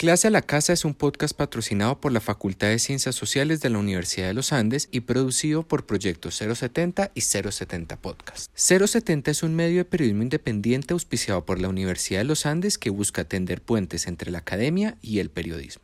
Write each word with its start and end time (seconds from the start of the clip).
Clase 0.00 0.28
a 0.28 0.30
la 0.30 0.42
Casa 0.42 0.72
es 0.72 0.84
un 0.84 0.94
podcast 0.94 1.36
patrocinado 1.36 2.00
por 2.00 2.12
la 2.12 2.20
Facultad 2.20 2.68
de 2.68 2.78
Ciencias 2.78 3.16
Sociales 3.16 3.60
de 3.62 3.68
la 3.68 3.80
Universidad 3.80 4.28
de 4.28 4.34
los 4.34 4.52
Andes 4.52 4.88
y 4.92 5.00
producido 5.00 5.64
por 5.64 5.86
Proyecto 5.86 6.30
070 6.30 7.10
y 7.16 7.20
070 7.22 7.96
Podcast. 7.96 8.48
070 8.54 9.32
es 9.32 9.42
un 9.42 9.56
medio 9.56 9.78
de 9.78 9.84
periodismo 9.84 10.22
independiente 10.22 10.92
auspiciado 10.92 11.44
por 11.44 11.60
la 11.60 11.68
Universidad 11.68 12.20
de 12.20 12.26
los 12.26 12.46
Andes 12.46 12.78
que 12.78 12.90
busca 12.90 13.24
tender 13.24 13.60
puentes 13.60 14.06
entre 14.06 14.30
la 14.30 14.38
academia 14.38 14.96
y 15.02 15.18
el 15.18 15.30
periodismo. 15.30 15.82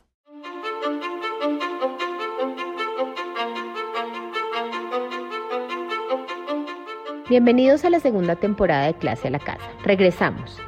Bienvenidos 7.28 7.84
a 7.84 7.90
la 7.90 7.98
segunda 7.98 8.36
temporada 8.36 8.86
de 8.86 8.94
Clase 8.94 9.26
a 9.26 9.30
la 9.32 9.40
Casa. 9.40 9.68
Regresamos. 9.82 10.60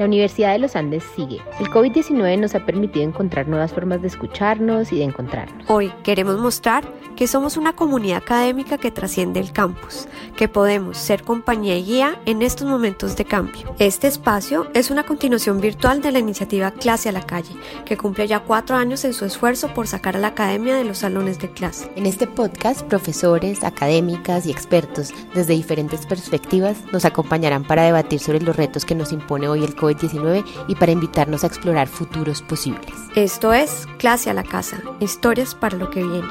La 0.00 0.06
Universidad 0.06 0.52
de 0.52 0.60
los 0.60 0.76
Andes 0.76 1.04
sigue. 1.14 1.42
El 1.58 1.68
COVID-19 1.68 2.40
nos 2.40 2.54
ha 2.54 2.64
permitido 2.64 3.04
encontrar 3.04 3.48
nuevas 3.48 3.70
formas 3.70 4.00
de 4.00 4.08
escucharnos 4.08 4.94
y 4.94 4.96
de 4.96 5.04
encontrarnos. 5.04 5.68
Hoy 5.68 5.92
queremos 6.02 6.38
mostrar 6.38 6.90
que 7.16 7.26
somos 7.26 7.58
una 7.58 7.74
comunidad 7.74 8.22
académica 8.22 8.78
que 8.78 8.90
trasciende 8.90 9.40
el 9.40 9.52
campus, 9.52 10.08
que 10.38 10.48
podemos 10.48 10.96
ser 10.96 11.22
compañía 11.22 11.76
y 11.76 11.84
guía 11.84 12.18
en 12.24 12.40
estos 12.40 12.66
momentos 12.66 13.14
de 13.14 13.26
cambio. 13.26 13.74
Este 13.78 14.06
espacio 14.06 14.68
es 14.72 14.90
una 14.90 15.02
continuación 15.02 15.60
virtual 15.60 16.00
de 16.00 16.12
la 16.12 16.18
iniciativa 16.18 16.70
Clase 16.70 17.10
a 17.10 17.12
la 17.12 17.26
Calle, 17.26 17.54
que 17.84 17.98
cumple 17.98 18.26
ya 18.26 18.40
cuatro 18.40 18.76
años 18.76 19.04
en 19.04 19.12
su 19.12 19.26
esfuerzo 19.26 19.74
por 19.74 19.86
sacar 19.86 20.16
a 20.16 20.20
la 20.20 20.28
academia 20.28 20.76
de 20.76 20.84
los 20.84 20.96
salones 20.96 21.38
de 21.40 21.50
clase. 21.50 21.92
En 21.94 22.06
este 22.06 22.26
podcast, 22.26 22.86
profesores, 22.86 23.64
académicas 23.64 24.46
y 24.46 24.50
expertos 24.50 25.12
desde 25.34 25.52
diferentes 25.52 26.06
perspectivas 26.06 26.78
nos 26.90 27.04
acompañarán 27.04 27.64
para 27.64 27.82
debatir 27.82 28.18
sobre 28.18 28.40
los 28.40 28.56
retos 28.56 28.86
que 28.86 28.94
nos 28.94 29.12
impone 29.12 29.46
hoy 29.46 29.62
el 29.62 29.74
COVID-19 29.90 30.44
y 30.68 30.74
para 30.74 30.92
invitarnos 30.92 31.44
a 31.44 31.46
explorar 31.46 31.88
futuros 31.88 32.42
posibles. 32.42 32.94
Esto 33.14 33.52
es 33.52 33.86
Clase 33.98 34.30
a 34.30 34.34
la 34.34 34.44
Casa, 34.44 34.82
historias 35.00 35.54
para 35.54 35.76
lo 35.76 35.90
que 35.90 36.02
viene. 36.02 36.28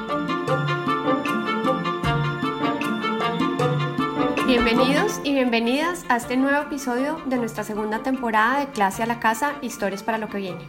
Bienvenidos 4.47 5.19
y 5.23 5.33
bienvenidas 5.33 6.05
a 6.09 6.17
este 6.17 6.35
nuevo 6.35 6.63
episodio 6.63 7.21
de 7.27 7.37
nuestra 7.37 7.63
segunda 7.63 8.01
temporada 8.01 8.59
de 8.59 8.71
Clase 8.71 9.03
a 9.03 9.05
la 9.05 9.19
Casa, 9.19 9.53
Historias 9.61 10.01
para 10.01 10.17
lo 10.17 10.27
que 10.27 10.39
viene. 10.39 10.61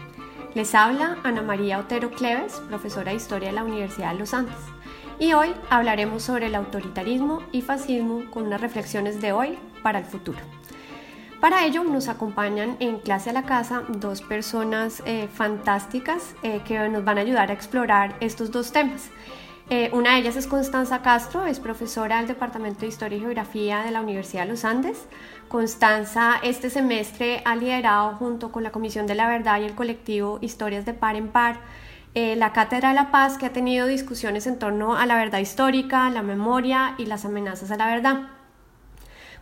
Les 0.55 0.75
habla 0.75 1.17
Ana 1.23 1.43
María 1.43 1.79
Otero 1.79 2.11
Cleves, 2.11 2.61
profesora 2.69 3.11
de 3.11 3.17
Historia 3.17 3.49
de 3.49 3.55
la 3.55 3.65
Universidad 3.65 4.13
de 4.13 4.19
los 4.19 4.35
Andes. 4.35 4.57
Y 5.19 5.33
hoy 5.33 5.55
hablaremos 5.71 6.23
sobre 6.23 6.47
el 6.47 6.55
autoritarismo 6.57 7.43
y 7.53 7.63
fascismo 7.63 8.25
con 8.31 8.47
unas 8.47 8.61
reflexiones 8.61 9.21
de 9.21 9.33
hoy 9.33 9.59
para 9.83 10.01
el 10.01 10.05
futuro. 10.05 10.39
Para 11.41 11.65
ello 11.65 11.85
nos 11.85 12.09
acompañan 12.09 12.77
en 12.81 12.99
clase 12.99 13.31
a 13.31 13.33
la 13.33 13.45
casa 13.45 13.83
dos 13.89 14.21
personas 14.21 15.03
eh, 15.07 15.27
fantásticas 15.33 16.35
eh, 16.43 16.61
que 16.67 16.87
nos 16.91 17.03
van 17.03 17.17
a 17.17 17.23
ayudar 17.23 17.51
a 17.51 17.55
explorar 17.55 18.15
estos 18.21 18.51
dos 18.51 18.73
temas. 18.73 19.09
Eh, 19.71 19.89
una 19.95 20.13
de 20.13 20.19
ellas 20.19 20.37
es 20.37 20.47
Constanza 20.47 21.01
Castro, 21.01 21.47
es 21.47 21.59
profesora 21.59 22.19
del 22.19 22.27
Departamento 22.27 22.81
de 22.81 22.89
Historia 22.89 23.17
y 23.17 23.21
Geografía 23.23 23.81
de 23.81 23.91
la 23.91 24.03
Universidad 24.03 24.43
de 24.43 24.51
los 24.51 24.67
Andes. 24.67 25.07
Constanza 25.49 26.35
este 26.43 26.69
semestre 26.69 27.41
ha 27.47 27.57
liderado 27.57 28.17
junto 28.17 28.53
con 28.53 28.63
la 28.63 28.71
Comisión 28.71 29.07
de 29.07 29.15
la 29.15 29.27
Verdad 29.27 29.61
y 29.61 29.65
el 29.65 29.75
colectivo 29.75 30.39
Historias 30.43 30.85
de 30.85 30.93
Par 30.93 31.17
en 31.17 31.29
Par 31.29 31.61
la 32.13 32.53
Cátedra 32.53 32.89
de 32.89 32.97
la 32.97 33.13
Paz 33.13 33.39
que 33.39 33.47
ha 33.47 33.53
tenido 33.53 33.87
discusiones 33.87 34.49
en 34.49 34.59
torno 34.59 34.97
a 34.97 35.07
la 35.07 35.17
verdad 35.17 35.39
histórica, 35.39 36.11
la 36.11 36.23
memoria 36.23 36.97
y 36.99 37.07
las 37.07 37.25
amenazas 37.25 37.71
a 37.71 37.77
la 37.77 37.87
verdad. 37.87 38.40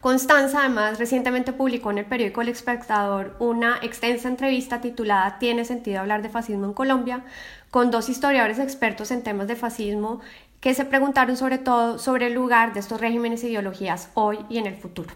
Constanza 0.01 0.61
además 0.61 0.99
recientemente 0.99 1.53
publicó 1.53 1.91
en 1.91 1.99
el 1.99 2.05
periódico 2.05 2.41
El 2.41 2.51
Espectador 2.51 3.35
una 3.41 3.79
extensa 3.83 4.29
entrevista 4.29 4.81
titulada 4.81 5.39
¿Tiene 5.41 5.65
sentido 5.65 6.01
hablar 6.01 6.23
de 6.23 6.29
fascismo 6.29 6.67
en 6.67 6.73
Colombia? 6.73 7.25
con 7.71 7.91
dos 7.91 8.09
historiadores 8.09 8.59
expertos 8.59 9.11
en 9.11 9.23
temas 9.23 9.49
de 9.49 9.57
fascismo 9.57 10.21
que 10.61 10.75
se 10.75 10.85
preguntaron 10.85 11.37
sobre 11.37 11.59
todo 11.59 11.99
sobre 11.99 12.27
el 12.29 12.35
lugar 12.35 12.73
de 12.73 12.81
estos 12.81 13.01
regímenes 13.01 13.43
e 13.45 13.49
ideologías 13.49 14.11
hoy 14.15 14.39
y 14.49 14.59
en 14.59 14.67
el 14.67 14.77
futuro. 14.77 15.15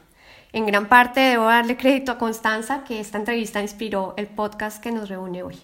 En 0.52 0.66
gran 0.66 0.86
parte 0.86 1.20
debo 1.20 1.44
darle 1.44 1.76
crédito 1.76 2.12
a 2.12 2.18
Constanza 2.18 2.84
que 2.84 3.00
esta 3.00 3.18
entrevista 3.18 3.62
inspiró 3.62 4.14
el 4.16 4.26
podcast 4.26 4.82
que 4.82 4.92
nos 4.92 5.08
reúne 5.08 5.42
hoy. 5.42 5.58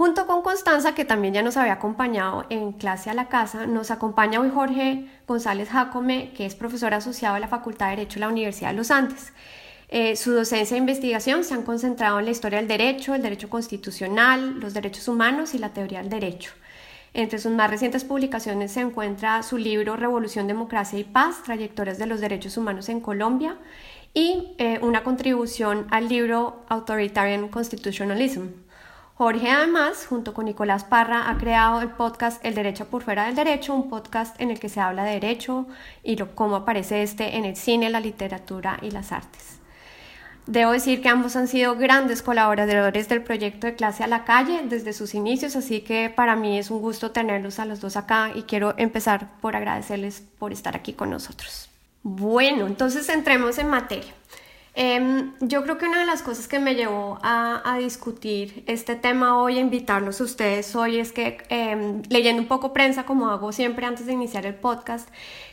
Junto 0.00 0.26
con 0.26 0.40
Constanza, 0.40 0.94
que 0.94 1.04
también 1.04 1.34
ya 1.34 1.42
nos 1.42 1.58
había 1.58 1.74
acompañado 1.74 2.46
en 2.48 2.72
clase 2.72 3.10
a 3.10 3.14
la 3.14 3.28
casa, 3.28 3.66
nos 3.66 3.90
acompaña 3.90 4.40
hoy 4.40 4.48
Jorge 4.48 5.04
González 5.28 5.68
Jacome, 5.68 6.32
que 6.32 6.46
es 6.46 6.54
profesor 6.54 6.94
asociado 6.94 7.34
de 7.34 7.40
la 7.42 7.48
Facultad 7.48 7.90
de 7.90 7.96
Derecho 7.96 8.14
de 8.14 8.20
la 8.20 8.28
Universidad 8.28 8.70
de 8.70 8.76
los 8.76 8.90
Andes. 8.90 9.34
Eh, 9.90 10.16
su 10.16 10.32
docencia 10.32 10.74
e 10.74 10.78
investigación 10.78 11.44
se 11.44 11.52
han 11.52 11.64
concentrado 11.64 12.18
en 12.18 12.24
la 12.24 12.30
historia 12.30 12.60
del 12.60 12.66
derecho, 12.66 13.14
el 13.14 13.20
derecho 13.20 13.50
constitucional, 13.50 14.58
los 14.58 14.72
derechos 14.72 15.06
humanos 15.06 15.52
y 15.52 15.58
la 15.58 15.74
teoría 15.74 15.98
del 15.98 16.08
derecho. 16.08 16.52
Entre 17.12 17.38
sus 17.38 17.52
más 17.52 17.68
recientes 17.68 18.04
publicaciones 18.04 18.72
se 18.72 18.80
encuentra 18.80 19.42
su 19.42 19.58
libro 19.58 19.96
Revolución, 19.96 20.46
Democracia 20.46 20.98
y 20.98 21.04
Paz, 21.04 21.42
Trayectorias 21.42 21.98
de 21.98 22.06
los 22.06 22.22
Derechos 22.22 22.56
Humanos 22.56 22.88
en 22.88 23.00
Colombia 23.00 23.58
y 24.14 24.54
eh, 24.56 24.78
una 24.80 25.02
contribución 25.02 25.86
al 25.90 26.08
libro 26.08 26.64
Authoritarian 26.70 27.48
Constitutionalism, 27.48 28.46
Jorge 29.20 29.50
además, 29.50 30.06
junto 30.06 30.32
con 30.32 30.46
Nicolás 30.46 30.84
Parra, 30.84 31.28
ha 31.28 31.36
creado 31.36 31.82
el 31.82 31.90
podcast 31.90 32.42
El 32.42 32.54
Derecho 32.54 32.86
por 32.86 33.02
Fuera 33.02 33.26
del 33.26 33.34
Derecho, 33.34 33.74
un 33.74 33.90
podcast 33.90 34.34
en 34.40 34.50
el 34.50 34.58
que 34.58 34.70
se 34.70 34.80
habla 34.80 35.04
de 35.04 35.10
derecho 35.10 35.66
y 36.02 36.16
cómo 36.16 36.56
aparece 36.56 37.02
este 37.02 37.36
en 37.36 37.44
el 37.44 37.54
cine, 37.54 37.90
la 37.90 38.00
literatura 38.00 38.78
y 38.80 38.90
las 38.90 39.12
artes. 39.12 39.58
Debo 40.46 40.72
decir 40.72 41.02
que 41.02 41.10
ambos 41.10 41.36
han 41.36 41.48
sido 41.48 41.76
grandes 41.76 42.22
colaboradores 42.22 43.10
del 43.10 43.22
proyecto 43.22 43.66
de 43.66 43.74
clase 43.74 44.02
a 44.04 44.06
la 44.06 44.24
calle 44.24 44.62
desde 44.64 44.94
sus 44.94 45.14
inicios, 45.14 45.54
así 45.54 45.82
que 45.82 46.08
para 46.08 46.34
mí 46.34 46.58
es 46.58 46.70
un 46.70 46.80
gusto 46.80 47.10
tenerlos 47.10 47.58
a 47.58 47.66
los 47.66 47.82
dos 47.82 47.98
acá 47.98 48.30
y 48.34 48.44
quiero 48.44 48.72
empezar 48.78 49.38
por 49.42 49.54
agradecerles 49.54 50.22
por 50.38 50.50
estar 50.50 50.74
aquí 50.76 50.94
con 50.94 51.10
nosotros. 51.10 51.68
Bueno, 52.02 52.66
entonces 52.66 53.06
entremos 53.10 53.58
en 53.58 53.68
materia. 53.68 54.14
Em, 54.74 55.32
yo 55.40 55.64
creo 55.64 55.78
que 55.78 55.86
una 55.86 55.98
de 55.98 56.06
las 56.06 56.22
cosas 56.22 56.46
que 56.46 56.60
me 56.60 56.74
llevó 56.74 57.18
a, 57.22 57.76
discutir 57.78 58.62
este 58.66 58.94
tema 58.94 59.38
hoy, 59.38 59.58
a 59.58 59.60
invitarlos 59.60 60.20
a 60.20 60.24
ustedes 60.24 60.76
hoy, 60.76 60.98
es 60.98 61.12
que 61.12 61.38
em, 61.48 62.02
leyendo 62.08 62.42
un 62.42 62.48
poco 62.48 62.72
prensa, 62.72 63.04
como 63.04 63.30
hago 63.30 63.52
siempre 63.52 63.86
antes 63.86 64.06
de 64.06 64.12
iniciar 64.12 64.46
el 64.46 64.54
podcast, 64.54 65.08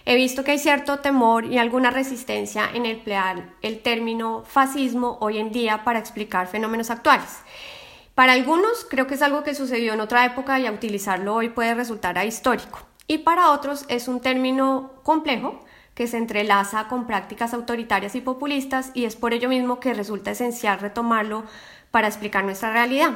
he 0.06 0.16
visto 0.16 0.44
que 0.44 0.52
hay 0.52 0.60
cierto 0.60 1.00
temor 1.00 1.46
y 1.46 1.58
alguna 1.58 1.90
resistencia 1.90 2.70
en 2.74 2.86
emplear 2.86 3.50
el 3.62 3.80
término 3.82 4.44
fascismo 4.46 5.18
hoy 5.22 5.40
en 5.40 5.52
día 5.52 5.84
para 5.84 6.00
explicar 6.00 6.48
fenómenos 6.48 6.92
actuales. 6.92 7.40
Para 8.14 8.34
algunos 8.34 8.86
creo 8.90 9.08
que 9.08 9.16
es 9.16 9.22
algo 9.22 9.44
que 9.44 9.56
sucedió 9.56 9.94
en 9.94 10.02
otra 10.02 10.26
época 10.26 10.60
y 10.60 10.66
a 10.66 10.72
utilizarlo 10.72 11.36
hoy 11.36 11.50
puede 11.50 11.74
resultar 11.76 12.18
ahistórico. 12.18 12.80
Y 13.08 13.20
para 13.20 13.52
otros 13.52 13.86
es 13.88 14.08
un 14.08 14.20
término 14.20 14.92
complejo 15.04 15.60
que 15.98 16.06
se 16.06 16.18
entrelaza 16.18 16.88
con 16.90 17.08
prácticas 17.08 17.56
autoritarias 17.56 18.14
y 18.14 18.22
populistas 18.22 18.92
y 18.94 19.06
es 19.06 19.16
por 19.16 19.34
ello 19.34 19.50
mismo 19.50 19.80
que 19.80 19.96
resulta 19.96 20.30
esencial 20.30 20.80
retomarlo 20.80 21.44
para 21.90 22.08
explicar 22.08 22.44
nuestra 22.44 22.72
realidad. 22.72 23.14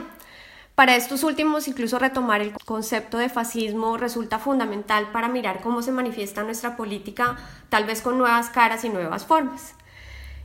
Para 0.74 0.96
estos 0.96 1.24
últimos, 1.24 1.68
incluso 1.68 2.00
retomar 2.00 2.42
el 2.42 2.54
concepto 2.66 3.20
de 3.20 3.30
fascismo 3.30 3.98
resulta 3.98 4.40
fundamental 4.40 5.12
para 5.12 5.28
mirar 5.28 5.62
cómo 5.62 5.84
se 5.84 5.92
manifiesta 5.92 6.42
nuestra 6.42 6.76
política, 6.76 7.38
tal 7.70 7.86
vez 7.86 8.02
con 8.02 8.18
nuevas 8.18 8.50
caras 8.50 8.84
y 8.84 8.90
nuevas 8.90 9.28
formas. 9.28 9.76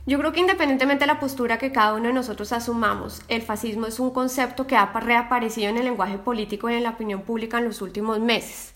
Yo 0.05 0.19
creo 0.19 0.31
que 0.31 0.41
independientemente 0.41 1.05
de 1.05 1.13
la 1.13 1.19
postura 1.19 1.57
que 1.57 1.71
cada 1.71 1.95
uno 1.95 2.09
de 2.09 2.13
nosotros 2.13 2.51
asumamos, 2.53 3.23
el 3.29 3.41
fascismo 3.41 3.87
es 3.87 3.99
un 3.99 4.11
concepto 4.11 4.67
que 4.67 4.75
ha 4.75 4.85
reaparecido 4.85 5.69
en 5.69 5.77
el 5.77 5.85
lenguaje 5.85 6.19
político 6.19 6.69
y 6.69 6.75
en 6.75 6.83
la 6.83 6.91
opinión 6.91 7.23
pública 7.23 7.57
en 7.57 7.65
los 7.65 7.81
últimos 7.81 8.19
meses. 8.19 8.75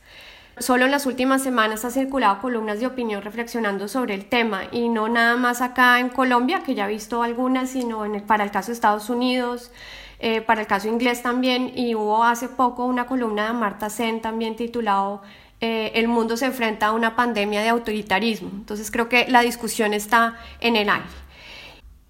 Solo 0.57 0.85
en 0.85 0.91
las 0.91 1.06
últimas 1.06 1.41
semanas 1.41 1.85
ha 1.85 1.91
circulado 1.91 2.41
columnas 2.41 2.79
de 2.79 2.85
opinión 2.85 3.22
reflexionando 3.22 3.88
sobre 3.88 4.13
el 4.13 4.25
tema 4.25 4.63
y 4.72 4.89
no 4.89 5.07
nada 5.07 5.38
más 5.38 5.62
acá 5.62 6.00
en 6.00 6.09
Colombia, 6.09 6.62
que 6.63 6.75
ya 6.75 6.85
he 6.85 6.89
visto 6.89 7.23
algunas, 7.23 7.69
sino 7.69 8.03
para 8.28 8.44
el 8.44 8.51
caso 8.51 8.67
de 8.67 8.73
Estados 8.73 9.09
Unidos, 9.09 9.72
eh, 10.19 10.41
para 10.41 10.61
el 10.61 10.67
caso 10.67 10.90
inglés 10.90 11.23
también, 11.23 11.72
y 11.75 11.95
hubo 11.95 12.23
hace 12.23 12.50
poco 12.50 12.85
una 12.85 13.05
columna 13.05 13.47
de 13.47 13.53
Marta 13.53 13.90
Sen 13.90 14.22
también 14.22 14.55
titulado 14.58 15.22
eh, 15.61 15.93
El 15.96 16.08
mundo 16.09 16.35
se 16.35 16.47
enfrenta 16.47 16.87
a 16.87 16.91
una 16.91 17.16
pandemia 17.16 17.61
de 17.61 17.70
autoritarismo. 17.70 18.49
Entonces 18.53 18.91
creo 18.91 19.08
que 19.08 19.28
la 19.29 19.41
discusión 19.41 19.93
está 19.93 20.37
en 20.59 20.75
el 20.75 20.90
aire. 20.90 21.05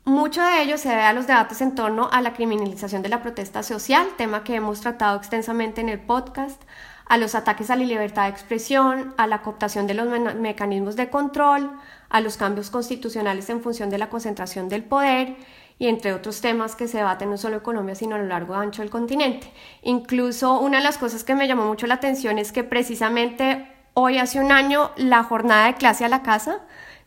Mucho 0.03 0.43
de 0.43 0.63
ello 0.63 0.79
se 0.79 0.89
debe 0.89 1.03
a 1.03 1.13
los 1.13 1.27
debates 1.27 1.61
en 1.61 1.75
torno 1.75 2.09
a 2.11 2.21
la 2.21 2.33
criminalización 2.33 3.03
de 3.03 3.09
la 3.09 3.21
protesta 3.21 3.61
social, 3.61 4.07
tema 4.17 4.43
que 4.43 4.55
hemos 4.55 4.81
tratado 4.81 5.15
extensamente 5.15 5.79
en 5.79 5.89
el 5.89 5.99
podcast, 5.99 6.59
a 7.05 7.17
los 7.17 7.35
ataques 7.35 7.69
a 7.69 7.75
la 7.75 7.83
libertad 7.83 8.23
de 8.23 8.29
expresión, 8.29 9.13
a 9.17 9.27
la 9.27 9.41
cooptación 9.41 9.87
de 9.87 9.93
los 9.93 10.07
mecanismos 10.35 10.95
de 10.95 11.09
control, 11.09 11.71
a 12.09 12.21
los 12.21 12.37
cambios 12.37 12.69
constitucionales 12.69 13.49
en 13.49 13.61
función 13.61 13.89
de 13.89 13.97
la 13.97 14.09
concentración 14.09 14.69
del 14.69 14.83
poder 14.83 15.35
y 15.79 15.87
entre 15.87 16.13
otros 16.13 16.41
temas 16.41 16.75
que 16.75 16.87
se 16.87 16.97
debaten 16.97 17.31
no 17.31 17.37
solo 17.37 17.55
en 17.55 17.61
Colombia, 17.61 17.95
sino 17.95 18.15
a 18.15 18.19
lo 18.19 18.25
largo 18.25 18.53
y 18.53 18.57
ancho 18.57 18.83
del 18.83 18.91
continente. 18.91 19.51
Incluso 19.81 20.59
una 20.59 20.77
de 20.77 20.83
las 20.83 20.99
cosas 20.99 21.23
que 21.23 21.33
me 21.33 21.47
llamó 21.47 21.65
mucho 21.65 21.87
la 21.87 21.95
atención 21.95 22.37
es 22.37 22.51
que 22.51 22.63
precisamente 22.63 23.67
hoy 23.95 24.17
hace 24.19 24.39
un 24.39 24.51
año 24.51 24.91
la 24.95 25.23
jornada 25.23 25.65
de 25.67 25.73
clase 25.73 26.05
a 26.05 26.09
la 26.09 26.21
casa, 26.21 26.59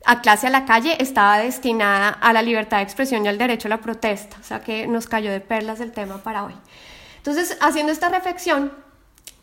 a 0.04 0.20
clase 0.20 0.48
a 0.48 0.50
la 0.50 0.64
calle, 0.64 0.96
estaba 1.00 1.38
destinada 1.38 2.08
a 2.08 2.32
la 2.32 2.42
libertad 2.42 2.78
de 2.78 2.82
expresión 2.82 3.24
y 3.24 3.28
al 3.28 3.38
derecho 3.38 3.68
a 3.68 3.70
la 3.70 3.78
protesta, 3.78 4.36
o 4.40 4.42
sea 4.42 4.60
que 4.60 4.86
nos 4.86 5.06
cayó 5.06 5.30
de 5.30 5.40
perlas 5.40 5.80
el 5.80 5.92
tema 5.92 6.18
para 6.18 6.44
hoy. 6.44 6.54
Entonces, 7.18 7.56
haciendo 7.60 7.92
esta 7.92 8.08
reflexión, 8.08 8.72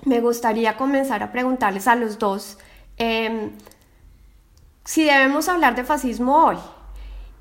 me 0.06 0.20
gustaría 0.20 0.78
comenzar 0.78 1.24
a 1.24 1.32
preguntarles 1.32 1.88
a 1.88 1.96
los 1.96 2.18
dos 2.18 2.58
em, 2.98 3.52
si 4.84 5.04
debemos 5.04 5.48
hablar 5.48 5.76
de 5.76 5.84
fascismo 5.84 6.46
hoy. 6.46 6.58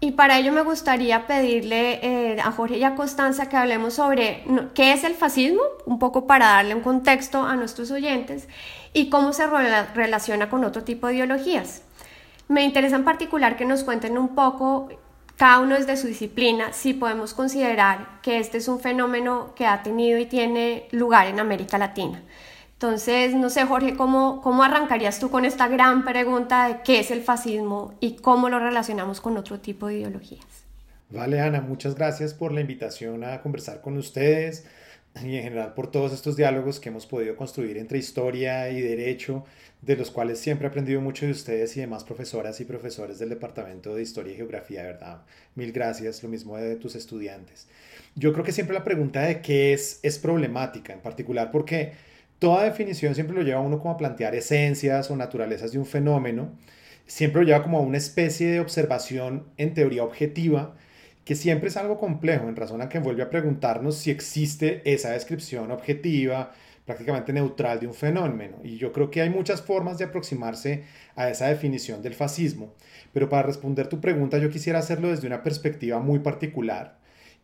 Y 0.03 0.12
para 0.12 0.39
ello 0.39 0.53
me 0.53 0.62
gustaría 0.62 1.27
pedirle 1.27 2.01
eh, 2.03 2.41
a 2.41 2.53
Jorge 2.53 2.79
y 2.79 2.85
a 2.85 2.95
Constanza 2.95 3.51
que 3.51 3.59
hablemos 3.59 3.95
sobre 3.95 4.45
qué 4.75 4.93
es 4.93 5.05
el 5.05 5.15
fascismo, 5.15 5.61
un 5.85 5.99
poco 5.99 6.27
para 6.27 6.47
darle 6.47 6.75
un 6.75 6.81
contexto 6.81 7.43
a 7.43 7.55
nuestros 7.55 7.91
oyentes, 7.91 8.49
y 8.95 9.11
cómo 9.11 9.35
se 9.35 9.47
relaciona 9.47 10.49
con 10.49 10.65
otro 10.65 10.85
tipo 10.85 11.07
de 11.07 11.17
ideologías. 11.17 11.83
Me 12.49 12.65
interesa 12.65 12.97
en 12.97 13.05
particular 13.05 13.57
que 13.57 13.67
nos 13.67 13.85
cuenten 13.85 14.17
un 14.17 14.35
poco, 14.35 14.89
cada 15.37 15.61
uno 15.61 15.75
desde 15.75 15.99
su 15.99 16.07
disciplina, 16.07 16.73
si 16.73 16.95
podemos 16.95 17.35
considerar 17.35 18.21
que 18.23 18.39
este 18.39 18.57
es 18.57 18.69
un 18.69 18.81
fenómeno 18.81 19.55
que 19.55 19.67
ha 19.67 19.83
tenido 19.83 20.19
y 20.19 20.25
tiene 20.25 20.89
lugar 20.93 21.27
en 21.27 21.41
América 21.41 21.77
Latina. 21.77 22.23
Entonces, 22.82 23.35
no 23.35 23.50
sé, 23.50 23.67
Jorge, 23.67 23.94
¿cómo, 23.94 24.41
¿cómo 24.41 24.62
arrancarías 24.62 25.21
tú 25.21 25.31
con 25.31 25.44
esta 25.44 25.69
gran 25.69 26.03
pregunta 26.03 26.67
de 26.67 26.77
qué 26.82 27.00
es 27.00 27.11
el 27.11 27.21
fascismo 27.21 27.93
y 28.00 28.17
cómo 28.17 28.49
lo 28.49 28.59
relacionamos 28.59 29.21
con 29.21 29.37
otro 29.37 29.61
tipo 29.61 29.87
de 29.87 29.99
ideologías? 29.99 30.47
Vale, 31.11 31.43
Ana, 31.43 31.61
muchas 31.61 31.94
gracias 31.94 32.32
por 32.32 32.53
la 32.53 32.62
invitación 32.62 33.23
a 33.23 33.43
conversar 33.43 33.82
con 33.82 33.99
ustedes 33.99 34.65
y 35.23 35.37
en 35.37 35.43
general 35.43 35.75
por 35.75 35.91
todos 35.91 36.15
estos 36.15 36.37
diálogos 36.37 36.81
que 36.81 36.88
hemos 36.88 37.05
podido 37.05 37.37
construir 37.37 37.77
entre 37.77 37.99
historia 37.99 38.71
y 38.71 38.81
derecho, 38.81 39.44
de 39.83 39.97
los 39.97 40.11
cuales 40.11 40.38
siempre 40.38 40.67
he 40.67 40.71
aprendido 40.71 41.03
mucho 41.03 41.26
de 41.26 41.33
ustedes 41.33 41.76
y 41.76 41.81
demás 41.81 42.03
profesoras 42.03 42.62
y 42.62 42.65
profesores 42.65 43.19
del 43.19 43.29
Departamento 43.29 43.94
de 43.94 44.00
Historia 44.00 44.33
y 44.33 44.37
Geografía, 44.37 44.85
¿verdad? 44.85 45.21
Mil 45.55 45.73
gracias, 45.73 46.23
lo 46.23 46.31
mismo 46.31 46.56
de 46.56 46.76
tus 46.76 46.94
estudiantes. 46.94 47.69
Yo 48.15 48.33
creo 48.33 48.43
que 48.43 48.53
siempre 48.53 48.73
la 48.73 48.85
pregunta 48.85 49.21
de 49.21 49.43
qué 49.43 49.75
es 49.75 50.00
es 50.03 50.19
problemática, 50.19 50.94
en 50.94 51.00
particular 51.00 51.50
porque 51.50 52.09
Toda 52.41 52.65
definición 52.65 53.15
siempre 53.15 53.37
lo 53.37 53.43
lleva 53.43 53.61
a 53.61 53.63
uno 53.63 53.79
como 53.79 53.93
a 53.93 53.99
plantear 53.99 54.35
esencias 54.35 55.11
o 55.11 55.17
naturalezas 55.17 55.73
de 55.73 55.79
un 55.79 55.85
fenómeno, 55.85 56.53
siempre 57.07 57.43
lo 57.43 57.47
lleva 57.47 57.63
como 57.63 57.77
a 57.77 57.83
una 57.83 57.99
especie 57.99 58.51
de 58.51 58.61
observación 58.61 59.45
en 59.59 59.75
teoría 59.75 60.05
objetiva, 60.05 60.75
que 61.27 61.35
siempre 61.35 61.69
es 61.69 61.77
algo 61.77 61.99
complejo, 61.99 62.49
en 62.49 62.57
razón 62.57 62.81
a 62.81 62.89
que 62.89 62.99
vuelve 62.99 63.23
a 63.23 63.29
preguntarnos 63.29 63.97
si 63.97 64.11
existe 64.11 64.81
esa 64.91 65.11
descripción 65.11 65.71
objetiva, 65.71 66.53
prácticamente 66.87 67.35
neutral 67.35 67.79
de 67.79 67.89
un 67.89 67.95
fenómeno. 67.95 68.57
Y 68.65 68.79
yo 68.79 68.91
creo 68.95 69.11
que 69.11 69.21
hay 69.21 69.29
muchas 69.29 69.61
formas 69.61 69.99
de 69.99 70.07
aproximarse 70.07 70.85
a 71.17 71.29
esa 71.29 71.49
definición 71.49 72.01
del 72.01 72.15
fascismo. 72.15 72.73
Pero 73.13 73.29
para 73.29 73.43
responder 73.43 73.87
tu 73.89 74.01
pregunta, 74.01 74.39
yo 74.39 74.49
quisiera 74.49 74.79
hacerlo 74.79 75.11
desde 75.11 75.27
una 75.27 75.43
perspectiva 75.43 76.01
muy 76.01 76.21
particular 76.21 77.00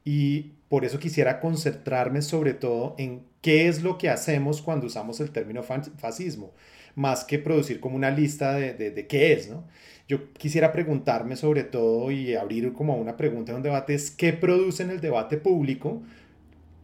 y 0.06 0.52
por 0.68 0.84
eso 0.84 1.00
quisiera 1.00 1.40
concentrarme 1.40 2.22
sobre 2.22 2.54
todo 2.54 2.94
en 2.96 3.22
qué 3.42 3.66
es 3.66 3.82
lo 3.82 3.98
que 3.98 4.08
hacemos 4.08 4.62
cuando 4.62 4.86
usamos 4.86 5.20
el 5.20 5.30
término 5.30 5.64
fascismo, 5.64 6.52
más 6.94 7.24
que 7.24 7.40
producir 7.40 7.80
como 7.80 7.96
una 7.96 8.10
lista 8.10 8.54
de, 8.54 9.06
qué 9.08 9.32
es, 9.32 9.50
¿no? 9.50 9.64
Yo 10.08 10.32
quisiera 10.34 10.70
preguntarme 10.70 11.34
sobre 11.34 11.64
todo 11.64 12.12
y 12.12 12.36
abrir 12.36 12.72
como 12.72 12.96
una 12.96 13.16
pregunta 13.16 13.50
de 13.50 13.56
un 13.56 13.64
debate 13.64 13.94
es 13.94 14.12
qué 14.12 14.32
produce 14.32 14.84
en 14.84 14.90
el 14.90 15.00
debate 15.00 15.38
público 15.38 16.02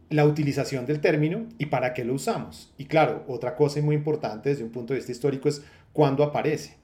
la 0.09 0.25
utilización 0.25 0.85
del 0.85 0.99
término 0.99 1.47
y 1.57 1.67
para 1.67 1.93
qué 1.93 2.03
lo 2.03 2.15
usamos. 2.15 2.73
Y 2.77 2.85
claro, 2.85 3.23
otra 3.29 3.55
cosa 3.55 3.81
muy 3.81 3.95
importante 3.95 4.49
desde 4.49 4.65
un 4.65 4.71
punto 4.71 4.93
de 4.93 4.99
vista 4.99 5.13
histórico 5.13 5.47
es 5.47 5.63
cuándo 5.93 6.23
aparece. 6.25 6.75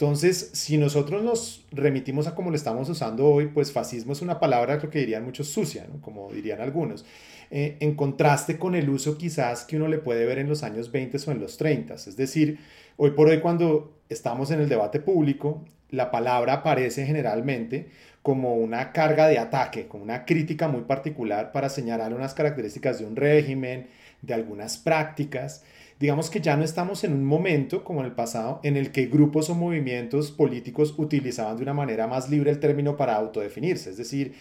Entonces, 0.00 0.52
si 0.54 0.78
nosotros 0.78 1.22
nos 1.22 1.66
remitimos 1.72 2.26
a 2.26 2.34
cómo 2.34 2.48
lo 2.48 2.56
estamos 2.56 2.88
usando 2.88 3.26
hoy, 3.26 3.48
pues 3.48 3.70
fascismo 3.70 4.14
es 4.14 4.22
una 4.22 4.40
palabra, 4.40 4.78
que 4.78 4.98
dirían 4.98 5.26
muchos 5.26 5.48
sucia, 5.48 5.86
como 6.00 6.32
dirían 6.32 6.62
algunos, 6.62 7.04
eh, 7.50 7.76
en 7.80 7.94
contraste 7.96 8.58
con 8.58 8.74
el 8.74 8.88
uso 8.88 9.18
quizás 9.18 9.66
que 9.66 9.76
uno 9.76 9.88
le 9.88 9.98
puede 9.98 10.24
ver 10.24 10.38
en 10.38 10.48
los 10.48 10.62
años 10.62 10.90
20 10.90 11.18
o 11.26 11.30
en 11.32 11.40
los 11.40 11.58
30. 11.58 11.92
Es 11.96 12.16
decir, 12.16 12.60
hoy 12.96 13.10
por 13.10 13.28
hoy 13.28 13.40
cuando 13.40 13.92
estamos 14.08 14.50
en 14.50 14.62
el 14.62 14.70
debate 14.70 15.00
público, 15.00 15.66
la 15.90 16.10
palabra 16.10 16.54
aparece 16.54 17.04
generalmente 17.04 17.90
como 18.22 18.54
una 18.54 18.92
carga 18.92 19.28
de 19.28 19.38
ataque, 19.38 19.86
como 19.86 20.02
una 20.02 20.24
crítica 20.24 20.66
muy 20.66 20.84
particular 20.84 21.52
para 21.52 21.68
señalar 21.68 22.14
unas 22.14 22.32
características 22.32 23.00
de 23.00 23.04
un 23.04 23.16
régimen, 23.16 23.88
de 24.22 24.32
algunas 24.32 24.78
prácticas 24.78 25.62
digamos 26.00 26.30
que 26.30 26.40
ya 26.40 26.56
no 26.56 26.64
estamos 26.64 27.04
en 27.04 27.12
un 27.12 27.24
momento 27.24 27.84
como 27.84 28.00
en 28.00 28.06
el 28.06 28.12
pasado 28.12 28.58
en 28.62 28.78
el 28.78 28.90
que 28.90 29.06
grupos 29.06 29.50
o 29.50 29.54
movimientos 29.54 30.30
políticos 30.32 30.94
utilizaban 30.96 31.58
de 31.58 31.62
una 31.62 31.74
manera 31.74 32.06
más 32.06 32.30
libre 32.30 32.50
el 32.50 32.58
término 32.58 32.96
para 32.96 33.16
autodefinirse. 33.16 33.90
Es 33.90 33.98
decir, 33.98 34.32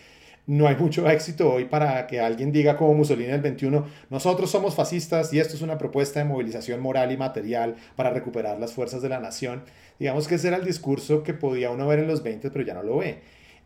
no 0.47 0.67
hay 0.67 0.77
mucho 0.77 1.07
éxito 1.09 1.51
hoy 1.51 1.65
para 1.65 2.07
que 2.07 2.21
alguien 2.21 2.53
diga 2.53 2.77
como 2.77 2.93
Mussolini 2.93 3.27
en 3.27 3.35
el 3.35 3.41
21, 3.41 3.85
nosotros 4.09 4.49
somos 4.49 4.73
fascistas 4.73 5.33
y 5.33 5.39
esto 5.39 5.57
es 5.57 5.61
una 5.61 5.77
propuesta 5.77 6.19
de 6.19 6.25
movilización 6.25 6.79
moral 6.79 7.11
y 7.11 7.17
material 7.17 7.75
para 7.97 8.09
recuperar 8.09 8.57
las 8.57 8.71
fuerzas 8.71 9.01
de 9.01 9.09
la 9.09 9.19
nación. 9.19 9.63
Digamos 9.99 10.29
que 10.29 10.35
ese 10.35 10.47
era 10.47 10.57
el 10.57 10.65
discurso 10.65 11.23
que 11.23 11.33
podía 11.33 11.71
uno 11.71 11.87
ver 11.87 11.99
en 11.99 12.07
los 12.07 12.23
20, 12.23 12.51
pero 12.51 12.65
ya 12.65 12.73
no 12.73 12.83
lo 12.83 12.99
ve. 12.99 13.19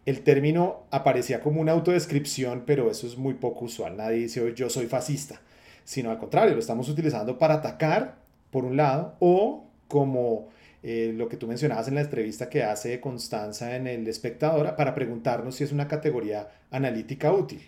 El 0.08 0.22
término 0.22 0.88
aparecía 0.90 1.42
como 1.42 1.62
una 1.62 1.74
autodescripción, 1.74 2.64
pero 2.66 2.90
eso 2.90 3.06
es 3.06 3.18
muy 3.20 3.36
poco 3.36 3.66
usual. 3.66 3.96
Nadie 3.96 4.18
dice 4.18 4.52
yo 4.56 4.68
soy 4.72 4.88
fascista 4.88 5.40
sino 5.84 6.12
al 6.12 6.18
contrario, 6.18 6.54
lo 6.54 6.60
estamos 6.60 6.90
utilizando 6.90 7.38
para 7.38 7.56
atacar, 7.56 8.16
por 8.52 8.66
un 8.66 8.78
lado, 8.78 9.16
o 9.20 9.66
como 9.88 10.50
eh, 10.82 11.14
lo 11.16 11.30
que 11.30 11.38
tú 11.38 11.48
mencionabas 11.48 11.88
en 11.88 11.96
la 11.96 12.02
entrevista 12.02 12.50
que 12.50 12.64
hace 12.64 13.00
Constanza 13.00 13.76
en 13.76 13.88
El 13.88 14.08
Espectador, 14.08 14.76
para 14.76 14.94
preguntarnos 14.94 15.56
si 15.56 15.64
es 15.64 15.72
una 15.72 15.88
categoría 15.88 16.50
analítica 16.72 17.32
útil. 17.32 17.62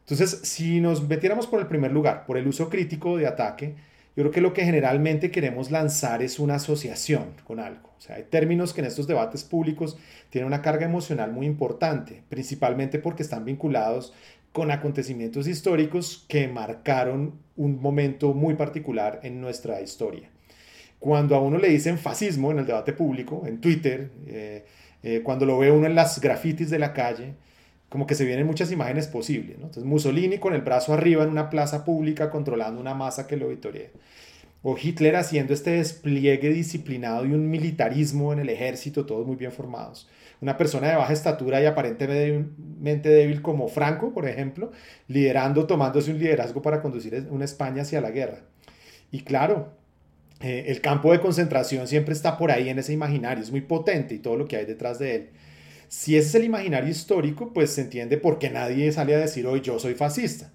Entonces, 0.00 0.40
si 0.42 0.80
nos 0.80 1.06
metiéramos 1.06 1.46
por 1.46 1.60
el 1.60 1.66
primer 1.66 1.92
lugar, 1.92 2.26
por 2.26 2.36
el 2.36 2.48
uso 2.48 2.68
crítico 2.68 3.16
de 3.16 3.26
ataque, 3.26 3.74
yo 4.16 4.24
creo 4.24 4.30
que 4.32 4.40
lo 4.40 4.52
que 4.52 4.64
generalmente 4.64 5.30
queremos 5.30 5.70
lanzar 5.70 6.20
es 6.22 6.38
una 6.38 6.56
asociación 6.56 7.26
con 7.44 7.60
algo. 7.60 7.90
O 7.96 8.00
sea, 8.00 8.16
hay 8.16 8.24
términos 8.24 8.72
que 8.72 8.80
en 8.80 8.88
estos 8.88 9.06
debates 9.06 9.44
públicos 9.44 9.96
tienen 10.30 10.48
una 10.48 10.62
carga 10.62 10.84
emocional 10.84 11.32
muy 11.32 11.46
importante, 11.46 12.22
principalmente 12.28 12.98
porque 12.98 13.22
están 13.22 13.44
vinculados 13.44 14.12
con 14.52 14.70
acontecimientos 14.70 15.46
históricos 15.46 16.24
que 16.28 16.48
marcaron 16.48 17.34
un 17.56 17.80
momento 17.80 18.34
muy 18.34 18.54
particular 18.54 19.20
en 19.22 19.40
nuestra 19.40 19.80
historia. 19.80 20.28
Cuando 20.98 21.36
a 21.36 21.40
uno 21.40 21.58
le 21.58 21.68
dicen 21.68 21.98
fascismo 21.98 22.50
en 22.50 22.58
el 22.58 22.66
debate 22.66 22.92
público, 22.92 23.44
en 23.46 23.60
Twitter, 23.60 24.10
eh, 24.26 24.64
eh, 25.02 25.20
cuando 25.22 25.46
lo 25.46 25.58
ve 25.58 25.70
uno 25.70 25.86
en 25.86 25.94
las 25.94 26.20
grafitis 26.20 26.68
de 26.68 26.78
la 26.78 26.92
calle, 26.92 27.34
como 27.88 28.06
que 28.06 28.14
se 28.14 28.24
vienen 28.24 28.46
muchas 28.46 28.70
imágenes 28.70 29.06
posibles. 29.06 29.56
Entonces 29.56 29.84
Mussolini 29.84 30.38
con 30.38 30.52
el 30.52 30.60
brazo 30.62 30.92
arriba 30.92 31.24
en 31.24 31.30
una 31.30 31.48
plaza 31.48 31.84
pública 31.84 32.30
controlando 32.30 32.80
una 32.80 32.94
masa 32.94 33.26
que 33.26 33.36
lo 33.36 33.48
vitorea. 33.48 33.88
O 34.62 34.76
Hitler 34.76 35.16
haciendo 35.16 35.54
este 35.54 35.70
despliegue 35.70 36.50
disciplinado 36.50 37.24
y 37.24 37.32
un 37.32 37.48
militarismo 37.48 38.32
en 38.32 38.40
el 38.40 38.50
ejército, 38.50 39.06
todos 39.06 39.26
muy 39.26 39.36
bien 39.36 39.52
formados 39.52 40.08
una 40.40 40.56
persona 40.56 40.88
de 40.88 40.96
baja 40.96 41.12
estatura 41.12 41.60
y 41.60 41.66
aparentemente 41.66 43.08
débil 43.08 43.42
como 43.42 43.68
Franco, 43.68 44.12
por 44.12 44.26
ejemplo, 44.26 44.72
liderando, 45.08 45.66
tomándose 45.66 46.10
un 46.10 46.18
liderazgo 46.18 46.62
para 46.62 46.80
conducir 46.80 47.26
una 47.30 47.44
España 47.44 47.82
hacia 47.82 48.00
la 48.00 48.10
guerra. 48.10 48.40
Y 49.10 49.22
claro, 49.22 49.72
eh, 50.40 50.64
el 50.68 50.80
campo 50.80 51.12
de 51.12 51.20
concentración 51.20 51.86
siempre 51.86 52.14
está 52.14 52.38
por 52.38 52.50
ahí 52.50 52.68
en 52.68 52.78
ese 52.78 52.92
imaginario, 52.92 53.42
es 53.42 53.50
muy 53.50 53.60
potente 53.60 54.14
y 54.14 54.18
todo 54.18 54.36
lo 54.36 54.48
que 54.48 54.56
hay 54.56 54.64
detrás 54.64 54.98
de 54.98 55.14
él. 55.14 55.28
Si 55.88 56.16
ese 56.16 56.28
es 56.28 56.34
el 56.36 56.44
imaginario 56.44 56.88
histórico, 56.88 57.52
pues 57.52 57.70
se 57.72 57.82
entiende 57.82 58.16
por 58.16 58.38
qué 58.38 58.48
nadie 58.48 58.90
sale 58.92 59.14
a 59.14 59.18
decir 59.18 59.46
hoy 59.46 59.60
yo 59.60 59.78
soy 59.78 59.94
fascista. 59.94 60.52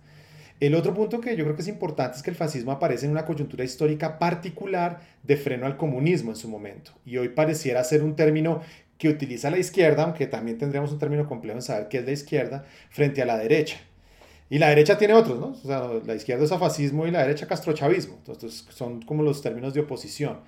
El 0.61 0.73
otro 0.73 0.93
punto 0.93 1.19
que 1.19 1.35
yo 1.35 1.43
creo 1.43 1.55
que 1.55 1.63
es 1.63 1.67
importante 1.67 2.15
es 2.15 2.23
que 2.23 2.29
el 2.29 2.37
fascismo 2.37 2.71
aparece 2.71 3.05
en 3.05 3.11
una 3.11 3.25
coyuntura 3.25 3.65
histórica 3.65 4.17
particular 4.17 5.01
de 5.21 5.35
freno 5.35 5.65
al 5.65 5.75
comunismo 5.75 6.31
en 6.31 6.37
su 6.37 6.47
momento. 6.47 6.93
Y 7.05 7.17
hoy 7.17 7.27
pareciera 7.29 7.83
ser 7.83 8.01
un 8.01 8.15
término 8.15 8.61
que 8.97 9.09
utiliza 9.09 9.49
la 9.49 9.57
izquierda, 9.57 10.03
aunque 10.03 10.27
también 10.27 10.57
tendríamos 10.57 10.91
un 10.91 10.99
término 10.99 11.27
complejo 11.27 11.57
en 11.57 11.61
saber 11.61 11.87
qué 11.87 11.99
es 11.99 12.05
la 12.05 12.11
izquierda, 12.11 12.65
frente 12.89 13.21
a 13.21 13.25
la 13.25 13.37
derecha. 13.37 13.77
Y 14.49 14.59
la 14.59 14.69
derecha 14.69 14.97
tiene 14.97 15.15
otros, 15.15 15.39
¿no? 15.39 15.47
O 15.47 15.67
sea, 15.67 15.89
la 16.05 16.15
izquierda 16.15 16.45
es 16.45 16.51
a 16.51 16.59
fascismo 16.59 17.07
y 17.07 17.11
la 17.11 17.21
derecha 17.21 17.47
castrochavismo. 17.47 18.15
Entonces 18.17 18.65
son 18.69 19.01
como 19.01 19.23
los 19.23 19.41
términos 19.41 19.73
de 19.73 19.81
oposición. 19.81 20.39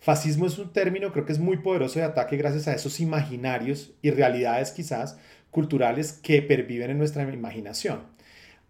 Fascismo 0.00 0.46
es 0.46 0.58
un 0.58 0.72
término, 0.72 1.10
creo 1.10 1.24
que 1.24 1.32
es 1.32 1.38
muy 1.38 1.56
poderoso 1.56 1.98
de 1.98 2.04
ataque 2.04 2.36
gracias 2.36 2.68
a 2.68 2.74
esos 2.74 3.00
imaginarios 3.00 3.92
y 4.02 4.10
realidades 4.10 4.72
quizás 4.72 5.16
culturales 5.50 6.12
que 6.12 6.42
perviven 6.42 6.90
en 6.90 6.98
nuestra 6.98 7.22
imaginación. 7.22 8.15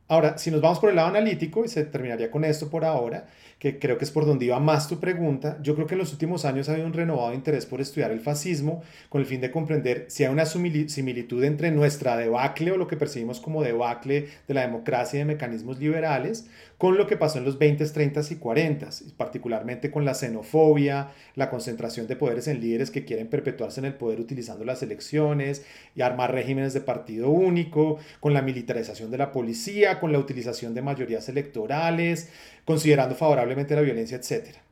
Ahora, 0.09 0.39
si 0.39 0.53
nos 0.53 0.61
vamos 0.61 0.79
por 0.79 0.91
el 0.91 0.97
lado 0.97 1.09
analítico, 1.09 1.65
y 1.65 1.69
se 1.69 1.85
terminaría 1.85 2.31
con 2.31 2.45
esto 2.45 2.71
por 2.71 2.85
ahora, 2.85 3.27
que 3.59 3.79
creo 3.79 3.99
que 3.99 4.05
es 4.05 4.11
por 4.11 4.25
donde 4.25 4.45
iba 4.45 4.61
más 4.61 4.87
tu 4.87 5.01
pregunta, 5.01 5.59
yo 5.63 5.75
creo 5.75 5.87
que 5.87 5.95
en 5.95 5.99
los 5.99 6.13
últimos 6.13 6.45
años 6.45 6.69
ha 6.69 6.73
habido 6.73 6.87
un 6.87 6.93
renovado 6.93 7.35
interés 7.35 7.67
por 7.67 7.81
estudiar 7.81 8.13
el 8.13 8.21
fascismo 8.21 8.83
con 9.09 9.21
el 9.21 9.27
fin 9.27 9.41
de 9.41 9.51
comprender 9.51 10.05
si 10.09 10.25
hay 10.25 10.31
una 10.33 10.45
similitud 10.47 11.43
entre 11.43 11.71
nuestra 11.73 12.17
debacle 12.17 12.71
o 12.73 12.77
lo 12.77 12.87
que 12.87 12.97
percibimos 12.97 13.41
como 13.41 13.63
debacle 13.63 14.29
de 14.47 14.55
la 14.55 14.61
democracia 14.61 15.17
y 15.17 15.21
de 15.21 15.25
mecanismos 15.25 15.79
liberales 15.79 16.47
con 16.79 16.99
lo 16.99 17.07
que 17.07 17.17
pasó 17.17 17.39
en 17.39 17.45
los 17.45 17.59
20s, 17.59 17.95
30s 17.95 18.33
y 18.33 18.37
40s, 18.37 19.13
particularmente 19.17 19.91
con 19.91 20.05
la 20.05 20.15
xenofobia, 20.15 21.13
la 21.35 21.49
concentración 21.49 22.07
de 22.07 22.17
poderes 22.17 22.49
en 22.49 22.61
líderes 22.61 22.91
que 22.91 23.05
quieren 23.05 23.29
perpetuarse 23.29 23.81
en 23.81 23.87
el 23.87 23.95
poder 23.95 24.21
utilizando 24.21 24.65
las 24.65 24.83
elecciones 24.83 25.65
y 25.95 26.03
armar 26.03 26.33
regímenes 26.33 26.75
de 26.75 26.83
partido 26.83 27.31
único, 27.31 27.99
con 28.21 28.35
la 28.35 28.43
militarización 28.43 29.11
de 29.11 29.19
la 29.19 29.33
policía, 29.33 30.01
con 30.01 30.13
la 30.13 30.19
utilización 30.19 30.75
de 30.75 30.83
mayorías 30.83 31.29
electorales, 31.29 32.31
considerando 32.65 33.15
favorablemente 33.15 33.75
la 33.75 33.81
violencia, 33.81 34.19
etc. 34.19 34.66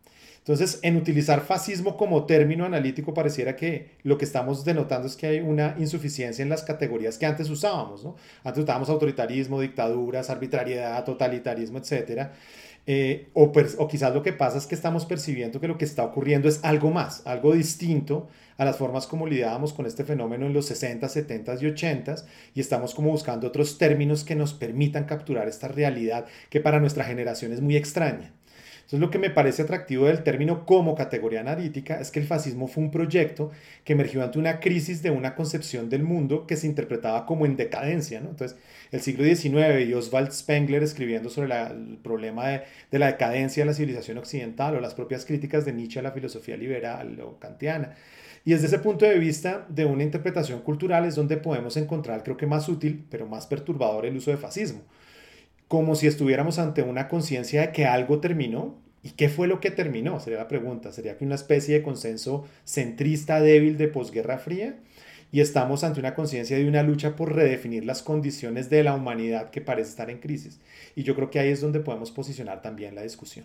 Entonces, 0.44 0.78
en 0.82 0.98
utilizar 0.98 1.40
fascismo 1.40 1.96
como 1.96 2.26
término 2.26 2.66
analítico, 2.66 3.14
pareciera 3.14 3.56
que 3.56 3.92
lo 4.02 4.18
que 4.18 4.26
estamos 4.26 4.62
denotando 4.62 5.08
es 5.08 5.16
que 5.16 5.26
hay 5.26 5.40
una 5.40 5.74
insuficiencia 5.78 6.42
en 6.42 6.50
las 6.50 6.62
categorías 6.62 7.16
que 7.16 7.24
antes 7.24 7.48
usábamos. 7.48 8.04
¿no? 8.04 8.16
Antes 8.44 8.62
usábamos 8.62 8.90
autoritarismo, 8.90 9.58
dictaduras, 9.58 10.28
arbitrariedad, 10.28 11.02
totalitarismo, 11.02 11.78
etc. 11.78 12.28
Eh, 12.86 13.30
o, 13.32 13.50
o 13.78 13.88
quizás 13.88 14.12
lo 14.12 14.22
que 14.22 14.34
pasa 14.34 14.58
es 14.58 14.66
que 14.66 14.74
estamos 14.74 15.06
percibiendo 15.06 15.60
que 15.60 15.68
lo 15.68 15.78
que 15.78 15.86
está 15.86 16.04
ocurriendo 16.04 16.46
es 16.46 16.62
algo 16.62 16.90
más, 16.90 17.22
algo 17.26 17.54
distinto 17.54 18.28
a 18.58 18.66
las 18.66 18.76
formas 18.76 19.06
como 19.06 19.26
lidiábamos 19.26 19.72
con 19.72 19.86
este 19.86 20.04
fenómeno 20.04 20.44
en 20.44 20.52
los 20.52 20.66
60, 20.66 21.08
70 21.08 21.54
y 21.62 21.66
80 21.68 22.16
y 22.54 22.60
estamos 22.60 22.94
como 22.94 23.10
buscando 23.10 23.46
otros 23.46 23.78
términos 23.78 24.24
que 24.24 24.34
nos 24.34 24.52
permitan 24.52 25.04
capturar 25.04 25.48
esta 25.48 25.68
realidad 25.68 26.26
que 26.50 26.60
para 26.60 26.80
nuestra 26.80 27.04
generación 27.04 27.52
es 27.52 27.62
muy 27.62 27.76
extraña. 27.76 28.34
Entonces 28.94 29.08
lo 29.08 29.10
que 29.10 29.18
me 29.18 29.34
parece 29.34 29.62
atractivo 29.62 30.06
del 30.06 30.22
término 30.22 30.64
como 30.64 30.94
categoría 30.94 31.40
analítica 31.40 32.00
es 32.00 32.12
que 32.12 32.20
el 32.20 32.26
fascismo 32.26 32.68
fue 32.68 32.84
un 32.84 32.92
proyecto 32.92 33.50
que 33.82 33.94
emergió 33.94 34.22
ante 34.22 34.38
una 34.38 34.60
crisis 34.60 35.02
de 35.02 35.10
una 35.10 35.34
concepción 35.34 35.90
del 35.90 36.04
mundo 36.04 36.46
que 36.46 36.56
se 36.56 36.68
interpretaba 36.68 37.26
como 37.26 37.44
en 37.44 37.56
decadencia. 37.56 38.18
Entonces 38.18 38.56
el 38.92 39.00
siglo 39.00 39.24
XIX 39.24 39.84
y 39.84 39.94
Oswald 39.94 40.30
Spengler 40.30 40.84
escribiendo 40.84 41.28
sobre 41.28 41.52
el 41.52 41.98
problema 42.04 42.46
de, 42.46 42.62
de, 42.92 42.98
la 43.00 43.08
decadencia 43.08 43.64
de 43.64 43.66
la 43.66 43.74
civilización 43.74 44.16
occidental 44.18 44.76
o 44.76 44.80
las 44.80 44.94
propias 44.94 45.24
críticas 45.24 45.64
de 45.64 45.72
Nietzsche 45.72 45.98
a 45.98 46.02
la 46.04 46.12
filosofía 46.12 46.56
liberal 46.56 47.18
o 47.20 47.40
kantiana. 47.40 47.96
Y 48.44 48.52
desde 48.52 48.66
ese 48.68 48.78
punto 48.78 49.06
de 49.06 49.18
vista 49.18 49.66
de 49.70 49.86
una 49.86 50.04
interpretación 50.04 50.60
cultural 50.60 51.04
es 51.04 51.16
donde 51.16 51.36
podemos 51.36 51.76
encontrar, 51.76 52.22
creo 52.22 52.36
que 52.36 52.46
más 52.46 52.68
útil, 52.68 53.04
pero 53.10 53.26
más 53.26 53.48
perturbador, 53.48 54.06
el 54.06 54.16
uso 54.16 54.30
de 54.30 54.36
fascismo 54.36 54.82
como 55.66 55.94
si 55.94 56.06
estuviéramos 56.06 56.58
ante 56.58 56.82
una 56.82 57.08
conciencia 57.08 57.62
de 57.62 57.72
que 57.72 57.86
algo 57.86 58.20
terminó. 58.20 58.83
¿Y 59.04 59.11
qué 59.11 59.28
fue 59.28 59.46
lo 59.46 59.61
que 59.61 59.70
terminó? 59.70 60.18
Sería 60.18 60.38
la 60.38 60.49
pregunta. 60.49 60.90
¿Sería 60.90 61.18
que 61.18 61.26
una 61.26 61.34
especie 61.34 61.75
de 61.75 61.82
consenso 61.82 62.46
centrista 62.64 63.38
débil 63.38 63.76
de 63.76 63.87
posguerra 63.88 64.38
fría? 64.38 64.76
Y 65.30 65.40
estamos 65.40 65.84
ante 65.84 66.00
una 66.00 66.14
conciencia 66.14 66.56
de 66.56 66.66
una 66.66 66.82
lucha 66.82 67.14
por 67.14 67.34
redefinir 67.34 67.84
las 67.84 68.02
condiciones 68.02 68.70
de 68.70 68.82
la 68.82 68.94
humanidad 68.94 69.50
que 69.50 69.61
parece 69.61 69.90
estar 69.90 70.08
en 70.08 70.20
crisis. 70.20 70.58
Y 70.96 71.02
yo 71.02 71.14
creo 71.14 71.30
que 71.30 71.38
ahí 71.38 71.50
es 71.50 71.61
donde 71.61 71.80
podemos 71.80 72.12
posicionar 72.12 72.62
también 72.62 72.94
la 72.94 73.02
discusión. 73.02 73.44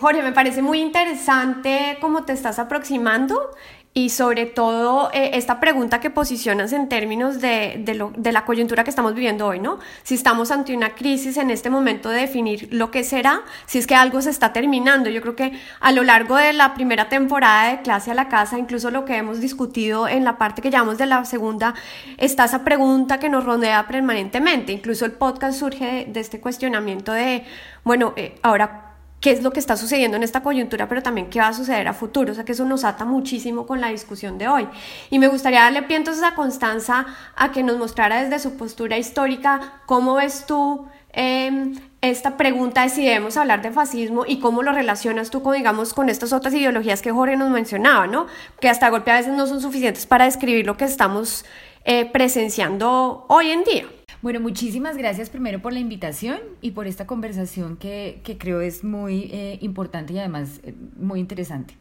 Jorge, 0.00 0.20
me 0.22 0.32
parece 0.32 0.62
muy 0.62 0.80
interesante 0.80 1.96
cómo 2.00 2.24
te 2.24 2.32
estás 2.32 2.58
aproximando 2.58 3.50
y 3.96 4.10
sobre 4.10 4.44
todo 4.44 5.08
eh, 5.14 5.30
esta 5.32 5.58
pregunta 5.58 6.00
que 6.00 6.10
posicionas 6.10 6.74
en 6.74 6.86
términos 6.86 7.40
de, 7.40 7.82
de, 7.82 8.32
la 8.32 8.44
coyuntura 8.44 8.84
que 8.84 8.90
estamos 8.90 9.14
viviendo 9.14 9.46
hoy, 9.46 9.58
¿no? 9.58 9.78
Si 10.02 10.14
estamos 10.14 10.50
ante 10.50 10.76
una 10.76 10.94
crisis 10.94 11.38
en 11.38 11.50
este 11.50 11.70
momento 11.70 12.10
de 12.10 12.20
definir 12.20 12.68
lo 12.72 12.90
que 12.90 13.04
será, 13.04 13.40
si 13.64 13.78
es 13.78 13.86
que 13.86 13.94
algo 13.94 14.20
se 14.20 14.28
está 14.28 14.52
terminando. 14.52 15.08
Yo 15.08 15.22
creo 15.22 15.34
que 15.34 15.58
a 15.80 15.92
lo 15.92 16.02
largo 16.02 16.36
de 16.36 16.52
la 16.52 16.74
primera 16.74 17.08
temporada 17.08 17.70
de 17.70 17.80
Clase 17.80 18.10
a 18.10 18.14
la 18.14 18.28
Casa, 18.28 18.58
incluso 18.58 18.90
lo 18.90 19.06
que 19.06 19.16
hemos 19.16 19.40
discutido 19.40 20.06
en 20.06 20.24
la 20.24 20.36
parte 20.36 20.60
que 20.60 20.70
llamamos 20.70 20.98
de 20.98 21.06
la 21.06 21.24
segunda, 21.24 21.72
está 22.18 22.44
esa 22.44 22.64
pregunta 22.64 23.18
que 23.18 23.30
nos 23.30 23.44
rodea 23.44 23.86
permanentemente. 23.88 24.72
Incluso 24.72 25.06
el 25.06 25.12
podcast 25.12 25.58
surge 25.58 26.04
de, 26.06 26.20
este 26.20 26.38
cuestionamiento 26.38 27.12
de, 27.12 27.44
bueno, 27.82 28.12
eh, 28.16 28.34
ahora 28.42 28.85
qué 29.20 29.30
es 29.30 29.42
lo 29.42 29.52
que 29.52 29.60
está 29.60 29.76
sucediendo 29.76 30.16
en 30.16 30.22
esta 30.22 30.42
coyuntura, 30.42 30.88
pero 30.88 31.02
también 31.02 31.30
qué 31.30 31.40
va 31.40 31.48
a 31.48 31.52
suceder 31.52 31.88
a 31.88 31.94
futuro. 31.94 32.32
O 32.32 32.34
sea 32.34 32.44
que 32.44 32.52
eso 32.52 32.64
nos 32.64 32.84
ata 32.84 33.04
muchísimo 33.04 33.66
con 33.66 33.80
la 33.80 33.88
discusión 33.88 34.38
de 34.38 34.48
hoy. 34.48 34.68
Y 35.10 35.18
me 35.18 35.28
gustaría 35.28 35.62
darle 35.62 35.82
pie 35.82 35.96
entonces 35.96 36.22
a 36.22 36.34
Constanza 36.34 37.06
a 37.34 37.52
que 37.52 37.62
nos 37.62 37.78
mostrara 37.78 38.22
desde 38.22 38.38
su 38.38 38.56
postura 38.56 38.98
histórica 38.98 39.82
cómo 39.86 40.14
ves 40.14 40.44
tú 40.46 40.86
em, 41.12 41.74
esta 42.02 42.36
pregunta 42.36 42.82
de 42.82 42.90
si 42.90 43.04
debemos 43.04 43.36
hablar 43.36 43.62
de 43.62 43.70
fascismo 43.70 44.24
y 44.26 44.38
cómo 44.38 44.62
lo 44.62 44.72
relacionas 44.72 45.30
tú 45.30 45.42
con, 45.42 45.54
digamos, 45.54 45.94
con 45.94 46.08
estas 46.08 46.32
otras 46.32 46.54
ideologías 46.54 47.00
que 47.02 47.10
Jorge 47.10 47.36
nos 47.36 47.50
mencionaba, 47.50 48.06
¿no? 48.06 48.26
Que 48.60 48.68
hasta 48.68 48.90
golpe 48.90 49.10
a 49.10 49.16
veces 49.16 49.34
no 49.34 49.46
son 49.46 49.60
suficientes 49.60 50.06
para 50.06 50.26
describir 50.26 50.66
lo 50.66 50.76
que 50.76 50.84
estamos 50.84 51.44
eh, 51.84 52.04
presenciando 52.12 53.24
hoy 53.28 53.50
en 53.50 53.64
día. 53.64 53.95
Bueno, 54.22 54.40
muchísimas 54.40 54.96
gracias 54.96 55.28
primero 55.28 55.60
por 55.60 55.74
la 55.74 55.78
invitación 55.78 56.40
y 56.62 56.70
por 56.70 56.86
esta 56.86 57.06
conversación 57.06 57.76
que, 57.76 58.22
creo 58.38 58.62
es 58.62 58.82
muy 58.82 59.24
eh, 59.30 59.58
importante 59.60 60.14
y 60.14 60.18
además 60.18 60.60
eh, 60.62 60.74
muy 60.96 61.20
interesante. 61.20 61.74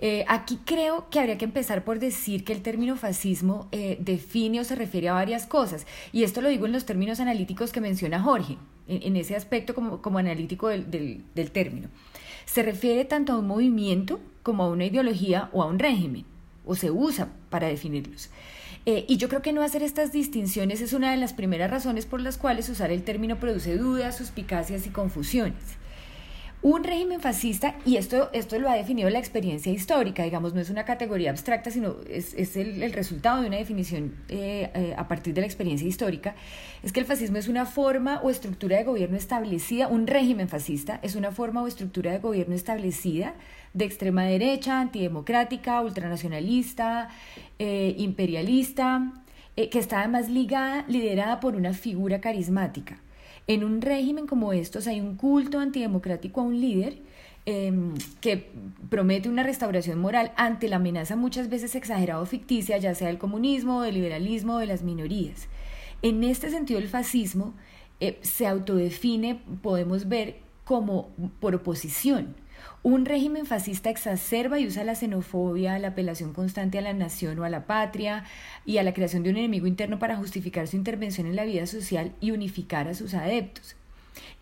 Eh, 0.00 0.24
aquí 0.28 0.60
creo 0.64 1.08
que 1.10 1.18
habría 1.18 1.38
que 1.38 1.44
empezar 1.44 1.82
por 1.82 1.98
decir 1.98 2.44
que 2.44 2.52
el 2.52 2.62
término 2.62 2.96
fascismo 2.96 3.68
define 3.98 4.60
o 4.60 4.64
se 4.64 4.74
refiere 4.74 5.08
a 5.08 5.12
varias 5.12 5.46
cosas. 5.46 5.86
Y 6.12 6.22
esto 6.24 6.40
lo 6.40 6.48
digo 6.48 6.66
en 6.66 6.72
los 6.72 6.86
términos 6.86 7.20
analíticos 7.20 7.72
que 7.72 7.80
menciona 7.80 8.20
Jorge, 8.20 8.58
en, 8.88 9.16
ese 9.16 9.36
aspecto 9.36 9.74
como, 9.74 10.02
como 10.02 10.18
analítico 10.18 10.68
del, 10.68 10.90
del 11.34 11.50
término. 11.52 11.88
Se 12.46 12.62
refiere 12.62 13.04
tanto 13.04 13.32
a 13.32 13.38
un 13.38 13.46
movimiento 13.46 14.20
como 14.42 14.64
a 14.64 14.70
una 14.70 14.86
ideología 14.86 15.50
o 15.52 15.62
a 15.62 15.66
un 15.66 15.78
régimen, 15.78 16.24
o 16.64 16.74
se 16.74 16.90
usa 16.90 17.28
para 17.48 17.68
definirlos. 17.68 18.28
Eh, 18.84 19.04
y 19.08 19.16
yo 19.16 19.28
creo 19.28 19.42
que 19.42 19.52
no 19.52 19.62
hacer 19.62 19.82
estas 19.82 20.10
distinciones 20.12 20.80
es 20.80 20.92
una 20.92 21.12
de 21.12 21.16
las 21.16 21.32
primeras 21.32 21.70
razones 21.70 22.04
por 22.04 22.20
las 22.20 22.36
cuales 22.36 22.68
usar 22.68 22.90
el 22.90 23.04
término 23.04 23.38
produce 23.38 23.76
dudas, 23.76 24.16
suspicacias 24.16 24.86
y 24.86 24.90
confusiones. 24.90 25.78
Un 26.64 26.84
régimen 26.84 27.20
fascista, 27.20 27.74
y 27.84 27.96
esto, 27.96 28.30
esto 28.32 28.56
lo 28.60 28.70
ha 28.70 28.74
definido 28.74 29.10
la 29.10 29.18
experiencia 29.18 29.72
histórica, 29.72 30.22
digamos, 30.22 30.54
no 30.54 30.60
es 30.60 30.70
una 30.70 30.84
categoría 30.84 31.30
abstracta, 31.30 31.72
sino 31.72 31.96
es, 32.08 32.34
es 32.34 32.56
el, 32.56 32.92
resultado 32.92 33.40
de 33.40 33.48
una 33.48 33.56
definición 33.56 34.14
eh, 34.28 34.70
eh, 34.72 34.94
a 34.96 35.08
partir 35.08 35.34
de 35.34 35.40
la 35.40 35.48
experiencia 35.48 35.88
histórica, 35.88 36.36
es 36.84 36.92
que 36.92 37.00
el 37.00 37.06
fascismo 37.06 37.38
es 37.38 37.48
una 37.48 37.66
forma 37.66 38.20
o 38.22 38.30
estructura 38.30 38.76
de 38.76 38.84
gobierno 38.84 39.16
establecida, 39.16 39.88
un 39.88 40.06
régimen 40.06 40.48
fascista 40.48 41.00
es 41.02 41.16
una 41.16 41.32
forma 41.32 41.64
o 41.64 41.66
estructura 41.66 42.12
de 42.12 42.20
gobierno 42.20 42.54
establecida 42.54 43.34
de 43.74 43.84
extrema 43.84 44.24
derecha, 44.24 44.80
antidemocrática, 44.80 45.80
ultranacionalista, 45.80 47.08
eh, 47.58 47.94
imperialista, 47.98 49.12
eh, 49.56 49.70
que 49.70 49.78
está 49.78 50.00
además 50.00 50.28
ligada, 50.28 50.84
liderada 50.88 51.40
por 51.40 51.56
una 51.56 51.72
figura 51.72 52.20
carismática. 52.20 53.00
En 53.46 53.64
un 53.64 53.80
régimen 53.80 54.26
como 54.26 54.52
estos 54.52 54.86
hay 54.86 55.00
un 55.00 55.16
culto 55.16 55.58
antidemocrático 55.58 56.40
a 56.40 56.44
un 56.44 56.60
líder 56.60 56.98
em, 57.44 57.94
que 58.20 58.50
promete 58.88 59.28
una 59.28 59.42
restauración 59.42 59.98
moral 59.98 60.32
ante 60.36 60.68
la 60.68 60.76
amenaza 60.76 61.16
muchas 61.16 61.48
veces 61.48 61.74
exagerada 61.74 62.20
o 62.20 62.26
ficticia, 62.26 62.78
ya 62.78 62.94
sea 62.94 63.08
del 63.08 63.18
comunismo, 63.18 63.82
del 63.82 63.96
liberalismo 63.96 64.54
o 64.54 64.58
de 64.58 64.66
las 64.66 64.82
minorías. 64.82 65.48
En 66.02 66.22
este 66.22 66.50
sentido, 66.50 66.78
el 66.78 66.88
fascismo 66.88 67.54
eh, 67.98 68.18
se 68.22 68.46
autodefine, 68.46 69.40
podemos 69.60 70.08
ver, 70.08 70.36
como 70.64 71.08
por 71.40 71.56
oposición 71.56 72.36
un 72.82 73.04
régimen 73.04 73.46
fascista 73.46 73.90
exacerba 73.90 74.58
y 74.58 74.66
usa 74.66 74.84
la 74.84 74.94
xenofobia, 74.94 75.78
la 75.78 75.88
apelación 75.88 76.32
constante 76.32 76.78
a 76.78 76.82
la 76.82 76.92
nación 76.92 77.38
o 77.38 77.44
a 77.44 77.50
la 77.50 77.66
patria 77.66 78.24
y 78.66 78.78
a 78.78 78.82
la 78.82 78.92
creación 78.92 79.22
de 79.22 79.30
un 79.30 79.36
enemigo 79.36 79.66
interno 79.66 79.98
para 79.98 80.16
justificar 80.16 80.66
su 80.66 80.76
intervención 80.76 81.26
en 81.26 81.36
la 81.36 81.44
vida 81.44 81.66
social 81.66 82.12
y 82.20 82.32
unificar 82.32 82.88
a 82.88 82.94
sus 82.94 83.14
adeptos. 83.14 83.76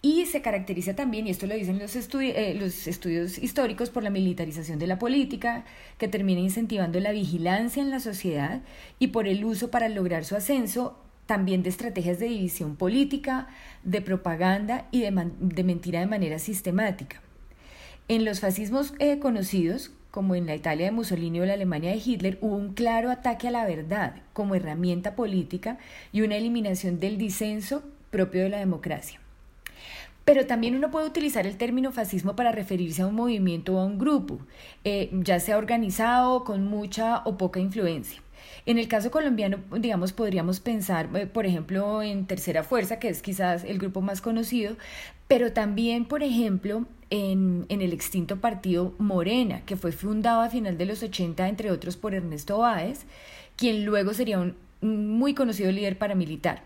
Y 0.02 0.24
se 0.26 0.40
caracteriza 0.40 0.96
también, 0.96 1.26
y 1.26 1.30
esto 1.30 1.46
lo 1.46 1.54
dicen 1.54 1.78
los, 1.78 1.94
eh, 1.94 2.72
estudios 2.86 3.38
históricos, 3.38 3.90
por 3.90 4.02
la 4.02 4.10
militarización 4.10 4.78
de 4.78 4.86
la 4.86 4.98
política, 4.98 5.64
que 5.98 6.08
termina 6.08 6.40
incentivando 6.40 6.98
la 7.00 7.12
vigilancia 7.12 7.82
en 7.82 7.90
la 7.90 8.00
sociedad 8.00 8.62
y 8.98 9.08
por 9.08 9.28
el 9.28 9.44
uso 9.44 9.70
para 9.70 9.88
lograr 9.88 10.24
su 10.24 10.36
ascenso 10.36 10.98
también 11.26 11.62
de 11.62 11.68
estrategias 11.68 12.18
de 12.18 12.26
división 12.26 12.76
política, 12.76 13.48
de 13.84 14.00
propaganda 14.00 14.88
y 14.90 15.02
de 15.02 15.62
mentira 15.62 16.00
de 16.00 16.06
manera 16.06 16.38
sistemática. 16.38 17.20
En 18.10 18.24
los 18.24 18.40
fascismos 18.40 18.92
eh, 18.98 19.20
conocidos, 19.20 19.92
como 20.10 20.34
en 20.34 20.44
la 20.44 20.56
Italia 20.56 20.86
de 20.86 20.90
Mussolini 20.90 21.38
o 21.38 21.46
la 21.46 21.52
Alemania 21.52 21.92
de 21.92 22.02
Hitler, 22.04 22.38
hubo 22.40 22.56
un 22.56 22.74
claro 22.74 23.08
ataque 23.08 23.46
a 23.46 23.52
la 23.52 23.64
verdad 23.64 24.16
como 24.32 24.56
herramienta 24.56 25.14
política 25.14 25.78
y 26.10 26.22
una 26.22 26.34
eliminación 26.34 26.98
del 26.98 27.18
disenso 27.18 27.84
propio 28.10 28.42
de 28.42 28.48
la 28.48 28.58
democracia. 28.58 29.20
Pero 30.24 30.44
también 30.44 30.74
uno 30.74 30.90
puede 30.90 31.06
utilizar 31.06 31.46
el 31.46 31.56
término 31.56 31.92
fascismo 31.92 32.34
para 32.34 32.50
referirse 32.50 33.02
a 33.02 33.06
un 33.06 33.14
movimiento 33.14 33.76
o 33.76 33.78
a 33.78 33.84
un 33.84 34.00
grupo, 34.00 34.40
eh, 34.82 35.10
ya 35.12 35.38
sea 35.38 35.56
organizado, 35.56 36.42
con 36.42 36.64
mucha 36.64 37.18
o 37.18 37.38
poca 37.38 37.60
influencia. 37.60 38.20
En 38.66 38.78
el 38.78 38.88
caso 38.88 39.10
colombiano, 39.10 39.58
digamos, 39.78 40.12
podríamos 40.12 40.60
pensar, 40.60 41.08
eh, 41.14 41.26
por 41.26 41.46
ejemplo, 41.46 42.02
en 42.02 42.26
Tercera 42.26 42.62
Fuerza, 42.62 42.98
que 42.98 43.08
es 43.08 43.22
quizás 43.22 43.64
el 43.64 43.78
grupo 43.78 44.00
más 44.00 44.20
conocido, 44.20 44.76
pero 45.28 45.52
también, 45.52 46.04
por 46.04 46.22
ejemplo, 46.22 46.86
en, 47.10 47.66
el 47.68 47.92
extinto 47.92 48.40
partido 48.40 48.94
Morena, 48.98 49.62
que 49.66 49.76
fue 49.76 49.92
fundado 49.92 50.42
a 50.42 50.50
final 50.50 50.78
de 50.78 50.86
los 50.86 51.02
80, 51.02 51.48
entre 51.48 51.70
otros, 51.70 51.96
por 51.96 52.14
Ernesto 52.14 52.58
Báez, 52.58 53.04
quien 53.56 53.84
luego 53.84 54.14
sería 54.14 54.38
un 54.38 54.56
muy 54.80 55.34
conocido 55.34 55.70
líder 55.70 55.98
paramilitar. 55.98 56.62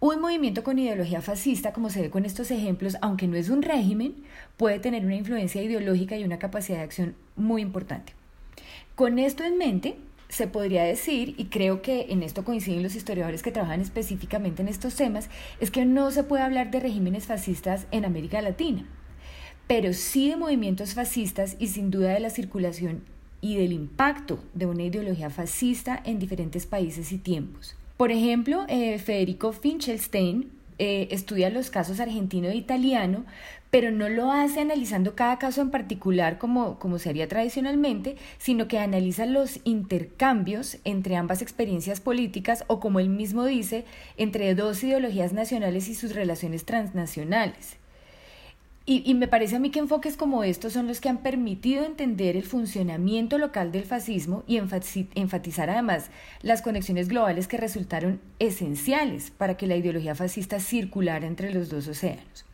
Un 0.00 0.20
movimiento 0.20 0.64
con 0.64 0.78
ideología 0.78 1.20
fascista, 1.20 1.72
como 1.72 1.90
se 1.90 2.00
ve 2.02 2.10
con 2.10 2.24
estos 2.24 2.50
ejemplos, 2.50 2.96
aunque 3.02 3.26
no 3.26 3.36
es 3.36 3.50
un 3.50 3.62
régimen, 3.62 4.14
puede 4.56 4.78
tener 4.78 5.04
una 5.04 5.14
influencia 5.14 5.62
ideológica 5.62 6.16
y 6.16 6.24
una 6.24 6.38
capacidad 6.38 6.78
de 6.78 6.84
acción 6.84 7.14
muy 7.36 7.60
importante. 7.60 8.14
Con 8.94 9.18
esto 9.18 9.44
en 9.44 9.58
mente, 9.58 9.96
se 10.30 10.46
podría 10.46 10.84
decir, 10.84 11.34
y 11.36 11.46
creo 11.46 11.82
que 11.82 12.06
en 12.08 12.22
esto 12.22 12.44
coinciden 12.44 12.82
los 12.82 12.94
historiadores 12.94 13.42
que 13.42 13.52
trabajan 13.52 13.80
específicamente 13.80 14.62
en 14.62 14.68
estos 14.68 14.94
temas, 14.94 15.28
es 15.60 15.70
que 15.70 15.84
no 15.84 16.10
se 16.10 16.24
puede 16.24 16.42
hablar 16.42 16.70
de 16.70 16.80
regímenes 16.80 17.26
fascistas 17.26 17.86
en 17.90 18.04
América 18.04 18.40
Latina, 18.40 18.86
pero 19.66 19.92
sí 19.92 20.30
de 20.30 20.36
movimientos 20.36 20.94
fascistas 20.94 21.56
y 21.58 21.66
sin 21.66 21.90
duda 21.90 22.14
de 22.14 22.20
la 22.20 22.30
circulación 22.30 23.02
y 23.40 23.56
del 23.56 23.72
impacto 23.72 24.42
de 24.54 24.66
una 24.66 24.84
ideología 24.84 25.30
fascista 25.30 26.00
en 26.04 26.18
diferentes 26.18 26.64
países 26.64 27.10
y 27.12 27.18
tiempos. 27.18 27.74
Por 27.96 28.12
ejemplo, 28.12 28.64
eh, 28.68 28.98
Federico 28.98 29.52
Finchelstein 29.52 30.50
eh, 30.78 31.08
estudia 31.10 31.50
los 31.50 31.68
casos 31.68 32.00
argentino 32.00 32.48
e 32.48 32.56
italiano, 32.56 33.26
pero 33.70 33.90
no 33.90 34.08
lo 34.08 34.32
hace 34.32 34.60
analizando 34.60 35.14
cada 35.14 35.38
caso 35.38 35.62
en 35.62 35.70
particular 35.70 36.38
como, 36.38 36.78
como 36.78 36.98
se 36.98 37.08
haría 37.08 37.28
tradicionalmente, 37.28 38.16
sino 38.38 38.68
que 38.68 38.78
analiza 38.78 39.26
los 39.26 39.60
intercambios 39.64 40.78
entre 40.84 41.16
ambas 41.16 41.42
experiencias 41.42 42.00
políticas 42.00 42.64
o, 42.66 42.80
como 42.80 43.00
él 43.00 43.08
mismo 43.08 43.44
dice, 43.44 43.84
entre 44.16 44.54
dos 44.54 44.82
ideologías 44.82 45.32
nacionales 45.32 45.88
y 45.88 45.94
sus 45.94 46.14
relaciones 46.14 46.64
transnacionales. 46.64 47.76
Y, 48.86 49.14
me 49.14 49.28
parece 49.28 49.54
a 49.54 49.60
mí 49.60 49.70
que 49.70 49.78
enfoques 49.78 50.16
como 50.16 50.42
estos 50.42 50.72
son 50.72 50.88
los 50.88 51.00
que 51.00 51.08
han 51.08 51.18
permitido 51.18 51.84
entender 51.84 52.36
el 52.36 52.42
funcionamiento 52.42 53.38
local 53.38 53.70
del 53.70 53.84
fascismo 53.84 54.42
y 54.48 54.56
enfatizar 54.56 55.70
además 55.70 56.10
las 56.42 56.60
conexiones 56.60 57.08
globales 57.08 57.46
que 57.46 57.56
resultaron 57.56 58.20
esenciales 58.40 59.30
para 59.30 59.56
que 59.56 59.68
la 59.68 59.76
ideología 59.76 60.16
fascista 60.16 60.58
circulara 60.58 61.28
entre 61.28 61.54
los 61.54 61.68
dos 61.68 61.86
océanos. 61.86 62.49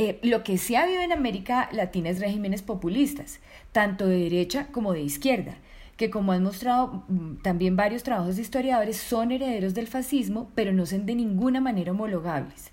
Eh, 0.00 0.20
lo 0.22 0.44
que 0.44 0.58
sí 0.58 0.76
ha 0.76 0.84
habido 0.84 1.02
en 1.02 1.10
América 1.10 1.68
Latina 1.72 2.08
es 2.08 2.20
regímenes 2.20 2.62
populistas, 2.62 3.40
tanto 3.72 4.06
de 4.06 4.16
derecha 4.16 4.68
como 4.68 4.92
de 4.92 5.00
izquierda, 5.00 5.56
que 5.96 6.08
como 6.08 6.30
han 6.30 6.44
mostrado 6.44 7.02
mm, 7.08 7.42
también 7.42 7.74
varios 7.74 8.04
trabajos 8.04 8.36
de 8.36 8.42
historiadores 8.42 8.96
son 8.96 9.32
herederos 9.32 9.74
del 9.74 9.88
fascismo, 9.88 10.52
pero 10.54 10.72
no 10.72 10.86
son 10.86 11.04
de 11.04 11.16
ninguna 11.16 11.60
manera 11.60 11.90
homologables. 11.90 12.70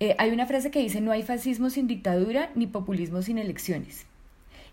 Eh, 0.00 0.16
hay 0.16 0.30
una 0.30 0.46
frase 0.46 0.70
que 0.70 0.78
dice 0.78 1.02
no 1.02 1.12
hay 1.12 1.22
fascismo 1.22 1.68
sin 1.68 1.86
dictadura 1.86 2.50
ni 2.54 2.66
populismo 2.66 3.20
sin 3.20 3.36
elecciones. 3.36 4.06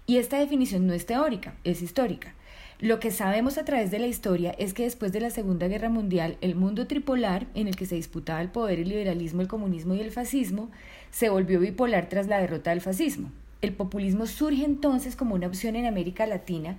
Y 0.07 0.15
esta 0.15 0.39
definición 0.39 0.87
no 0.87 0.93
es 0.93 1.05
teórica, 1.05 1.55
es 1.65 1.81
histórica. 1.81 2.33
Lo 2.81 2.99
que 2.99 3.11
sabemos 3.11 3.59
a 3.59 3.63
través 3.63 3.91
de 3.91 3.99
la 3.99 4.07
historia 4.07 4.55
es 4.57 4.73
que 4.73 4.85
después 4.85 5.11
de 5.11 5.19
la 5.19 5.29
Segunda 5.29 5.67
Guerra 5.67 5.89
Mundial, 5.89 6.37
el 6.41 6.55
mundo 6.55 6.87
tripolar, 6.87 7.45
en 7.53 7.67
el 7.67 7.75
que 7.75 7.85
se 7.85 7.93
disputaba 7.93 8.41
el 8.41 8.49
poder, 8.49 8.79
el 8.79 8.89
liberalismo, 8.89 9.43
el 9.43 9.47
comunismo 9.47 9.93
y 9.93 9.99
el 9.99 10.09
fascismo, 10.09 10.71
se 11.11 11.29
volvió 11.29 11.59
bipolar 11.59 12.09
tras 12.09 12.25
la 12.25 12.39
derrota 12.39 12.71
del 12.71 12.81
fascismo. 12.81 13.31
El 13.61 13.73
populismo 13.73 14.25
surge 14.25 14.65
entonces 14.65 15.15
como 15.15 15.35
una 15.35 15.45
opción 15.45 15.75
en 15.75 15.85
América 15.85 16.25
Latina, 16.25 16.77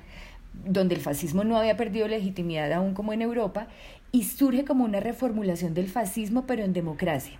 donde 0.64 0.96
el 0.96 1.00
fascismo 1.00 1.44
no 1.44 1.56
había 1.56 1.76
perdido 1.76 2.08
legitimidad 2.08 2.72
aún 2.72 2.94
como 2.94 3.12
en 3.12 3.22
Europa, 3.22 3.68
y 4.10 4.24
surge 4.24 4.64
como 4.64 4.82
una 4.84 4.98
reformulación 4.98 5.72
del 5.72 5.86
fascismo 5.86 6.48
pero 6.48 6.64
en 6.64 6.72
democracia. 6.72 7.38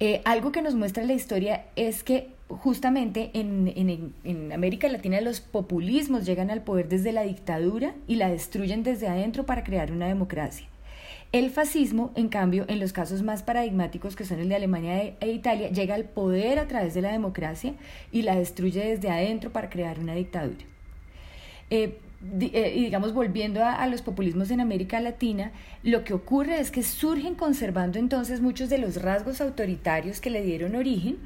Eh, 0.00 0.20
algo 0.24 0.52
que 0.52 0.62
nos 0.62 0.74
muestra 0.74 1.04
la 1.04 1.12
historia 1.12 1.66
es 1.76 2.02
que 2.02 2.28
justamente 2.48 3.30
en, 3.34 4.52
América 4.52 4.88
Latina 4.88 5.20
los 5.20 5.40
populismos 5.40 6.26
llegan 6.26 6.50
al 6.50 6.62
poder 6.62 6.88
desde 6.88 7.12
la 7.12 7.22
dictadura 7.22 7.94
y 8.06 8.16
la 8.16 8.28
destruyen 8.28 8.82
desde 8.82 9.08
adentro 9.08 9.46
para 9.46 9.64
crear 9.64 9.92
una 9.92 10.08
democracia. 10.08 10.66
El 11.32 11.50
fascismo, 11.50 12.12
en 12.14 12.28
cambio, 12.28 12.64
en 12.68 12.78
los 12.78 12.92
casos 12.92 13.22
más 13.22 13.42
paradigmáticos 13.42 14.14
que 14.14 14.24
son 14.24 14.38
el 14.38 14.48
de 14.48 14.54
Alemania 14.54 15.14
e 15.20 15.32
Italia, 15.32 15.68
llega 15.70 15.96
al 15.96 16.04
poder 16.04 16.60
a 16.60 16.68
través 16.68 16.94
de 16.94 17.02
la 17.02 17.10
democracia 17.10 17.74
y 18.12 18.22
la 18.22 18.36
destruye 18.36 18.84
desde 18.84 19.10
adentro 19.10 19.50
para 19.50 19.68
crear 19.68 19.98
una 19.98 20.14
dictadura. 20.14 20.64
Eh, 21.70 21.98
y 22.40 22.84
digamos, 22.84 23.12
volviendo 23.12 23.64
a, 23.64 23.86
los 23.86 24.02
populismos 24.02 24.50
en 24.50 24.60
América 24.60 25.00
Latina, 25.00 25.52
lo 25.82 26.04
que 26.04 26.14
ocurre 26.14 26.58
es 26.58 26.70
que 26.70 26.82
surgen 26.82 27.34
conservando 27.34 27.98
entonces 27.98 28.40
muchos 28.40 28.70
de 28.70 28.78
los 28.78 29.02
rasgos 29.02 29.40
autoritarios 29.40 30.20
que 30.20 30.30
le 30.30 30.42
dieron 30.42 30.74
origen, 30.74 31.18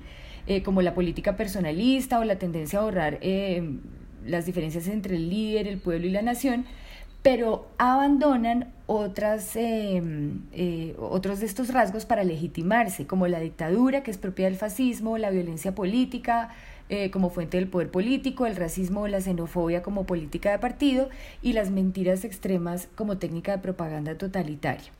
eh, 0.46 0.62
como 0.62 0.82
la 0.82 0.94
política 0.94 1.36
personalista 1.36 2.18
o 2.18 2.24
la 2.24 2.36
tendencia 2.36 2.78
a 2.78 2.82
ahorrar 2.82 3.18
eh, 3.20 3.78
las 4.26 4.46
diferencias 4.46 4.88
entre 4.88 5.16
el 5.16 5.28
líder, 5.30 5.68
el 5.68 5.78
pueblo 5.78 6.06
y 6.06 6.10
la 6.10 6.22
nación, 6.22 6.64
pero 7.22 7.68
abandonan 7.78 8.72
otras, 8.86 9.58
otros 10.98 11.40
de 11.40 11.46
estos 11.46 11.72
rasgos 11.72 12.06
para 12.06 12.24
legitimarse, 12.24 13.06
como 13.06 13.26
la 13.26 13.40
dictadura, 13.40 14.02
que 14.02 14.10
es 14.10 14.18
propia 14.18 14.46
del 14.46 14.56
fascismo, 14.56 15.18
la 15.18 15.30
violencia 15.30 15.74
política, 15.74 16.50
eh, 16.90 17.10
como 17.10 17.28
fuente 17.28 17.58
del 17.58 17.68
poder 17.68 17.90
político, 17.90 18.46
el 18.46 18.56
racismo 18.56 19.02
o 19.02 19.08
la 19.08 19.20
xenofobia 19.20 19.82
como 19.82 20.06
política 20.06 20.50
de 20.52 20.58
partido 20.58 21.10
y 21.42 21.52
las 21.52 21.70
mentiras 21.70 22.24
extremas 22.24 22.88
como 22.94 23.18
técnica 23.18 23.52
de 23.52 23.58
propaganda 23.58 24.16
totalitaria. 24.16 24.90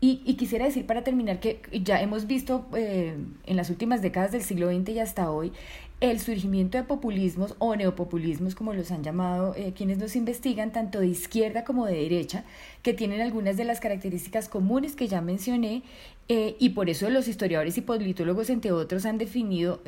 Y, 0.00 0.34
quisiera 0.34 0.66
decir 0.66 0.86
para 0.86 1.02
terminar 1.02 1.40
que 1.40 1.60
ya 1.72 2.00
hemos 2.00 2.26
visto 2.26 2.66
eh, 2.74 3.16
en 3.46 3.56
las 3.56 3.70
últimas 3.70 4.02
décadas 4.02 4.32
del 4.32 4.42
siglo 4.42 4.68
XX 4.70 4.88
y 4.90 4.98
hasta 4.98 5.30
hoy 5.30 5.52
el 6.00 6.18
surgimiento 6.20 6.76
de 6.76 6.84
populismos 6.84 7.54
o 7.58 7.76
neopopulismos, 7.76 8.54
como 8.54 8.74
los 8.74 8.90
han 8.90 9.02
llamado 9.02 9.54
eh, 9.54 9.72
quienes 9.74 9.98
nos 9.98 10.16
investigan, 10.16 10.72
tanto 10.72 11.00
de 11.00 11.06
izquierda 11.06 11.64
como 11.64 11.86
de 11.86 11.94
derecha, 11.94 12.44
que 12.82 12.92
tienen 12.92 13.20
algunas 13.20 13.56
de 13.56 13.64
las 13.64 13.80
características 13.80 14.48
comunes 14.48 14.96
que 14.96 15.08
ya 15.08 15.20
mencioné, 15.20 15.82
y 16.26 16.70
por 16.70 16.88
eso 16.88 17.10
los 17.10 17.28
historiadores 17.28 17.76
y 17.76 17.82
politólogos, 17.82 18.48
entre 18.48 18.72
otros, 18.72 19.04
han 19.04 19.18
definido 19.18 19.82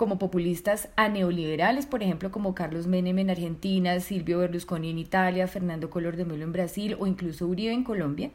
como 0.00 0.18
populistas 0.18 0.88
a 0.96 1.10
neoliberales, 1.10 1.84
por 1.84 2.02
ejemplo, 2.02 2.30
como 2.30 2.54
Carlos 2.54 2.86
Menem 2.86 3.18
en 3.18 3.28
Argentina, 3.28 4.00
Silvio 4.00 4.38
Berlusconi 4.38 4.88
en 4.88 4.98
Italia, 4.98 5.46
Fernando 5.46 5.90
Collor 5.90 6.16
de 6.16 6.24
Melo 6.24 6.42
en 6.42 6.54
Brasil 6.54 6.96
o 6.98 7.06
incluso 7.06 7.46
Uribe 7.46 7.74
en 7.74 7.84
Colombia, 7.84 8.30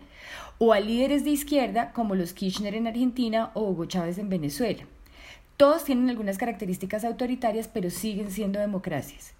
o 0.59 0.73
a 0.73 0.79
líderes 0.79 1.23
de 1.23 1.31
izquierda 1.31 1.91
como 1.91 2.13
los 2.13 2.33
Kirchner 2.33 2.75
en 2.75 2.85
Argentina 2.85 3.49
o 3.55 3.63
Hugo 3.63 3.85
Chávez 3.85 4.19
en 4.19 4.29
Venezuela. 4.29 4.83
Todos 5.57 5.85
tienen 5.85 6.07
algunas 6.07 6.37
características 6.37 7.03
autoritarias, 7.03 7.67
pero 7.67 7.89
siguen 7.89 8.29
siendo 8.29 8.59
democracias. 8.59 9.33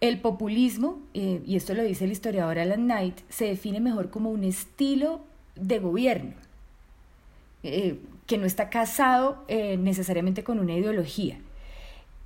El 0.00 0.18
populismo, 0.18 0.98
eh, 1.14 1.42
y 1.46 1.54
esto 1.54 1.74
lo 1.74 1.84
dice 1.84 2.06
el 2.06 2.10
historiador 2.10 2.58
Alan 2.58 2.86
Knight, 2.86 3.20
se 3.28 3.44
define 3.44 3.78
mejor 3.78 4.10
como 4.10 4.30
un 4.30 4.42
estilo 4.42 5.20
de 5.54 5.78
gobierno, 5.78 6.32
eh, 7.62 8.00
que 8.26 8.36
no 8.36 8.46
está 8.46 8.68
casado 8.68 9.44
eh, 9.46 9.76
necesariamente 9.76 10.42
con 10.42 10.58
una 10.58 10.74
ideología. 10.74 11.38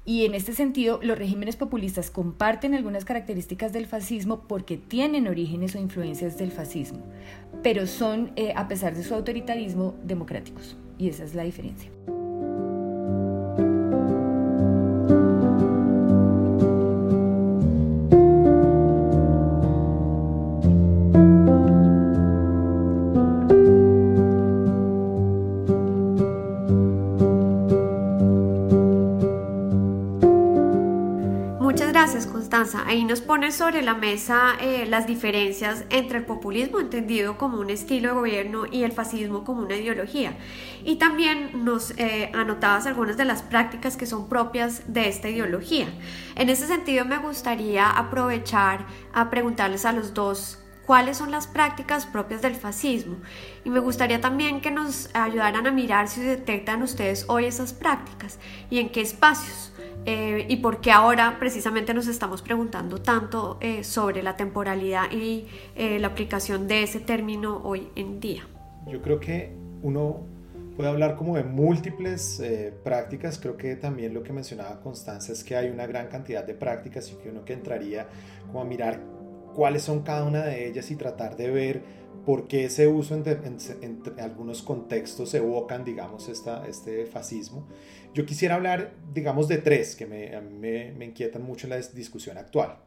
Y 0.08 0.24
en 0.24 0.34
este 0.34 0.52
sentido, 0.52 1.00
los 1.02 1.18
regímenes 1.18 1.56
populistas 1.56 2.12
comparten 2.12 2.74
algunas 2.74 3.04
características 3.04 3.72
del 3.72 3.86
fascismo 3.86 4.44
porque 4.46 4.76
tienen 4.76 5.26
orígenes 5.26 5.74
o 5.74 5.78
influencias 5.78 6.38
del 6.38 6.52
fascismo, 6.52 7.00
pero 7.64 7.88
son, 7.88 8.30
eh, 8.36 8.52
a 8.54 8.68
pesar 8.68 8.94
de 8.94 9.02
su 9.02 9.14
autoritarismo, 9.14 9.96
democráticos. 10.04 10.76
Y 10.96 11.08
esa 11.08 11.24
es 11.24 11.34
la 11.34 11.42
diferencia. 11.42 11.90
Ahí 32.86 33.04
nos 33.04 33.20
pone 33.20 33.50
sobre 33.50 33.82
la 33.82 33.94
mesa 33.94 34.52
eh, 34.60 34.86
las 34.86 35.08
diferencias 35.08 35.84
entre 35.90 36.18
el 36.18 36.24
populismo 36.24 36.78
entendido 36.78 37.36
como 37.36 37.58
un 37.58 37.68
estilo 37.68 38.10
de 38.10 38.14
gobierno 38.14 38.64
y 38.70 38.84
el 38.84 38.92
fascismo 38.92 39.42
como 39.42 39.62
una 39.62 39.74
ideología. 39.74 40.36
Y 40.84 40.94
también 40.94 41.64
nos 41.64 41.90
eh, 41.98 42.30
anotabas 42.32 42.86
algunas 42.86 43.16
de 43.16 43.24
las 43.24 43.42
prácticas 43.42 43.96
que 43.96 44.06
son 44.06 44.28
propias 44.28 44.84
de 44.86 45.08
esta 45.08 45.28
ideología. 45.28 45.88
En 46.36 46.48
ese 46.48 46.68
sentido 46.68 47.04
me 47.04 47.18
gustaría 47.18 47.90
aprovechar 47.90 48.86
a 49.12 49.30
preguntarles 49.30 49.84
a 49.84 49.90
los 49.90 50.14
dos 50.14 50.60
cuáles 50.86 51.16
son 51.16 51.32
las 51.32 51.48
prácticas 51.48 52.06
propias 52.06 52.40
del 52.40 52.54
fascismo. 52.54 53.16
Y 53.64 53.70
me 53.70 53.80
gustaría 53.80 54.20
también 54.20 54.60
que 54.60 54.70
nos 54.70 55.10
ayudaran 55.12 55.66
a 55.66 55.72
mirar 55.72 56.06
si 56.06 56.20
detectan 56.20 56.84
ustedes 56.84 57.24
hoy 57.26 57.46
esas 57.46 57.72
prácticas 57.72 58.38
y 58.70 58.78
en 58.78 58.90
qué 58.90 59.00
espacios. 59.00 59.72
Eh, 60.08 60.46
y 60.48 60.56
por 60.58 60.80
qué 60.80 60.92
ahora 60.92 61.36
precisamente 61.40 61.92
nos 61.92 62.06
estamos 62.06 62.40
preguntando 62.40 63.02
tanto 63.02 63.58
eh, 63.60 63.82
sobre 63.82 64.22
la 64.22 64.36
temporalidad 64.36 65.10
y 65.10 65.46
eh, 65.74 65.98
la 65.98 66.06
aplicación 66.06 66.68
de 66.68 66.84
ese 66.84 67.00
término 67.00 67.60
hoy 67.64 67.88
en 67.96 68.20
día. 68.20 68.46
Yo 68.86 69.02
creo 69.02 69.18
que 69.18 69.52
uno 69.82 70.20
puede 70.76 70.90
hablar 70.90 71.16
como 71.16 71.36
de 71.36 71.42
múltiples 71.42 72.40
prácticas, 72.84 73.38
creo 73.38 73.56
que 73.56 73.74
también 73.74 74.14
lo 74.14 74.22
que 74.22 74.32
mencionaba 74.32 74.78
Constanza 74.80 75.32
es 75.32 75.42
que 75.42 75.56
hay 75.56 75.70
una 75.70 75.86
gran 75.86 76.06
cantidad 76.06 76.44
de 76.44 76.54
prácticas 76.54 77.10
y 77.10 77.16
que 77.16 77.30
uno 77.30 77.44
que 77.44 77.54
entraría 77.54 78.06
como 78.46 78.60
a 78.60 78.64
mirar 78.64 79.00
cuáles 79.54 79.82
son 79.82 80.02
cada 80.02 80.24
una 80.24 80.44
de 80.44 80.68
ellas 80.68 80.88
y 80.90 80.96
tratar 80.96 81.36
de 81.36 81.50
ver 81.50 81.82
por 82.26 82.48
qué 82.48 82.64
ese 82.64 82.88
uso 82.88 83.14
en, 83.14 84.02
algunos 84.18 84.60
contextos 84.62 85.32
evocan, 85.32 85.84
digamos, 85.84 86.28
esta, 86.28 86.66
este 86.66 87.06
fascismo. 87.06 87.68
Yo 88.14 88.26
quisiera 88.26 88.56
hablar, 88.56 88.94
digamos, 89.14 89.46
de 89.46 89.58
tres 89.58 89.94
que 89.94 90.06
me, 90.06 90.34
a 90.34 90.40
mí 90.40 90.58
me, 90.58 91.04
inquietan 91.04 91.42
mucho 91.42 91.68
en 91.68 91.70
la 91.70 91.76
discusión 91.76 92.36
actual. 92.36 92.78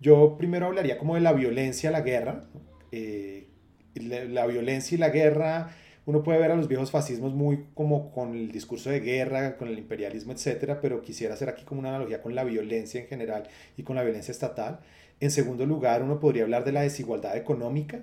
Yo 0.00 0.36
primero 0.36 0.66
hablaría 0.66 0.98
como 0.98 1.14
de 1.14 1.20
la 1.20 1.32
violencia, 1.32 1.92
la 1.92 2.00
guerra. 2.00 2.48
Eh, 2.90 3.46
la, 3.94 4.46
violencia 4.46 4.96
y 4.96 4.98
la 4.98 5.10
guerra, 5.10 5.70
uno 6.04 6.24
puede 6.24 6.40
ver 6.40 6.50
a 6.50 6.56
los 6.56 6.66
viejos 6.66 6.90
fascismos 6.90 7.34
muy 7.34 7.66
como 7.74 8.10
con 8.10 8.34
el 8.34 8.50
discurso 8.50 8.90
de 8.90 8.98
guerra, 8.98 9.58
con 9.58 9.68
el 9.68 9.78
imperialismo, 9.78 10.32
etcétera, 10.32 10.80
pero 10.80 11.02
quisiera 11.02 11.34
hacer 11.34 11.48
aquí 11.48 11.64
como 11.64 11.78
una 11.78 11.90
analogía 11.90 12.20
con 12.20 12.34
la 12.34 12.42
violencia 12.42 13.00
en 13.00 13.06
general 13.06 13.48
y 13.76 13.84
con 13.84 13.94
la 13.94 14.02
violencia 14.02 14.32
estatal. 14.32 14.80
En 15.20 15.30
segundo 15.30 15.66
lugar, 15.66 16.02
uno 16.02 16.18
podría 16.18 16.42
hablar 16.42 16.64
de 16.64 16.72
la 16.72 16.80
desigualdad 16.80 17.36
económica 17.36 18.00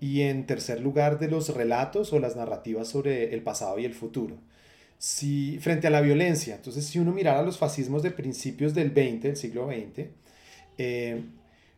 y 0.00 0.22
en 0.22 0.46
tercer 0.46 0.80
lugar 0.80 1.18
de 1.18 1.28
los 1.28 1.54
relatos 1.54 2.12
o 2.12 2.18
las 2.18 2.36
narrativas 2.36 2.88
sobre 2.88 3.34
el 3.34 3.42
pasado 3.42 3.78
y 3.78 3.84
el 3.84 3.94
futuro. 3.94 4.36
Si, 4.98 5.58
frente 5.60 5.86
a 5.86 5.90
la 5.90 6.00
violencia, 6.00 6.56
entonces 6.56 6.84
si 6.84 6.98
uno 6.98 7.12
mirara 7.12 7.42
los 7.42 7.58
fascismos 7.58 8.02
de 8.02 8.10
principios 8.10 8.74
del 8.74 8.90
20, 8.90 9.28
del 9.28 9.36
siglo 9.36 9.68
XX, 9.68 10.08
eh, 10.76 11.22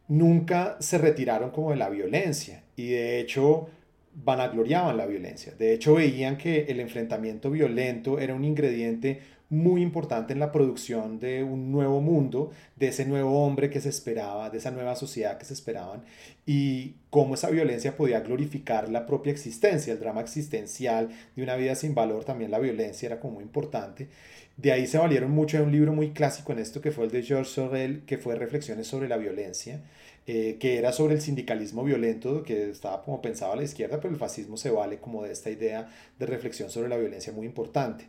nunca 0.08 0.76
se 0.80 0.98
retiraron 0.98 1.50
como 1.50 1.70
de 1.70 1.76
la 1.76 1.88
violencia 1.88 2.64
y 2.76 2.88
de 2.88 3.20
hecho 3.20 3.68
vanagloriaban 4.14 4.96
la 4.96 5.06
violencia. 5.06 5.54
De 5.58 5.72
hecho 5.72 5.94
veían 5.94 6.36
que 6.36 6.64
el 6.64 6.80
enfrentamiento 6.80 7.50
violento 7.50 8.18
era 8.18 8.34
un 8.34 8.44
ingrediente 8.44 9.20
muy 9.50 9.82
importante 9.82 10.32
en 10.32 10.38
la 10.38 10.52
producción 10.52 11.18
de 11.18 11.42
un 11.42 11.72
nuevo 11.72 12.00
mundo, 12.00 12.52
de 12.76 12.88
ese 12.88 13.04
nuevo 13.04 13.44
hombre 13.44 13.68
que 13.68 13.80
se 13.80 13.88
esperaba, 13.88 14.48
de 14.48 14.58
esa 14.58 14.70
nueva 14.70 14.94
sociedad 14.94 15.38
que 15.38 15.44
se 15.44 15.54
esperaban, 15.54 16.04
y 16.46 16.94
cómo 17.10 17.34
esa 17.34 17.50
violencia 17.50 17.96
podía 17.96 18.20
glorificar 18.20 18.88
la 18.88 19.06
propia 19.06 19.32
existencia, 19.32 19.92
el 19.92 19.98
drama 19.98 20.20
existencial 20.20 21.10
de 21.34 21.42
una 21.42 21.56
vida 21.56 21.74
sin 21.74 21.94
valor, 21.94 22.24
también 22.24 22.52
la 22.52 22.60
violencia 22.60 23.06
era 23.06 23.20
como 23.20 23.34
muy 23.34 23.44
importante. 23.44 24.08
De 24.56 24.72
ahí 24.72 24.86
se 24.86 24.98
valieron 24.98 25.32
mucho 25.32 25.56
de 25.56 25.64
un 25.64 25.72
libro 25.72 25.92
muy 25.92 26.12
clásico 26.12 26.52
en 26.52 26.60
esto 26.60 26.80
que 26.80 26.92
fue 26.92 27.04
el 27.06 27.10
de 27.10 27.22
George 27.22 27.50
Sorel, 27.50 28.02
que 28.06 28.18
fue 28.18 28.36
Reflexiones 28.36 28.86
sobre 28.86 29.08
la 29.08 29.16
violencia, 29.16 29.80
eh, 30.26 30.58
que 30.60 30.78
era 30.78 30.92
sobre 30.92 31.14
el 31.14 31.20
sindicalismo 31.22 31.82
violento, 31.82 32.44
que 32.44 32.70
estaba 32.70 33.02
como 33.02 33.20
pensado 33.20 33.52
a 33.52 33.56
la 33.56 33.64
izquierda, 33.64 34.00
pero 34.00 34.12
el 34.12 34.20
fascismo 34.20 34.56
se 34.56 34.70
vale 34.70 34.98
como 34.98 35.24
de 35.24 35.32
esta 35.32 35.50
idea 35.50 35.88
de 36.18 36.26
reflexión 36.26 36.70
sobre 36.70 36.88
la 36.88 36.98
violencia 36.98 37.32
muy 37.32 37.46
importante. 37.46 38.06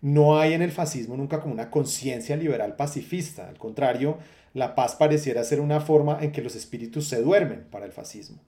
No 0.00 0.38
hay 0.38 0.54
en 0.54 0.62
el 0.62 0.72
fascismo 0.72 1.16
nunca 1.16 1.40
como 1.40 1.52
una 1.52 1.70
conciencia 1.70 2.36
liberal 2.36 2.76
pacifista, 2.76 3.48
al 3.48 3.58
contrario, 3.58 4.18
la 4.54 4.74
paz 4.74 4.96
pareciera 4.96 5.44
ser 5.44 5.60
una 5.60 5.80
forma 5.80 6.18
en 6.20 6.32
que 6.32 6.42
los 6.42 6.56
espíritus 6.56 7.06
se 7.06 7.22
duermen 7.22 7.66
para 7.70 7.86
el 7.86 7.92
fascismo. 7.92 8.38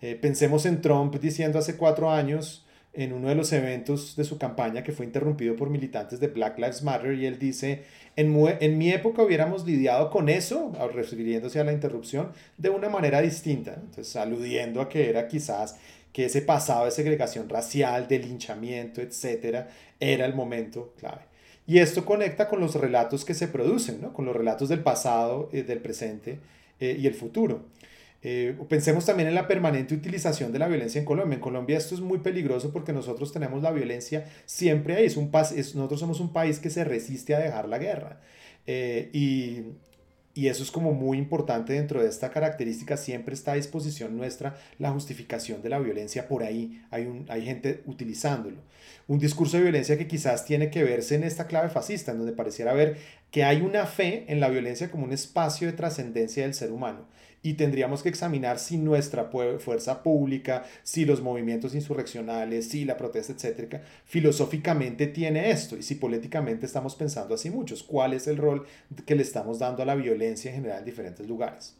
Eh, 0.00 0.16
pensemos 0.16 0.66
en 0.66 0.80
Trump 0.80 1.14
diciendo 1.16 1.58
hace 1.58 1.76
cuatro 1.76 2.10
años 2.10 2.66
en 2.92 3.12
uno 3.12 3.28
de 3.28 3.34
los 3.34 3.52
eventos 3.52 4.16
de 4.16 4.24
su 4.24 4.36
campaña 4.36 4.82
que 4.82 4.92
fue 4.92 5.06
interrumpido 5.06 5.56
por 5.56 5.70
militantes 5.70 6.20
de 6.20 6.28
Black 6.28 6.58
Lives 6.58 6.82
Matter 6.82 7.14
y 7.14 7.24
él 7.24 7.38
dice, 7.38 7.84
en, 8.16 8.36
en 8.60 8.78
mi 8.78 8.90
época 8.90 9.22
hubiéramos 9.22 9.64
lidiado 9.64 10.10
con 10.10 10.28
eso, 10.28 10.72
refiriéndose 10.92 11.58
a 11.58 11.64
la 11.64 11.72
interrupción, 11.72 12.32
de 12.58 12.68
una 12.68 12.90
manera 12.90 13.22
distinta, 13.22 13.78
entonces 13.80 14.14
aludiendo 14.16 14.82
a 14.82 14.88
que 14.90 15.08
era 15.08 15.26
quizás 15.26 15.78
que 16.12 16.26
ese 16.26 16.42
pasado 16.42 16.84
de 16.84 16.90
segregación 16.90 17.48
racial, 17.48 18.06
de 18.06 18.18
linchamiento, 18.18 19.00
etcétera, 19.00 19.68
era 19.98 20.26
el 20.26 20.34
momento 20.34 20.92
clave. 20.98 21.22
Y 21.66 21.78
esto 21.78 22.04
conecta 22.04 22.48
con 22.48 22.60
los 22.60 22.74
relatos 22.74 23.24
que 23.24 23.34
se 23.34 23.48
producen, 23.48 24.00
¿no? 24.00 24.12
con 24.12 24.24
los 24.24 24.34
relatos 24.34 24.68
del 24.68 24.80
pasado, 24.80 25.48
eh, 25.52 25.62
del 25.62 25.78
presente 25.78 26.40
eh, 26.80 26.96
y 26.98 27.06
el 27.06 27.14
futuro. 27.14 27.64
Eh, 28.24 28.56
pensemos 28.68 29.04
también 29.04 29.28
en 29.28 29.34
la 29.34 29.48
permanente 29.48 29.94
utilización 29.94 30.52
de 30.52 30.58
la 30.58 30.68
violencia 30.68 30.98
en 30.98 31.04
Colombia. 31.04 31.36
En 31.36 31.40
Colombia 31.40 31.78
esto 31.78 31.94
es 31.94 32.00
muy 32.00 32.18
peligroso 32.18 32.72
porque 32.72 32.92
nosotros 32.92 33.32
tenemos 33.32 33.62
la 33.62 33.70
violencia 33.70 34.28
siempre 34.44 34.96
ahí. 34.96 35.06
Es 35.06 35.16
un 35.16 35.30
nosotros 35.30 35.98
somos 35.98 36.20
un 36.20 36.32
país 36.32 36.58
que 36.58 36.70
se 36.70 36.84
resiste 36.84 37.34
a 37.34 37.38
dejar 37.38 37.68
la 37.68 37.78
guerra. 37.78 38.20
y, 38.66 39.62
y 40.34 40.48
eso 40.48 40.62
es 40.62 40.70
como 40.70 40.92
muy 40.92 41.18
importante 41.18 41.74
dentro 41.74 42.02
de 42.02 42.08
esta 42.08 42.30
característica, 42.30 42.96
siempre 42.96 43.34
está 43.34 43.52
a 43.52 43.56
disposición 43.56 44.16
nuestra 44.16 44.56
la 44.78 44.90
justificación 44.90 45.62
de 45.62 45.68
la 45.68 45.78
violencia, 45.78 46.28
por 46.28 46.42
ahí 46.42 46.82
hay, 46.90 47.06
un, 47.06 47.26
hay 47.28 47.44
gente 47.44 47.82
utilizándolo. 47.86 48.56
Un 49.08 49.18
discurso 49.18 49.56
de 49.56 49.64
violencia 49.64 49.98
que 49.98 50.06
quizás 50.06 50.44
tiene 50.44 50.70
que 50.70 50.84
verse 50.84 51.16
en 51.16 51.24
esta 51.24 51.46
clave 51.46 51.68
fascista, 51.68 52.12
en 52.12 52.18
donde 52.18 52.32
pareciera 52.32 52.72
ver 52.72 52.96
que 53.30 53.44
hay 53.44 53.60
una 53.60 53.86
fe 53.86 54.24
en 54.28 54.40
la 54.40 54.48
violencia 54.48 54.90
como 54.90 55.04
un 55.04 55.12
espacio 55.12 55.66
de 55.66 55.74
trascendencia 55.74 56.44
del 56.44 56.54
ser 56.54 56.72
humano 56.72 57.06
y 57.42 57.54
tendríamos 57.54 58.02
que 58.02 58.08
examinar 58.08 58.58
si 58.58 58.78
nuestra 58.78 59.24
fuerza 59.24 60.02
pública, 60.02 60.64
si 60.82 61.04
los 61.04 61.20
movimientos 61.20 61.74
insurreccionales, 61.74 62.68
si 62.68 62.84
la 62.84 62.96
protesta, 62.96 63.32
etcétera, 63.32 63.82
filosóficamente 64.04 65.08
tiene 65.08 65.50
esto 65.50 65.76
y 65.76 65.82
si 65.82 65.96
políticamente 65.96 66.66
estamos 66.66 66.94
pensando 66.94 67.34
así 67.34 67.50
muchos, 67.50 67.82
cuál 67.82 68.12
es 68.12 68.28
el 68.28 68.36
rol 68.36 68.66
que 69.06 69.16
le 69.16 69.22
estamos 69.22 69.58
dando 69.58 69.82
a 69.82 69.86
la 69.86 69.94
violencia 69.94 70.50
en 70.50 70.56
general 70.56 70.78
en 70.80 70.84
diferentes 70.84 71.26
lugares. 71.26 71.74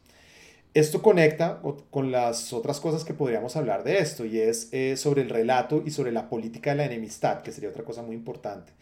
Esto 0.74 1.02
conecta 1.02 1.60
con 1.90 2.10
las 2.10 2.52
otras 2.54 2.80
cosas 2.80 3.04
que 3.04 3.12
podríamos 3.12 3.56
hablar 3.56 3.84
de 3.84 3.98
esto 3.98 4.24
y 4.24 4.40
es 4.40 4.68
eh, 4.72 4.96
sobre 4.96 5.20
el 5.20 5.28
relato 5.28 5.82
y 5.84 5.90
sobre 5.90 6.12
la 6.12 6.30
política 6.30 6.70
de 6.70 6.76
la 6.76 6.86
enemistad, 6.86 7.42
que 7.42 7.52
sería 7.52 7.68
otra 7.68 7.84
cosa 7.84 8.02
muy 8.02 8.16
importante. 8.16 8.72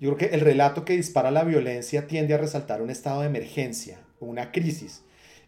Yo 0.00 0.14
creo 0.14 0.30
que 0.30 0.34
el 0.34 0.40
relato 0.40 0.84
que 0.84 0.96
dispara 0.96 1.30
la 1.30 1.44
violencia 1.44 2.08
tiende 2.08 2.34
a 2.34 2.38
resaltar 2.38 2.82
un 2.82 2.90
estado 2.90 3.20
de 3.20 3.28
emergencia, 3.28 4.00
una 4.18 4.50
crisis, 4.50 5.02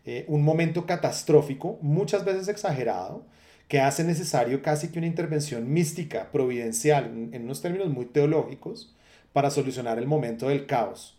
eh, 0.05 0.25
un 0.29 0.43
momento 0.43 0.87
catastrófico, 0.87 1.79
muchas 1.83 2.25
veces 2.25 2.49
exagerado, 2.49 3.25
que 3.69 3.81
hace 3.81 4.03
necesario 4.03 4.63
casi 4.63 4.89
que 4.89 4.99
una 4.99 5.07
intervención 5.07 5.73
mística, 5.73 6.31
providencial, 6.33 7.05
en, 7.33 7.45
unos 7.45 7.63
términos 7.63 7.89
muy 7.89 8.07
teológicos, 8.07 8.95
para 9.33 9.51
solucionar 9.51 9.99
el 9.99 10.07
momento 10.07 10.49
del 10.49 10.67
caos. 10.67 11.17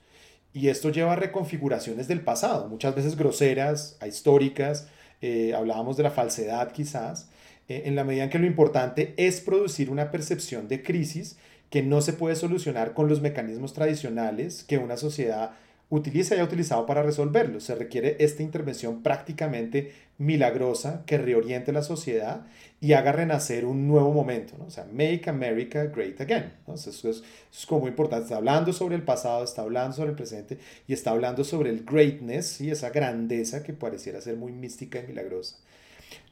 Y 0.54 0.68
esto 0.68 0.90
lleva 0.90 1.14
a 1.14 1.16
reconfiguraciones 1.16 2.10
del 2.10 2.22
pasado, 2.22 2.68
muchas 2.68 2.94
veces 2.94 3.16
groseras, 3.16 3.98
históricas, 4.06 4.90
eh, 5.22 5.54
hablábamos 5.56 5.96
de 5.96 6.04
la 6.04 6.12
falsedad 6.12 6.72
quizás, 6.72 7.30
eh, 7.70 7.84
en 7.86 7.96
la 7.96 8.04
medida 8.04 8.26
en 8.26 8.30
que 8.30 8.40
lo 8.40 8.48
importante 8.48 9.14
es 9.16 9.40
producir 9.40 9.90
una 9.90 10.12
percepción 10.12 10.68
de 10.68 10.84
crisis 10.84 11.38
que 11.70 11.84
no 11.84 12.02
se 12.02 12.12
puede 12.12 12.36
solucionar 12.36 12.94
con 12.94 13.08
los 13.08 13.22
mecanismos 13.22 13.72
tradicionales 13.72 14.66
que 14.66 14.78
una 14.78 14.98
sociedad 14.98 15.52
utiliza 15.92 16.36
y 16.36 16.40
ha 16.40 16.44
utilizado 16.46 16.86
para 16.86 17.04
resolverlo. 17.04 17.60
Se 17.60 17.76
requiere 17.76 18.16
esta 18.20 18.42
intervención 18.42 19.04
prácticamente 19.04 19.92
milagrosa 20.18 21.04
que 21.06 21.18
reoriente 21.18 21.74
la 21.74 21.84
sociedad 21.84 22.48
y 22.80 22.94
haga 22.94 23.12
renacer 23.12 23.66
un 23.66 23.88
nuevo 23.88 24.12
momento, 24.12 24.56
¿no? 24.58 24.66
O 24.66 24.72
sea, 24.72 24.86
make 24.86 25.30
America 25.30 25.84
great 25.86 26.20
again. 26.22 26.54
Eso, 26.74 27.10
es, 27.10 27.66
como 27.68 27.82
muy 27.82 27.90
importante. 27.90 28.24
Está 28.24 28.38
hablando 28.38 28.72
sobre 28.72 28.96
el 28.96 29.04
pasado, 29.04 29.44
está 29.44 29.64
hablando 29.64 29.96
sobre 29.96 30.12
el 30.12 30.16
presente 30.16 30.58
y 30.88 30.94
está 30.94 31.12
hablando 31.12 31.44
sobre 31.44 31.70
el 31.70 31.84
greatness 31.84 32.62
y 32.62 32.72
esa 32.72 32.90
grandeza 32.90 33.62
que 33.62 33.74
pareciera 33.74 34.22
ser 34.22 34.38
muy 34.38 34.54
mística 34.54 35.00
y 35.00 35.08
milagrosa. 35.08 35.58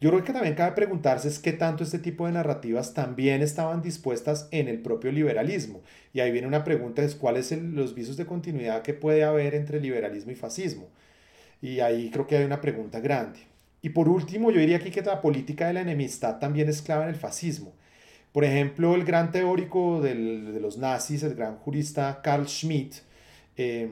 Yo 0.01 0.09
creo 0.09 0.23
que 0.23 0.33
también 0.33 0.55
cabe 0.55 0.75
preguntarse 0.75 1.27
es 1.27 1.39
qué 1.39 1.53
tanto 1.53 1.83
este 1.83 1.99
tipo 1.99 2.25
de 2.25 2.33
narrativas 2.33 2.93
también 2.93 3.41
estaban 3.41 3.81
dispuestas 3.81 4.47
en 4.51 4.67
el 4.67 4.79
propio 4.81 5.11
liberalismo. 5.11 5.81
Y 6.13 6.19
ahí 6.19 6.31
viene 6.31 6.47
una 6.47 6.63
pregunta, 6.63 7.03
es 7.03 7.15
cuáles 7.15 7.47
son 7.47 7.75
los 7.75 7.95
visos 7.95 8.17
de 8.17 8.25
continuidad 8.25 8.81
que 8.81 8.93
puede 8.93 9.23
haber 9.23 9.55
entre 9.55 9.79
liberalismo 9.79 10.31
y 10.31 10.35
fascismo. 10.35 10.87
Y 11.61 11.81
ahí 11.81 12.09
creo 12.09 12.27
que 12.27 12.37
hay 12.37 12.45
una 12.45 12.61
pregunta 12.61 12.99
grande. 12.99 13.39
Y 13.81 13.89
por 13.89 14.09
último, 14.09 14.51
yo 14.51 14.59
diría 14.59 14.77
aquí 14.77 14.91
que 14.91 15.01
la 15.01 15.21
política 15.21 15.67
de 15.67 15.73
la 15.73 15.81
enemistad 15.81 16.39
también 16.39 16.69
es 16.69 16.81
clave 16.81 17.03
en 17.03 17.09
el 17.09 17.15
fascismo. 17.15 17.73
Por 18.31 18.43
ejemplo, 18.43 18.95
el 18.95 19.03
gran 19.05 19.31
teórico 19.31 20.01
de 20.01 20.15
los 20.15 20.77
nazis, 20.77 21.23
el 21.23 21.35
gran 21.35 21.57
jurista 21.57 22.21
Carl 22.21 22.47
Schmitt, 22.47 22.95
eh, 23.57 23.89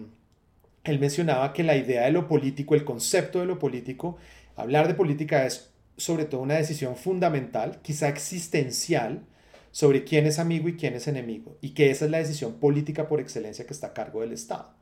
él 0.84 1.00
mencionaba 1.00 1.54
que 1.54 1.64
la 1.64 1.76
idea 1.76 2.04
de 2.04 2.12
lo 2.12 2.28
político, 2.28 2.76
el 2.76 2.86
concepto 2.86 3.40
de 3.40 3.46
lo 3.46 3.60
político, 3.60 4.18
hablar 4.56 4.88
de 4.88 4.94
política 4.94 5.46
es 5.46 5.72
sobre 5.98 6.26
todo 6.26 6.42
una 6.42 6.56
decisión 6.56 6.96
fundamental, 6.96 7.80
quizá 7.82 8.08
existencial, 8.08 9.26
sobre 9.72 10.04
quién 10.04 10.26
es 10.26 10.40
amigo 10.40 10.70
y 10.70 10.78
quién 10.78 10.96
es 10.96 11.08
enemigo, 11.08 11.58
y 11.62 11.72
que 11.72 11.92
esa 11.92 12.06
es 12.06 12.12
la 12.12 12.20
decisión 12.20 12.54
política 12.60 13.08
por 13.08 13.20
excelencia 13.20 13.66
que 13.66 13.74
está 13.74 13.88
a 13.88 13.94
cargo 13.94 14.22
del 14.22 14.32
Estado. 14.32 14.74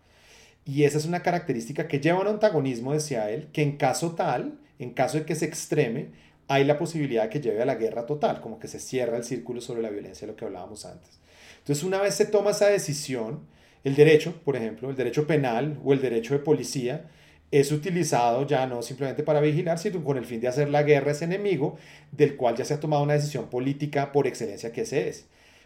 Y 0.66 0.84
esa 0.84 0.98
es 0.98 1.06
una 1.06 1.22
característica 1.22 1.88
que 1.88 2.00
lleva 2.00 2.20
a 2.20 2.22
un 2.22 2.28
antagonismo, 2.28 2.94
decía 2.94 3.30
él, 3.30 3.50
que 3.52 3.62
en 3.62 3.78
caso 3.78 4.16
tal, 4.16 4.60
en 4.80 4.92
caso 4.92 5.18
de 5.18 5.26
que 5.26 5.36
se 5.36 5.46
extreme, 5.46 6.10
hay 6.48 6.64
la 6.64 6.78
posibilidad 6.78 7.24
de 7.24 7.30
que 7.30 7.42
lleve 7.42 7.62
a 7.62 7.66
la 7.66 7.76
guerra 7.76 8.06
total, 8.06 8.42
como 8.42 8.60
que 8.60 8.68
se 8.68 8.80
cierra 8.80 9.18
el 9.18 9.24
círculo 9.24 9.62
sobre 9.62 9.82
la 9.82 9.90
violencia, 9.90 10.28
lo 10.28 10.36
que 10.36 10.46
hablábamos 10.46 10.86
antes. 10.86 11.20
Entonces, 11.60 11.84
una 11.84 12.02
vez 12.02 12.16
se 12.16 12.26
toma 12.26 12.52
esa 12.52 12.68
decisión, 12.68 13.42
el 13.84 13.96
derecho, 13.96 14.42
por 14.44 14.56
ejemplo, 14.56 14.90
el 14.90 14.96
derecho 14.96 15.28
penal 15.28 15.80
o 15.84 15.94
el 15.94 16.02
derecho 16.02 16.34
de 16.34 16.40
policía, 16.40 17.10
es 17.52 17.72
utilizado 17.72 18.46
ya 18.46 18.66
no 18.66 18.82
simplemente 18.82 19.24
para 19.24 19.40
vigilar, 19.40 19.78
sino 19.80 20.04
con 20.04 20.18
el 20.18 20.26
fin 20.26 20.42
de 20.42 20.48
hacer 20.48 20.70
la 20.70 20.84
guerra 20.84 21.10
a 21.10 21.12
ese 21.12 21.26
enemigo, 21.26 21.78
del 22.12 22.36
cual 22.36 22.56
ya 22.56 22.66
se 22.66 22.74
ha 22.74 22.80
tomado 22.80 23.04
una 23.04 23.14
decisión 23.14 23.50
política 23.50 24.12
por 24.12 24.28
excelencia 24.28 24.72
que 24.72 24.82
ese 24.82 25.08
es. 25.08 25.26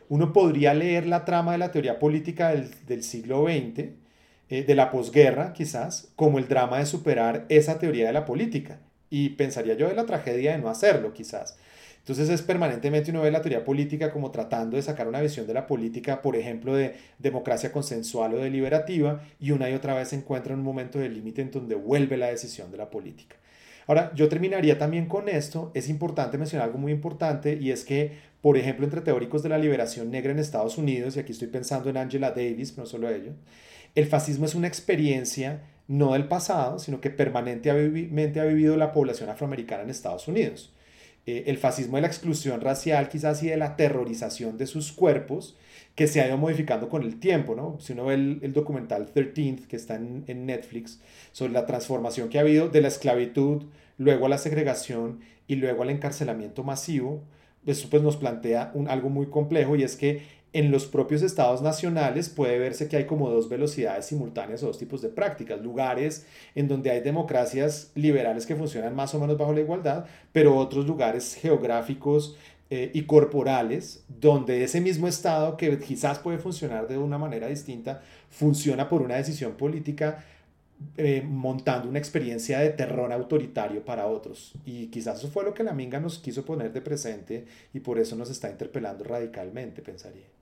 Uno 0.10 0.34
podría 0.34 0.74
leer 0.74 1.06
la 1.06 1.26
trama 1.26 1.54
de 1.54 1.60
la 1.60 1.72
teoría 1.72 2.00
política 2.00 2.50
del, 2.50 3.04
siglo 3.04 3.46
XX, 3.46 3.90
eh, 4.50 4.64
de 4.64 4.76
la 4.76 4.92
posguerra 4.92 5.54
quizás, 5.54 6.12
como 6.16 6.40
el 6.40 6.48
drama 6.48 6.80
de 6.80 6.86
superar 6.86 7.46
esa 7.50 7.80
teoría 7.80 8.08
de 8.08 8.14
la 8.14 8.26
política. 8.26 8.80
Y 9.12 9.30
pensaría 9.30 9.76
yo 9.76 9.88
de 9.88 9.96
la 9.96 10.06
tragedia 10.06 10.52
de 10.54 10.58
no 10.58 10.70
hacerlo 10.70 11.14
quizás. 11.14 11.58
Entonces 12.00 12.30
es 12.30 12.42
permanentemente 12.42 13.12
uno 13.12 13.22
ve 13.22 13.32
la 13.32 13.42
teoría 13.42 13.64
política 13.64 14.12
como 14.12 14.32
tratando 14.32 14.78
de 14.78 14.82
sacar 14.84 15.08
una 15.08 15.22
visión 15.22 15.46
de 15.46 15.54
la 15.54 15.68
política, 15.68 16.22
por 16.22 16.36
ejemplo, 16.36 16.76
de 16.76 16.96
democracia 17.20 17.72
consensual 17.72 18.34
o 18.34 18.38
deliberativa, 18.38 19.22
y 19.40 19.52
una 19.52 19.70
y 19.70 19.76
otra 19.76 19.94
vez 19.94 20.10
se 20.10 20.16
encuentra 20.16 20.54
en 20.54 20.60
un 20.60 20.66
momento 20.66 20.98
de 21.00 21.10
límite 21.10 21.42
en 21.42 21.52
donde 21.52 21.76
vuelve 21.76 22.18
la 22.18 22.28
decisión 22.28 22.72
de 22.72 22.78
la 22.78 22.90
política. 22.90 23.36
Ahora, 23.86 24.12
yo 24.14 24.30
terminaría 24.30 24.78
también 24.78 25.08
con 25.08 25.30
esto. 25.30 25.72
Es 25.74 25.90
importante 25.90 26.38
mencionar 26.38 26.68
algo 26.68 26.78
muy 26.78 26.92
importante 26.92 27.58
y 27.60 27.72
es 27.72 27.84
que, 27.84 28.12
por 28.40 28.56
ejemplo, 28.56 28.86
entre 28.86 29.02
teóricos 29.02 29.42
de 29.42 29.50
la 29.50 29.58
liberación 29.58 30.12
negra 30.12 30.32
en 30.32 30.38
Estados 30.40 30.78
Unidos, 30.78 31.16
y 31.16 31.20
aquí 31.20 31.32
estoy 31.32 31.48
pensando 31.48 31.90
en 31.90 31.98
Angela 31.98 32.30
Davis, 32.30 32.78
no 32.78 32.86
solo 32.86 33.10
ello, 33.10 33.34
el 33.96 34.06
fascismo 34.06 34.46
es 34.46 34.54
una 34.56 34.68
experiencia 34.68 35.64
no 35.88 36.14
del 36.14 36.28
pasado, 36.28 36.78
sino 36.78 37.02
que 37.02 37.10
permanentemente 37.10 38.40
ha 38.40 38.46
vivido 38.46 38.78
la 38.78 38.94
población 38.94 39.30
afroamericana 39.30 39.82
en 39.82 39.90
Estados 39.90 40.28
Unidos. 40.28 40.72
Eh, 41.30 41.44
el 41.46 41.60
fascismo 41.60 41.98
de 41.98 42.02
la 42.02 42.08
exclusión 42.08 42.60
racial 42.60 43.08
quizás 43.08 43.44
y 43.44 43.50
de 43.50 43.58
la 43.58 43.76
terrorización 43.76 44.58
de 44.58 44.66
sus 44.66 44.92
cuerpos, 44.92 45.56
que 45.94 46.08
se 46.08 46.22
ha 46.22 46.28
ido 46.28 46.38
modificando 46.38 46.90
con 46.90 47.04
el 47.04 47.20
tiempo, 47.20 47.56
¿no? 47.56 47.80
Si 47.80 47.94
uno 47.94 48.06
ve 48.06 48.16
el, 48.16 48.52
documental 48.52 49.14
13th, 49.14 49.68
que 49.68 49.76
está 49.76 49.96
en, 49.96 50.24
en, 50.26 50.48
Netflix, 50.48 51.00
sobre 51.32 51.54
la 51.54 51.68
transformación 51.68 52.30
que 52.30 52.40
ha 52.40 52.42
habido 52.42 52.70
de 52.70 52.82
la 52.82 52.88
esclavitud, 52.88 53.66
luego 54.00 54.26
a 54.26 54.30
la 54.30 54.40
segregación 54.40 55.20
y 55.48 55.58
luego 55.58 55.84
al 55.84 55.92
encarcelamiento 55.92 56.64
masivo, 56.64 57.22
eso 57.68 57.90
pues 57.92 58.02
nos 58.02 58.18
plantea 58.18 58.72
un, 58.74 58.88
algo 58.88 59.10
muy 59.10 59.28
complejo 59.28 59.76
y 59.76 59.84
es 59.84 59.96
que 59.96 60.24
en 60.52 60.72
los 60.72 60.88
propios 60.88 61.22
estados 61.22 61.62
nacionales 61.62 62.30
puede 62.30 62.58
verse 62.58 62.88
que 62.88 62.98
hay 62.98 63.06
como 63.06 63.30
dos 63.30 63.50
velocidades 63.50 64.06
simultáneas 64.06 64.64
o 64.64 64.68
dos 64.68 64.80
tipos 64.80 65.02
de 65.02 65.10
prácticas, 65.10 65.62
lugares 65.62 66.26
en 66.56 66.68
donde 66.68 66.90
hay 66.90 67.02
democracias 67.02 67.92
liberales 67.96 68.46
que 68.46 68.56
funcionan 68.56 68.96
más 68.96 69.14
o 69.14 69.20
menos 69.20 69.38
bajo 69.38 69.54
la 69.54 69.62
igualdad, 69.62 70.06
pero 70.32 70.58
otros 70.58 70.88
lugares 70.88 71.36
geográficos 71.36 72.36
eh, 72.72 72.92
y 72.94 73.04
corporales 73.04 74.04
donde 74.08 74.64
ese 74.64 74.80
mismo 74.82 75.08
estado 75.08 75.58
que 75.58 75.80
quizás 75.80 76.20
puede 76.20 76.38
funcionar 76.38 76.88
de 76.88 76.98
una 76.98 77.18
manera 77.18 77.48
distinta, 77.48 78.02
funciona 78.30 78.90
por 78.90 79.02
una 79.02 79.16
decisión 79.16 79.54
política 79.54 80.24
eh, 80.98 81.22
montando 81.28 81.90
una 81.90 82.00
experiencia 82.00 82.60
de 82.60 82.70
terror 82.70 83.12
autoritario 83.12 83.84
para 83.84 84.08
otros. 84.08 84.54
Y 84.66 84.88
quizás 84.88 85.20
eso 85.20 85.30
fue 85.30 85.44
lo 85.44 85.54
que 85.54 85.64
la 85.64 85.74
Minga 85.74 86.00
nos 86.00 86.20
quiso 86.20 86.46
poner 86.46 86.72
de 86.72 86.82
presente 86.82 87.46
y 87.74 87.80
por 87.82 88.00
eso 88.00 88.16
nos 88.16 88.30
está 88.30 88.50
interpelando 88.50 89.04
radicalmente, 89.04 89.82
pensaría. 89.82 90.39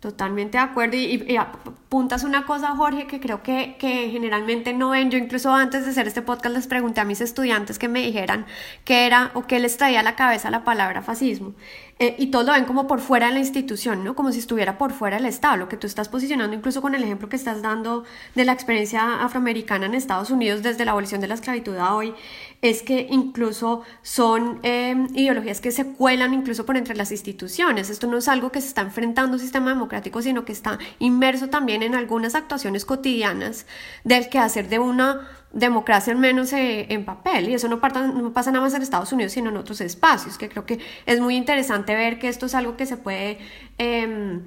Totalmente 0.00 0.56
de 0.56 0.64
acuerdo 0.64 0.96
y, 0.96 1.36
apuntas 1.36 2.24
una 2.24 2.46
cosa, 2.46 2.74
Jorge, 2.74 3.06
que 3.06 3.20
creo 3.20 3.42
que, 3.42 3.76
que, 3.78 4.08
generalmente 4.08 4.72
no 4.72 4.90
ven. 4.90 5.10
Yo 5.10 5.18
incluso 5.18 5.52
antes 5.52 5.84
de 5.84 5.90
hacer 5.90 6.06
este 6.06 6.22
podcast 6.22 6.54
les 6.54 6.66
pregunté 6.66 7.02
a 7.02 7.04
mis 7.04 7.20
estudiantes 7.20 7.78
que 7.78 7.86
me 7.86 8.00
dijeran 8.00 8.46
qué 8.84 9.06
era 9.06 9.30
o 9.34 9.46
qué 9.46 9.58
les 9.60 9.76
traía 9.76 10.00
a 10.00 10.02
la 10.02 10.16
cabeza 10.16 10.50
la 10.50 10.64
palabra 10.64 11.02
fascismo. 11.02 11.52
Eh, 11.98 12.16
y 12.18 12.28
todo 12.28 12.44
lo 12.44 12.52
ven 12.52 12.64
como 12.64 12.86
por 12.86 13.00
fuera 13.00 13.26
de 13.26 13.34
la 13.34 13.40
institución, 13.40 14.02
¿no? 14.02 14.14
Como 14.16 14.32
si 14.32 14.38
estuviera 14.38 14.78
por 14.78 14.92
fuera 14.92 15.18
del 15.18 15.26
Estado, 15.26 15.58
lo 15.58 15.68
que 15.68 15.76
tú 15.76 15.86
estás 15.86 16.08
posicionando 16.08 16.56
incluso 16.56 16.80
con 16.80 16.94
el 16.94 17.04
ejemplo 17.04 17.28
que 17.28 17.36
estás 17.36 17.60
dando 17.60 18.04
de 18.34 18.46
la 18.46 18.52
experiencia 18.52 19.22
afroamericana 19.22 19.84
en 19.84 19.92
Estados 19.92 20.30
Unidos 20.30 20.62
desde 20.62 20.86
la 20.86 20.92
abolición 20.92 21.20
de 21.20 21.28
la 21.28 21.34
esclavitud 21.34 21.76
a 21.76 21.94
hoy, 21.94 22.14
es 22.62 22.82
que 22.82 23.06
incluso 23.10 23.82
son 24.02 24.60
eh, 24.62 24.94
ideologías 25.14 25.60
que 25.60 25.70
se 25.70 25.92
cuelan 25.92 26.34
incluso 26.34 26.66
por 26.66 26.76
entre 26.76 26.94
las 26.94 27.10
instituciones. 27.10 27.88
Esto 27.90 28.06
no 28.06 28.18
es 28.18 28.28
algo 28.28 28.52
que 28.52 28.60
se 28.60 28.68
está 28.68 28.82
enfrentando 28.82 29.34
un 29.34 29.40
sistema 29.40 29.70
democrático, 29.70 30.20
sino 30.20 30.44
que 30.44 30.52
está 30.52 30.78
inmerso 30.98 31.48
también 31.48 31.82
en 31.82 31.94
algunas 31.94 32.34
actuaciones 32.34 32.84
cotidianas 32.84 33.66
del 34.04 34.28
quehacer 34.28 34.68
de 34.68 34.78
una 34.78 35.28
democracia 35.52 36.12
al 36.12 36.18
menos 36.18 36.52
eh, 36.52 36.86
en 36.90 37.04
papel 37.04 37.48
y 37.48 37.54
eso 37.54 37.66
no, 37.66 37.80
pasa 37.80 38.52
nada 38.52 38.64
más 38.64 38.72
en 38.72 38.82
Estados 38.82 39.12
Unidos 39.12 39.32
sino 39.32 39.50
en 39.50 39.56
otros 39.56 39.80
espacios 39.80 40.38
que 40.38 40.48
creo 40.48 40.64
que 40.64 40.78
es 41.06 41.18
muy 41.18 41.34
interesante 41.34 41.96
ver 41.96 42.20
que 42.20 42.28
esto 42.28 42.46
es 42.46 42.54
algo 42.54 42.76
que 42.76 42.86
se 42.86 42.96
puede 42.96 43.38
eh, 43.76 44.38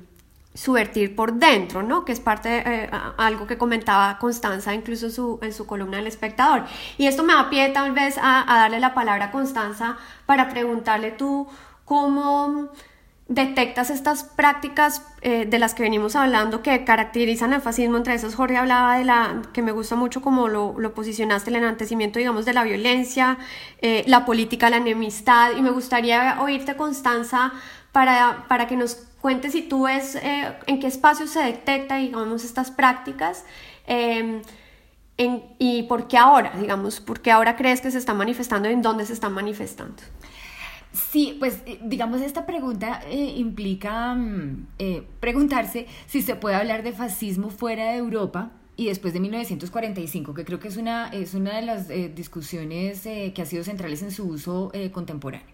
subvertir 0.53 1.15
por 1.15 1.33
dentro, 1.33 1.83
¿no? 1.83 2.05
Que 2.05 2.11
es 2.11 2.19
parte 2.19 2.49
de 2.49 2.59
eh, 2.65 2.89
algo 3.17 3.47
que 3.47 3.57
comentaba 3.57 4.17
Constanza 4.19 4.73
incluso 4.73 5.09
su, 5.09 5.39
en 5.41 5.53
su 5.53 5.65
columna 5.65 5.97
del 5.97 6.07
espectador. 6.07 6.65
Y 6.97 7.07
esto 7.07 7.23
me 7.23 7.33
da 7.33 7.49
pie 7.49 7.69
tal 7.69 7.91
vez 7.91 8.17
a, 8.17 8.43
a 8.51 8.59
darle 8.59 8.79
la 8.79 8.93
palabra 8.93 9.25
a 9.25 9.31
Constanza 9.31 9.97
para 10.25 10.49
preguntarle 10.49 11.11
tú 11.11 11.47
cómo 11.85 12.69
detectas 13.27 13.89
estas 13.89 14.23
prácticas 14.23 15.05
eh, 15.21 15.45
de 15.45 15.57
las 15.59 15.73
que 15.73 15.83
venimos 15.83 16.15
hablando 16.15 16.61
que 16.61 16.83
caracterizan 16.83 17.53
el 17.53 17.61
fascismo, 17.61 17.97
entre 17.97 18.13
esas 18.13 18.35
Jorge 18.35 18.57
hablaba 18.57 18.97
de 18.97 19.05
la, 19.05 19.41
que 19.53 19.61
me 19.61 19.71
gusta 19.71 19.95
mucho 19.95 20.21
como 20.21 20.49
lo, 20.49 20.75
lo 20.77 20.93
posicionaste, 20.93 21.49
el 21.49 21.57
enantecimiento, 21.57 22.19
digamos, 22.19 22.45
de 22.45 22.53
la 22.53 22.63
violencia, 22.63 23.37
eh, 23.81 24.03
la 24.07 24.25
política, 24.25 24.69
la 24.69 24.77
enemistad, 24.77 25.51
y 25.57 25.61
me 25.61 25.71
gustaría 25.71 26.37
oírte, 26.41 26.75
Constanza, 26.75 27.53
para, 27.91 28.45
para 28.47 28.67
que 28.67 28.75
nos 28.75 28.97
cuentes 29.23 29.53
si 29.53 29.61
tú 29.61 29.83
ves 29.83 30.15
eh, 30.15 30.53
en 30.67 30.81
qué 30.81 30.87
espacio 30.87 31.27
se 31.27 31.39
detecta, 31.39 31.95
digamos, 31.95 32.43
estas 32.43 32.71
prácticas. 32.71 33.45
Em, 33.87 34.41
y 35.57 35.83
por 35.83 36.09
qué 36.09 36.17
ahora, 36.17 36.51
digamos, 36.59 36.99
por 36.99 37.21
qué 37.21 37.31
ahora 37.31 37.55
crees 37.55 37.79
que 37.79 37.89
se 37.89 37.99
está 37.99 38.13
manifestando 38.13 38.69
y 38.69 38.73
en 38.73 38.81
dónde 38.81 39.05
se 39.05 39.13
están 39.13 39.31
manifestando. 39.31 40.03
Sí, 40.91 41.37
pues 41.39 41.61
eh, 41.65 41.79
digamos 41.83 42.19
esta 42.19 42.45
pregunta 42.45 43.01
eh, 43.07 43.35
implica 43.37 44.13
mm, 44.13 44.67
preguntarse 45.21 45.87
si 46.05 46.21
se 46.21 46.35
puede 46.35 46.57
hablar 46.57 46.83
de 46.83 46.91
fascismo 46.91 47.49
fuera 47.49 47.93
de 47.93 47.99
Europa 47.99 48.51
y 48.75 48.87
después 48.87 49.13
de 49.13 49.21
1945, 49.21 50.33
que 50.33 50.43
creo 50.43 50.59
que 50.59 50.67
es 50.67 50.75
una, 50.75 51.07
es 51.13 51.33
una 51.33 51.55
de 51.55 51.61
las 51.61 51.87
discusiones 52.13 53.03
que 53.03 53.41
ha 53.41 53.45
sido 53.45 53.63
centrales 53.63 54.01
en 54.01 54.11
su 54.11 54.25
uso 54.25 54.69
contemporáneo. 54.91 55.53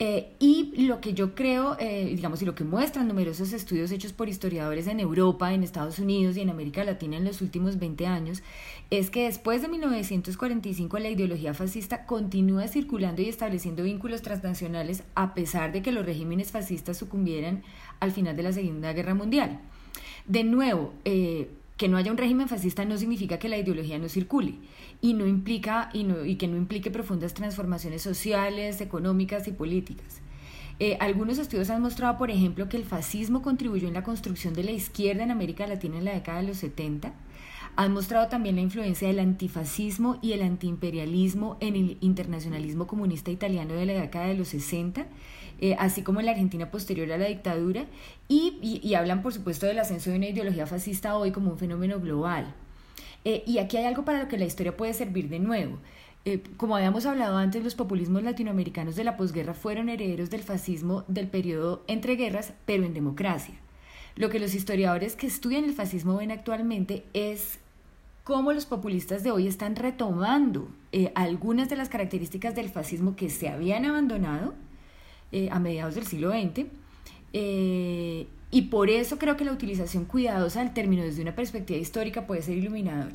Eh, 0.00 0.32
y 0.38 0.86
lo 0.86 1.00
que 1.00 1.12
yo 1.12 1.34
creo, 1.34 1.76
eh, 1.80 2.12
digamos, 2.14 2.40
y 2.40 2.44
lo 2.44 2.54
que 2.54 2.62
muestran 2.62 3.08
numerosos 3.08 3.52
estudios 3.52 3.90
hechos 3.90 4.12
por 4.12 4.28
historiadores 4.28 4.86
en 4.86 5.00
Europa, 5.00 5.52
en 5.52 5.64
Estados 5.64 5.98
Unidos 5.98 6.36
y 6.36 6.40
en 6.42 6.50
América 6.50 6.84
Latina 6.84 7.16
en 7.16 7.24
los 7.24 7.42
últimos 7.42 7.80
20 7.80 8.06
años, 8.06 8.44
es 8.90 9.10
que 9.10 9.24
después 9.24 9.60
de 9.60 9.66
1945 9.66 10.98
la 11.00 11.08
ideología 11.08 11.52
fascista 11.52 12.06
continúa 12.06 12.68
circulando 12.68 13.22
y 13.22 13.28
estableciendo 13.28 13.82
vínculos 13.82 14.22
transnacionales 14.22 15.02
a 15.16 15.34
pesar 15.34 15.72
de 15.72 15.82
que 15.82 15.90
los 15.90 16.06
regímenes 16.06 16.52
fascistas 16.52 16.96
sucumbieran 16.96 17.64
al 17.98 18.12
final 18.12 18.36
de 18.36 18.44
la 18.44 18.52
Segunda 18.52 18.92
Guerra 18.92 19.14
Mundial. 19.14 19.58
De 20.26 20.44
nuevo, 20.44 20.92
eh, 21.04 21.50
que 21.78 21.88
no 21.88 21.96
haya 21.96 22.10
un 22.10 22.18
régimen 22.18 22.48
fascista 22.48 22.84
no 22.84 22.98
significa 22.98 23.38
que 23.38 23.48
la 23.48 23.56
ideología 23.56 23.98
no 23.98 24.08
circule 24.08 24.56
y 25.00 25.14
no 25.14 25.26
implica 25.26 25.90
y, 25.94 26.02
no, 26.02 26.24
y 26.24 26.34
que 26.34 26.48
no 26.48 26.56
implique 26.56 26.90
profundas 26.90 27.34
transformaciones 27.34 28.02
sociales, 28.02 28.80
económicas 28.80 29.46
y 29.46 29.52
políticas. 29.52 30.20
Eh, 30.80 30.96
algunos 31.00 31.38
estudios 31.38 31.70
han 31.70 31.80
mostrado, 31.80 32.18
por 32.18 32.30
ejemplo, 32.30 32.68
que 32.68 32.76
el 32.76 32.84
fascismo 32.84 33.42
contribuyó 33.42 33.86
en 33.86 33.94
la 33.94 34.02
construcción 34.02 34.54
de 34.54 34.64
la 34.64 34.72
izquierda 34.72 35.22
en 35.22 35.30
América 35.30 35.66
Latina 35.68 35.98
en 35.98 36.04
la 36.04 36.14
década 36.14 36.40
de 36.40 36.48
los 36.48 36.58
70. 36.58 37.12
Han 37.76 37.92
mostrado 37.92 38.26
también 38.26 38.56
la 38.56 38.62
influencia 38.62 39.06
del 39.06 39.20
antifascismo 39.20 40.18
y 40.20 40.32
el 40.32 40.42
antiimperialismo 40.42 41.58
en 41.60 41.76
el 41.76 41.98
internacionalismo 42.00 42.88
comunista 42.88 43.30
italiano 43.30 43.74
de 43.74 43.86
la 43.86 43.92
década 43.92 44.26
de 44.26 44.34
los 44.34 44.48
60 44.48 45.06
eh, 45.60 45.74
así 45.78 46.02
como 46.02 46.20
en 46.20 46.26
la 46.26 46.32
Argentina 46.32 46.70
posterior 46.70 47.10
a 47.10 47.18
la 47.18 47.26
dictadura, 47.26 47.86
y, 48.28 48.94
hablan, 48.94 49.22
por 49.22 49.32
supuesto, 49.32 49.66
del 49.66 49.78
ascenso 49.78 50.10
de 50.10 50.16
una 50.16 50.28
ideología 50.28 50.66
fascista 50.66 51.16
hoy 51.16 51.32
como 51.32 51.50
un 51.50 51.58
fenómeno 51.58 51.98
global. 52.00 52.54
Eh, 53.24 53.42
y 53.46 53.58
aquí 53.58 53.76
hay 53.76 53.84
algo 53.84 54.04
para 54.04 54.22
lo 54.22 54.28
que 54.28 54.38
la 54.38 54.44
historia 54.44 54.76
puede 54.76 54.94
servir 54.94 55.28
de 55.28 55.40
nuevo. 55.40 55.78
Eh, 56.24 56.42
como 56.56 56.76
habíamos 56.76 57.06
hablado 57.06 57.36
antes, 57.36 57.64
los 57.64 57.74
populismos 57.74 58.22
latinoamericanos 58.22 58.94
de 58.94 59.04
la 59.04 59.16
posguerra 59.16 59.54
fueron 59.54 59.88
herederos 59.88 60.30
del 60.30 60.42
fascismo 60.42 61.04
del 61.08 61.26
periodo 61.26 61.82
entre 61.88 62.14
guerras, 62.14 62.52
pero 62.64 62.84
en 62.84 62.94
democracia. 62.94 63.54
Lo 64.14 64.30
que 64.30 64.40
los 64.40 64.54
historiadores 64.54 65.16
que 65.16 65.26
estudian 65.26 65.64
el 65.64 65.74
fascismo 65.74 66.16
ven 66.16 66.30
actualmente 66.30 67.04
es 67.14 67.58
cómo 68.24 68.52
los 68.52 68.66
populistas 68.66 69.24
de 69.24 69.30
hoy 69.30 69.46
están 69.46 69.74
retomando 69.74 70.68
algunas 71.14 71.68
de 71.68 71.76
las 71.76 71.88
características 71.88 72.54
del 72.54 72.68
fascismo 72.68 73.16
que 73.16 73.30
se 73.30 73.48
habían 73.48 73.84
abandonado 73.84 74.54
eh, 75.30 75.50
a 75.50 75.58
mediados 75.58 75.94
del 75.94 76.06
siglo 76.06 76.30
XX. 76.30 76.66
Eh, 77.34 78.26
y 78.50 78.62
por 78.62 78.88
eso 78.88 79.18
creo 79.18 79.36
que 79.36 79.44
la 79.44 79.52
utilización 79.52 80.06
cuidadosa 80.06 80.60
del 80.60 80.72
término 80.72 81.02
desde 81.02 81.20
una 81.20 81.34
perspectiva 81.34 81.78
histórica 81.78 82.26
puede 82.26 82.40
ser 82.40 82.56
iluminadora. 82.56 83.14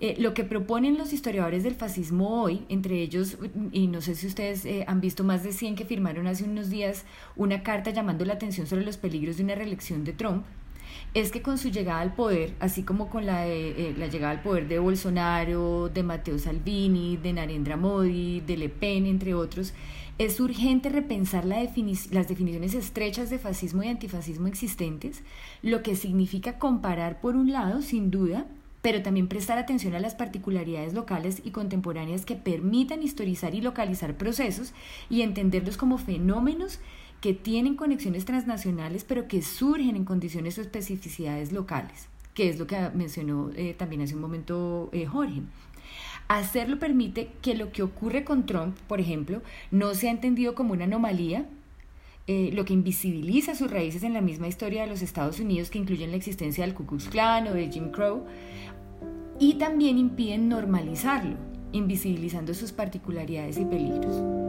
Eh, 0.00 0.14
lo 0.18 0.32
que 0.32 0.44
proponen 0.44 0.96
los 0.96 1.12
historiadores 1.12 1.64
del 1.64 1.74
fascismo 1.74 2.40
hoy, 2.42 2.62
entre 2.70 3.02
ellos, 3.02 3.36
y 3.72 3.88
no 3.88 4.00
sé 4.00 4.14
si 4.14 4.26
ustedes 4.26 4.66
han 4.86 5.02
visto 5.02 5.22
más 5.22 5.42
de 5.42 5.52
100 5.52 5.74
que 5.74 5.84
firmaron 5.84 6.26
hace 6.26 6.44
unos 6.44 6.70
días 6.70 7.04
una 7.36 7.62
carta 7.62 7.90
llamando 7.90 8.24
la 8.24 8.34
atención 8.34 8.66
sobre 8.66 8.86
los 8.86 8.96
peligros 8.96 9.36
de 9.36 9.44
una 9.44 9.54
reelección 9.54 10.04
de 10.04 10.14
Trump, 10.14 10.44
es 11.12 11.30
que 11.30 11.42
con 11.42 11.58
su 11.58 11.68
llegada 11.68 12.00
al 12.00 12.14
poder, 12.14 12.54
así 12.60 12.84
como 12.84 13.10
con 13.10 13.26
la, 13.26 13.44
la 13.44 14.06
llegada 14.06 14.30
al 14.30 14.40
poder 14.40 14.66
de 14.68 14.78
Bolsonaro, 14.78 15.90
de 15.90 16.02
Matteo 16.02 16.38
Salvini, 16.38 17.18
de 17.18 17.34
Narendra 17.34 17.76
Modi, 17.76 18.40
de 18.40 18.56
Le 18.56 18.68
Pen, 18.68 19.04
entre 19.04 19.34
otros, 19.34 19.74
es 20.18 20.40
urgente 20.40 20.88
repensar 20.88 21.44
las 21.44 21.74
definiciones 21.74 22.74
estrechas 22.74 23.30
de 23.30 23.38
fascismo 23.38 23.84
y 23.84 23.88
antifascismo 23.88 24.48
existentes, 24.48 25.22
lo 25.62 25.82
que 25.84 25.94
significa 25.94 26.58
comparar, 26.58 27.20
por 27.20 27.36
un 27.36 27.52
lado, 27.52 27.82
sin 27.82 28.10
duda, 28.10 28.46
pero 28.82 29.02
también 29.02 29.28
prestar 29.28 29.58
atención 29.58 29.94
a 29.94 30.00
las 30.00 30.16
particularidades 30.16 30.92
locales 30.92 31.42
y 31.44 31.50
contemporáneas 31.50 32.24
que 32.24 32.34
permitan 32.34 33.02
historizar 33.02 33.54
y 33.54 33.60
localizar 33.60 34.16
procesos 34.16 34.72
y 35.08 35.22
entenderlos 35.22 35.76
como 35.76 35.98
fenómenos 35.98 36.80
que 37.20 37.32
tienen 37.32 37.76
conexiones 37.76 38.24
transnacionales, 38.24 39.04
pero 39.04 39.28
que 39.28 39.42
surgen 39.42 39.94
en 39.94 40.04
condiciones 40.04 40.58
o 40.58 40.62
especificidades 40.62 41.52
locales, 41.52 42.08
que 42.34 42.48
es 42.48 42.58
lo 42.58 42.66
que 42.66 42.90
mencionó 42.92 43.50
eh, 43.54 43.74
también 43.76 44.02
hace 44.02 44.16
un 44.16 44.20
momento 44.20 44.88
eh, 44.92 45.06
Jorge. 45.06 45.42
Hacerlo 46.28 46.78
permite 46.78 47.30
que 47.40 47.54
lo 47.54 47.72
que 47.72 47.82
ocurre 47.82 48.22
con 48.22 48.44
Trump, 48.44 48.76
por 48.86 49.00
ejemplo, 49.00 49.42
no 49.70 49.94
sea 49.94 50.10
entendido 50.10 50.54
como 50.54 50.74
una 50.74 50.84
anomalía, 50.84 51.46
eh, 52.26 52.50
lo 52.52 52.66
que 52.66 52.74
invisibiliza 52.74 53.54
sus 53.54 53.70
raíces 53.70 54.02
en 54.02 54.12
la 54.12 54.20
misma 54.20 54.46
historia 54.46 54.82
de 54.82 54.88
los 54.88 55.00
Estados 55.00 55.40
Unidos, 55.40 55.70
que 55.70 55.78
incluyen 55.78 56.10
la 56.10 56.18
existencia 56.18 56.64
del 56.64 56.74
Ku 56.74 56.84
Klux 56.84 57.08
Klan 57.08 57.48
o 57.48 57.54
de 57.54 57.70
Jim 57.72 57.90
Crow, 57.90 58.26
y 59.40 59.54
también 59.54 59.96
impiden 59.96 60.50
normalizarlo, 60.50 61.36
invisibilizando 61.72 62.52
sus 62.52 62.72
particularidades 62.72 63.56
y 63.56 63.64
peligros. 63.64 64.47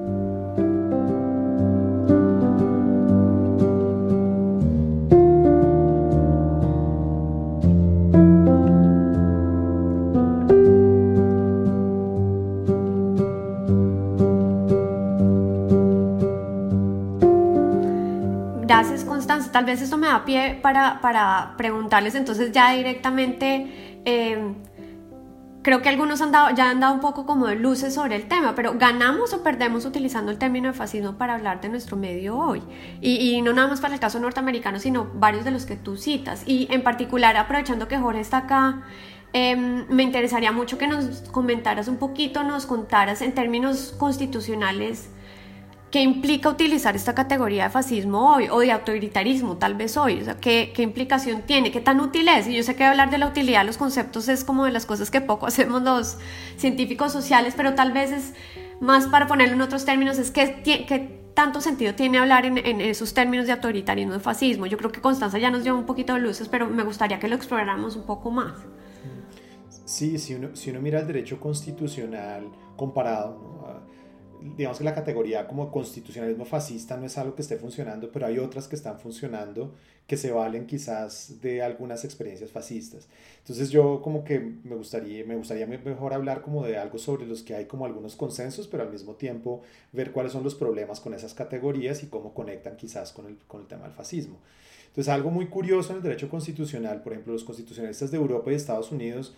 Tal 19.59 19.65
vez 19.65 19.81
esto 19.81 19.97
me 19.97 20.07
da 20.07 20.23
pie 20.23 20.57
para, 20.61 21.01
para 21.01 21.55
preguntarles 21.57 22.15
entonces 22.15 22.53
ya 22.53 22.71
directamente, 22.71 23.99
eh, 24.05 24.53
creo 25.61 25.81
que 25.81 25.89
algunos 25.89 26.21
han 26.21 26.31
dado, 26.31 26.55
ya 26.55 26.69
han 26.69 26.79
dado 26.79 26.93
un 26.93 27.01
poco 27.01 27.25
como 27.25 27.45
de 27.45 27.55
luces 27.55 27.93
sobre 27.93 28.15
el 28.15 28.29
tema, 28.29 28.55
pero 28.55 28.75
¿ganamos 28.77 29.33
o 29.33 29.43
perdemos 29.43 29.83
utilizando 29.83 30.31
el 30.31 30.37
término 30.37 30.69
de 30.69 30.73
fascismo 30.73 31.17
para 31.17 31.35
hablar 31.35 31.59
de 31.59 31.67
nuestro 31.67 31.97
medio 31.97 32.37
hoy? 32.37 32.61
Y, 33.01 33.41
no 33.41 33.51
nada 33.51 33.67
más 33.67 33.81
para 33.81 33.95
el 33.95 33.99
caso 33.99 34.17
norteamericano, 34.21 34.79
sino 34.79 35.09
varios 35.15 35.43
de 35.43 35.51
los 35.51 35.65
que 35.65 35.75
tú 35.75 35.97
citas. 35.97 36.43
Y 36.45 36.69
en 36.71 36.81
particular, 36.81 37.35
aprovechando 37.35 37.89
que 37.89 37.97
Jorge 37.97 38.21
está 38.21 38.37
acá, 38.37 38.83
em, 39.33 39.85
me 39.89 40.03
interesaría 40.03 40.53
mucho 40.53 40.77
que 40.77 40.87
nos 40.87 41.19
comentaras 41.31 41.89
un 41.89 41.97
poquito, 41.97 42.45
nos 42.45 42.65
contaras 42.65 43.21
en 43.21 43.33
términos 43.33 43.93
constitucionales, 43.99 45.09
¿Qué 45.91 46.01
implica 46.03 46.49
utilizar 46.49 46.95
esta 46.95 47.15
categoría 47.15 47.63
de 47.63 47.69
fascismo 47.71 48.35
hoy 48.35 48.47
o 48.49 48.59
de 48.59 48.71
autoritarismo 48.71 49.57
tal 49.57 49.73
vez 49.73 49.97
hoy? 49.97 50.21
O 50.21 50.23
sea, 50.23 50.37
¿qué, 50.37 50.71
¿qué, 50.75 50.83
implicación 50.83 51.41
tiene? 51.41 51.71
¿Qué 51.71 51.81
tan 51.81 51.99
útil 51.99 52.27
es? 52.27 52.47
Y 52.47 52.55
yo 52.55 52.61
sé 52.61 52.75
que 52.75 52.83
hablar 52.83 53.09
de 53.09 53.17
la 53.17 53.27
utilidad 53.27 53.61
de 53.61 53.65
los 53.65 53.77
conceptos 53.77 54.29
es 54.29 54.43
como 54.43 54.65
de 54.65 54.71
las 54.71 54.85
cosas 54.85 55.09
que 55.09 55.19
poco 55.19 55.47
hacemos 55.47 55.81
los 55.81 56.17
científicos 56.57 57.11
sociales, 57.11 57.55
pero 57.57 57.73
tal 57.73 57.91
vez 57.91 58.11
es 58.11 58.33
más 58.79 59.07
para 59.07 59.25
ponerlo 59.25 59.55
en 59.55 59.61
otros 59.61 59.83
términos, 59.83 60.19
es 60.19 60.29
que, 60.29 60.61
qué 60.63 61.19
tanto 61.33 61.59
sentido 61.59 61.95
tiene 61.95 62.19
hablar 62.19 62.45
en, 62.45 62.59
en, 62.59 62.81
esos 62.81 63.13
términos 63.15 63.47
de 63.47 63.53
autoritarismo 63.53 64.15
y 64.15 64.19
fascismo. 64.19 64.67
Yo 64.67 64.77
creo 64.77 64.91
que 64.91 65.01
Constanza 65.01 65.39
ya 65.39 65.49
nos 65.49 65.63
dio 65.63 65.75
un 65.75 65.85
poquito 65.85 66.13
de 66.13 66.19
luces, 66.19 66.49
pero 66.49 66.67
me 66.67 66.83
gustaría 66.83 67.17
que 67.19 67.27
lo 67.27 67.35
exploráramos 67.35 67.95
un 67.95 68.03
poco 68.03 68.29
más. 68.29 68.53
Sí, 69.85 70.19
si 70.19 70.35
uno, 70.35 70.55
si 70.55 70.69
uno 70.69 70.81
mira 70.81 70.99
el 70.99 71.07
derecho 71.07 71.39
constitucional 71.39 72.47
comparado, 72.75 73.39
¿no? 73.41 73.78
Digamos 74.55 74.77
que 74.77 74.83
la 74.83 74.93
categoría 74.93 75.47
como 75.47 75.71
constitucionalismo 75.71 76.45
fascista 76.45 76.97
no 76.97 77.05
es 77.05 77.17
algo 77.17 77.35
que 77.35 77.41
esté 77.41 77.57
funcionando, 77.57 78.11
pero 78.11 78.25
hay 78.25 78.39
otras 78.39 78.67
que 78.67 78.75
están 78.75 78.99
funcionando 78.99 79.73
que 80.07 80.17
se 80.17 80.31
valen 80.31 80.65
quizás 80.65 81.39
de 81.41 81.61
algunas 81.61 82.03
experiencias 82.03 82.51
fascistas. 82.51 83.07
Entonces 83.39 83.69
yo 83.69 84.01
como 84.01 84.23
que 84.23 84.39
me 84.39 84.75
gustaría, 84.75 85.23
me 85.25 85.35
gustaría 85.35 85.67
mejor 85.67 86.13
hablar 86.13 86.41
como 86.41 86.65
de 86.65 86.77
algo 86.77 86.97
sobre 86.97 87.27
los 87.27 87.43
que 87.43 87.55
hay 87.55 87.65
como 87.65 87.85
algunos 87.85 88.15
consensos, 88.15 88.67
pero 88.67 88.83
al 88.83 88.91
mismo 88.91 89.13
tiempo 89.13 89.61
ver 89.91 90.11
cuáles 90.11 90.31
son 90.31 90.43
los 90.43 90.55
problemas 90.55 90.99
con 90.99 91.13
esas 91.13 91.33
categorías 91.33 92.01
y 92.03 92.07
cómo 92.07 92.33
conectan 92.33 92.75
quizás 92.75 93.11
con 93.11 93.27
el, 93.27 93.37
con 93.47 93.61
el 93.61 93.67
tema 93.67 93.83
del 93.83 93.93
fascismo. 93.93 94.37
Entonces 94.87 95.13
algo 95.13 95.29
muy 95.29 95.45
curioso 95.47 95.91
en 95.91 95.97
el 95.97 96.03
derecho 96.03 96.29
constitucional, 96.29 97.03
por 97.03 97.13
ejemplo 97.13 97.33
los 97.33 97.43
constitucionalistas 97.43 98.09
de 98.09 98.17
Europa 98.17 98.51
y 98.51 98.55
Estados 98.55 98.91
Unidos, 98.91 99.35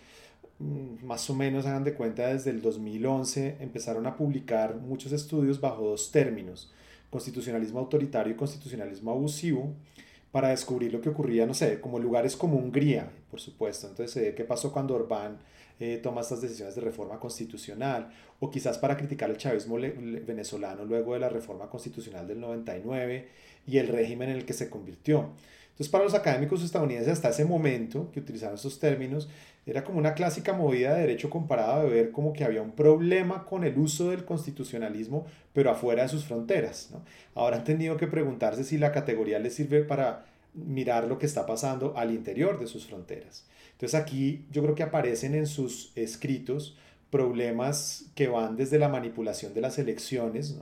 más 0.58 1.28
o 1.30 1.34
menos 1.34 1.66
hagan 1.66 1.84
de 1.84 1.94
cuenta 1.94 2.28
desde 2.28 2.50
el 2.50 2.62
2011 2.62 3.56
empezaron 3.60 4.06
a 4.06 4.16
publicar 4.16 4.76
muchos 4.76 5.12
estudios 5.12 5.60
bajo 5.60 5.82
dos 5.88 6.12
términos, 6.12 6.72
constitucionalismo 7.10 7.80
autoritario 7.80 8.32
y 8.32 8.36
constitucionalismo 8.36 9.10
abusivo, 9.10 9.74
para 10.32 10.48
descubrir 10.48 10.92
lo 10.92 11.00
que 11.00 11.10
ocurría, 11.10 11.46
no 11.46 11.52
sé, 11.52 11.78
como 11.80 11.98
lugares 11.98 12.36
como 12.36 12.56
Hungría, 12.56 13.10
por 13.30 13.38
supuesto. 13.38 13.86
Entonces, 13.86 14.34
¿qué 14.34 14.44
pasó 14.44 14.72
cuando 14.72 14.94
Orbán 14.94 15.38
eh, 15.78 16.00
toma 16.02 16.22
estas 16.22 16.40
decisiones 16.40 16.74
de 16.74 16.80
reforma 16.80 17.20
constitucional? 17.20 18.10
O 18.40 18.50
quizás 18.50 18.78
para 18.78 18.96
criticar 18.96 19.28
el 19.28 19.36
chavismo 19.36 19.76
venezolano 19.76 20.86
luego 20.86 21.12
de 21.12 21.20
la 21.20 21.28
reforma 21.28 21.68
constitucional 21.68 22.26
del 22.26 22.40
99 22.40 23.28
y 23.66 23.76
el 23.76 23.88
régimen 23.88 24.30
en 24.30 24.36
el 24.36 24.46
que 24.46 24.54
se 24.54 24.70
convirtió. 24.70 25.28
Entonces, 25.72 25.90
para 25.90 26.04
los 26.04 26.14
académicos 26.14 26.62
estadounidenses 26.62 27.12
hasta 27.12 27.28
ese 27.28 27.44
momento 27.44 28.10
que 28.10 28.20
utilizaron 28.20 28.54
esos 28.54 28.78
términos, 28.78 29.28
era 29.64 29.84
como 29.84 29.98
una 29.98 30.14
clásica 30.14 30.52
movida 30.52 30.94
de 30.94 31.02
derecho 31.02 31.30
comparado 31.30 31.84
de 31.84 31.90
ver 31.90 32.10
como 32.10 32.32
que 32.32 32.44
había 32.44 32.62
un 32.62 32.72
problema 32.72 33.44
con 33.44 33.64
el 33.64 33.78
uso 33.78 34.10
del 34.10 34.24
constitucionalismo, 34.24 35.26
pero 35.52 35.70
afuera 35.70 36.02
de 36.02 36.08
sus 36.08 36.24
fronteras. 36.24 36.90
¿no? 36.92 37.02
Ahora 37.34 37.58
han 37.58 37.64
tenido 37.64 37.96
que 37.96 38.08
preguntarse 38.08 38.64
si 38.64 38.78
la 38.78 38.92
categoría 38.92 39.38
les 39.38 39.54
sirve 39.54 39.84
para 39.84 40.24
mirar 40.54 41.06
lo 41.06 41.18
que 41.18 41.26
está 41.26 41.46
pasando 41.46 41.96
al 41.96 42.12
interior 42.12 42.58
de 42.58 42.66
sus 42.66 42.86
fronteras. 42.86 43.46
Entonces 43.72 43.98
aquí 43.98 44.44
yo 44.50 44.62
creo 44.62 44.74
que 44.74 44.82
aparecen 44.82 45.34
en 45.34 45.46
sus 45.46 45.92
escritos 45.96 46.76
problemas 47.10 48.06
que 48.14 48.26
van 48.26 48.56
desde 48.56 48.78
la 48.78 48.88
manipulación 48.88 49.54
de 49.54 49.60
las 49.60 49.78
elecciones 49.78 50.56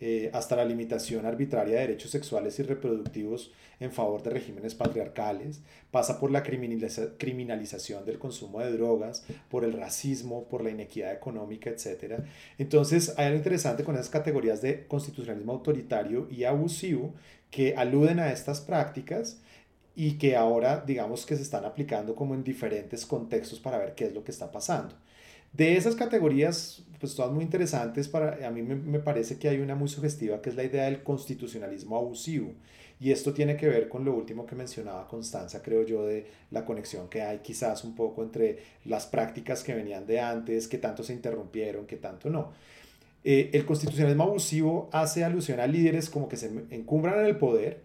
eh, 0.00 0.30
hasta 0.32 0.54
la 0.54 0.64
limitación 0.64 1.26
arbitraria 1.26 1.74
de 1.74 1.80
derechos 1.80 2.12
sexuales 2.12 2.58
y 2.58 2.62
reproductivos 2.62 3.52
en 3.80 3.90
favor 3.90 4.22
de 4.22 4.30
regímenes 4.30 4.74
patriarcales, 4.74 5.60
pasa 5.90 6.20
por 6.20 6.30
la 6.30 6.42
criminalización 6.42 8.04
del 8.04 8.18
consumo 8.18 8.60
de 8.60 8.72
drogas, 8.72 9.24
por 9.50 9.64
el 9.64 9.72
racismo, 9.72 10.44
por 10.44 10.62
la 10.62 10.70
inequidad 10.70 11.12
económica, 11.12 11.70
etc. 11.70 12.20
Entonces 12.58 13.14
hay 13.16 13.26
algo 13.26 13.38
interesante 13.38 13.84
con 13.84 13.94
esas 13.94 14.10
categorías 14.10 14.62
de 14.62 14.86
constitucionalismo 14.86 15.52
autoritario 15.52 16.28
y 16.30 16.44
abusivo 16.44 17.14
que 17.50 17.74
aluden 17.76 18.20
a 18.20 18.32
estas 18.32 18.60
prácticas 18.60 19.40
y 19.96 20.12
que 20.12 20.36
ahora 20.36 20.84
digamos 20.86 21.26
que 21.26 21.34
se 21.34 21.42
están 21.42 21.64
aplicando 21.64 22.14
como 22.14 22.34
en 22.34 22.44
diferentes 22.44 23.04
contextos 23.04 23.58
para 23.58 23.78
ver 23.78 23.94
qué 23.96 24.04
es 24.04 24.14
lo 24.14 24.22
que 24.22 24.30
está 24.30 24.52
pasando. 24.52 24.94
De 25.52 25.76
esas 25.76 25.96
categorías, 25.96 26.84
pues 27.00 27.14
todas 27.14 27.32
muy 27.32 27.44
interesantes, 27.44 28.08
para, 28.08 28.46
a 28.46 28.50
mí 28.50 28.62
me, 28.62 28.98
parece 28.98 29.38
que 29.38 29.48
hay 29.48 29.60
una 29.60 29.74
muy 29.74 29.88
sugestiva 29.88 30.40
que 30.42 30.50
es 30.50 30.56
la 30.56 30.64
idea 30.64 30.84
del 30.84 31.02
constitucionalismo 31.02 31.96
abusivo. 31.96 32.52
Y 33.00 33.12
esto 33.12 33.32
tiene 33.32 33.56
que 33.56 33.68
ver 33.68 33.88
con 33.88 34.04
lo 34.04 34.12
último 34.12 34.44
que 34.44 34.56
mencionaba 34.56 35.06
Constanza, 35.06 35.62
creo 35.62 35.84
yo, 35.86 36.04
de 36.04 36.26
la 36.50 36.64
conexión 36.64 37.08
que 37.08 37.22
hay 37.22 37.38
quizás 37.38 37.84
un 37.84 37.94
poco 37.94 38.22
entre 38.24 38.58
las 38.84 39.06
prácticas 39.06 39.62
que 39.62 39.74
venían 39.74 40.06
de 40.06 40.20
antes, 40.20 40.66
que 40.66 40.78
tanto 40.78 41.04
se 41.04 41.12
interrumpieron, 41.12 41.86
que 41.86 41.96
tanto 41.96 42.28
no. 42.28 42.52
Eh, 43.24 43.50
el 43.52 43.64
constitucionalismo 43.64 44.24
abusivo 44.24 44.88
hace 44.92 45.24
alusión 45.24 45.60
a 45.60 45.66
líderes 45.66 46.10
como 46.10 46.28
que 46.28 46.36
se 46.36 46.50
encumbran 46.70 47.20
en 47.20 47.26
el 47.26 47.36
poder, 47.36 47.82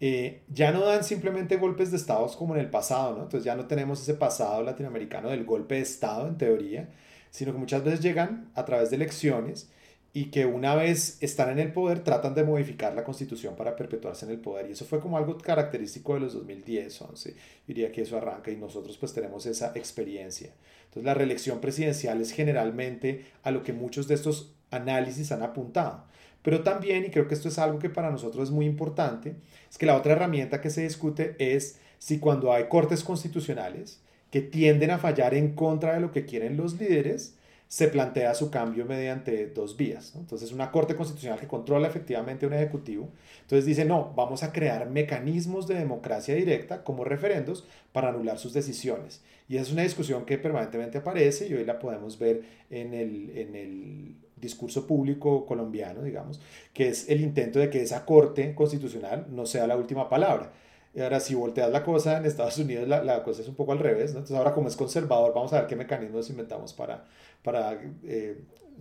eh, 0.00 0.42
ya 0.48 0.72
no 0.72 0.84
dan 0.84 1.04
simplemente 1.04 1.56
golpes 1.56 1.90
de 1.90 1.98
estados 1.98 2.34
como 2.36 2.54
en 2.54 2.60
el 2.60 2.70
pasado, 2.70 3.16
¿no? 3.16 3.22
Entonces 3.24 3.44
ya 3.44 3.54
no 3.54 3.66
tenemos 3.66 4.00
ese 4.00 4.14
pasado 4.14 4.62
latinoamericano 4.62 5.28
del 5.28 5.44
golpe 5.44 5.74
de 5.76 5.82
estado 5.82 6.26
en 6.26 6.38
teoría, 6.38 6.88
sino 7.30 7.52
que 7.52 7.58
muchas 7.58 7.84
veces 7.84 8.00
llegan 8.00 8.50
a 8.54 8.64
través 8.64 8.90
de 8.90 8.96
elecciones 8.96 9.70
y 10.12 10.26
que 10.30 10.46
una 10.46 10.74
vez 10.74 11.18
están 11.20 11.50
en 11.50 11.60
el 11.60 11.72
poder 11.72 12.02
tratan 12.02 12.34
de 12.34 12.42
modificar 12.42 12.94
la 12.94 13.04
constitución 13.04 13.54
para 13.54 13.76
perpetuarse 13.76 14.24
en 14.24 14.32
el 14.32 14.40
poder. 14.40 14.68
Y 14.68 14.72
eso 14.72 14.84
fue 14.84 15.00
como 15.00 15.16
algo 15.16 15.38
característico 15.38 16.14
de 16.14 16.20
los 16.20 16.32
2010, 16.32 17.02
11. 17.02 17.36
Diría 17.66 17.92
que 17.92 18.02
eso 18.02 18.16
arranca 18.16 18.50
y 18.50 18.56
nosotros 18.56 18.96
pues 18.98 19.12
tenemos 19.12 19.46
esa 19.46 19.72
experiencia. 19.76 20.52
Entonces 20.84 21.04
la 21.04 21.14
reelección 21.14 21.60
presidencial 21.60 22.20
es 22.20 22.32
generalmente 22.32 23.26
a 23.42 23.52
lo 23.52 23.62
que 23.62 23.72
muchos 23.72 24.08
de 24.08 24.14
estos 24.14 24.52
análisis 24.70 25.30
han 25.30 25.42
apuntado. 25.42 26.04
Pero 26.42 26.62
también, 26.62 27.04
y 27.04 27.10
creo 27.10 27.28
que 27.28 27.34
esto 27.34 27.48
es 27.48 27.58
algo 27.58 27.78
que 27.78 27.90
para 27.90 28.10
nosotros 28.10 28.44
es 28.44 28.50
muy 28.50 28.66
importante, 28.66 29.36
es 29.70 29.78
que 29.78 29.86
la 29.86 29.96
otra 29.96 30.12
herramienta 30.12 30.60
que 30.60 30.70
se 30.70 30.82
discute 30.82 31.36
es 31.38 31.76
si 31.98 32.18
cuando 32.18 32.52
hay 32.52 32.64
cortes 32.64 33.04
constitucionales 33.04 34.00
que 34.30 34.40
tienden 34.40 34.90
a 34.90 34.98
fallar 34.98 35.34
en 35.34 35.54
contra 35.54 35.94
de 35.94 36.00
lo 36.00 36.12
que 36.12 36.24
quieren 36.24 36.56
los 36.56 36.78
líderes, 36.78 37.34
se 37.70 37.86
plantea 37.86 38.34
su 38.34 38.50
cambio 38.50 38.84
mediante 38.84 39.46
dos 39.46 39.76
vías. 39.76 40.14
Entonces, 40.16 40.50
una 40.50 40.72
corte 40.72 40.96
constitucional 40.96 41.38
que 41.38 41.46
controla 41.46 41.86
efectivamente 41.86 42.44
un 42.44 42.52
ejecutivo, 42.52 43.10
entonces 43.42 43.64
dice, 43.64 43.84
no, 43.84 44.12
vamos 44.16 44.42
a 44.42 44.52
crear 44.52 44.90
mecanismos 44.90 45.68
de 45.68 45.76
democracia 45.76 46.34
directa 46.34 46.82
como 46.82 47.04
referendos 47.04 47.64
para 47.92 48.08
anular 48.08 48.40
sus 48.40 48.52
decisiones. 48.54 49.22
Y 49.48 49.54
esa 49.54 49.66
es 49.66 49.72
una 49.72 49.82
discusión 49.82 50.24
que 50.24 50.36
permanentemente 50.36 50.98
aparece 50.98 51.46
y 51.46 51.54
hoy 51.54 51.64
la 51.64 51.78
podemos 51.78 52.18
ver 52.18 52.42
en 52.70 52.92
el, 52.92 53.38
en 53.38 53.54
el 53.54 54.16
discurso 54.34 54.88
público 54.88 55.46
colombiano, 55.46 56.02
digamos, 56.02 56.40
que 56.74 56.88
es 56.88 57.08
el 57.08 57.20
intento 57.20 57.60
de 57.60 57.70
que 57.70 57.82
esa 57.82 58.04
Corte 58.04 58.52
Constitucional 58.52 59.26
no 59.30 59.46
sea 59.46 59.68
la 59.68 59.76
última 59.76 60.08
palabra. 60.08 60.50
Y 60.94 61.00
ahora, 61.00 61.20
si 61.20 61.34
volteas 61.34 61.70
la 61.70 61.84
cosa, 61.84 62.18
en 62.18 62.24
Estados 62.24 62.58
Unidos 62.58 62.88
la, 62.88 63.04
la 63.04 63.22
cosa 63.22 63.42
es 63.42 63.48
un 63.48 63.54
poco 63.54 63.72
al 63.72 63.78
revés, 63.78 64.12
¿no? 64.12 64.18
Entonces, 64.18 64.36
ahora 64.36 64.52
como 64.52 64.68
es 64.68 64.76
conservador, 64.76 65.32
vamos 65.34 65.52
a 65.52 65.60
ver 65.60 65.66
qué 65.68 65.76
mecanismos 65.76 66.28
inventamos 66.30 66.72
para, 66.72 67.06
para 67.42 67.80
eh, 68.04 68.40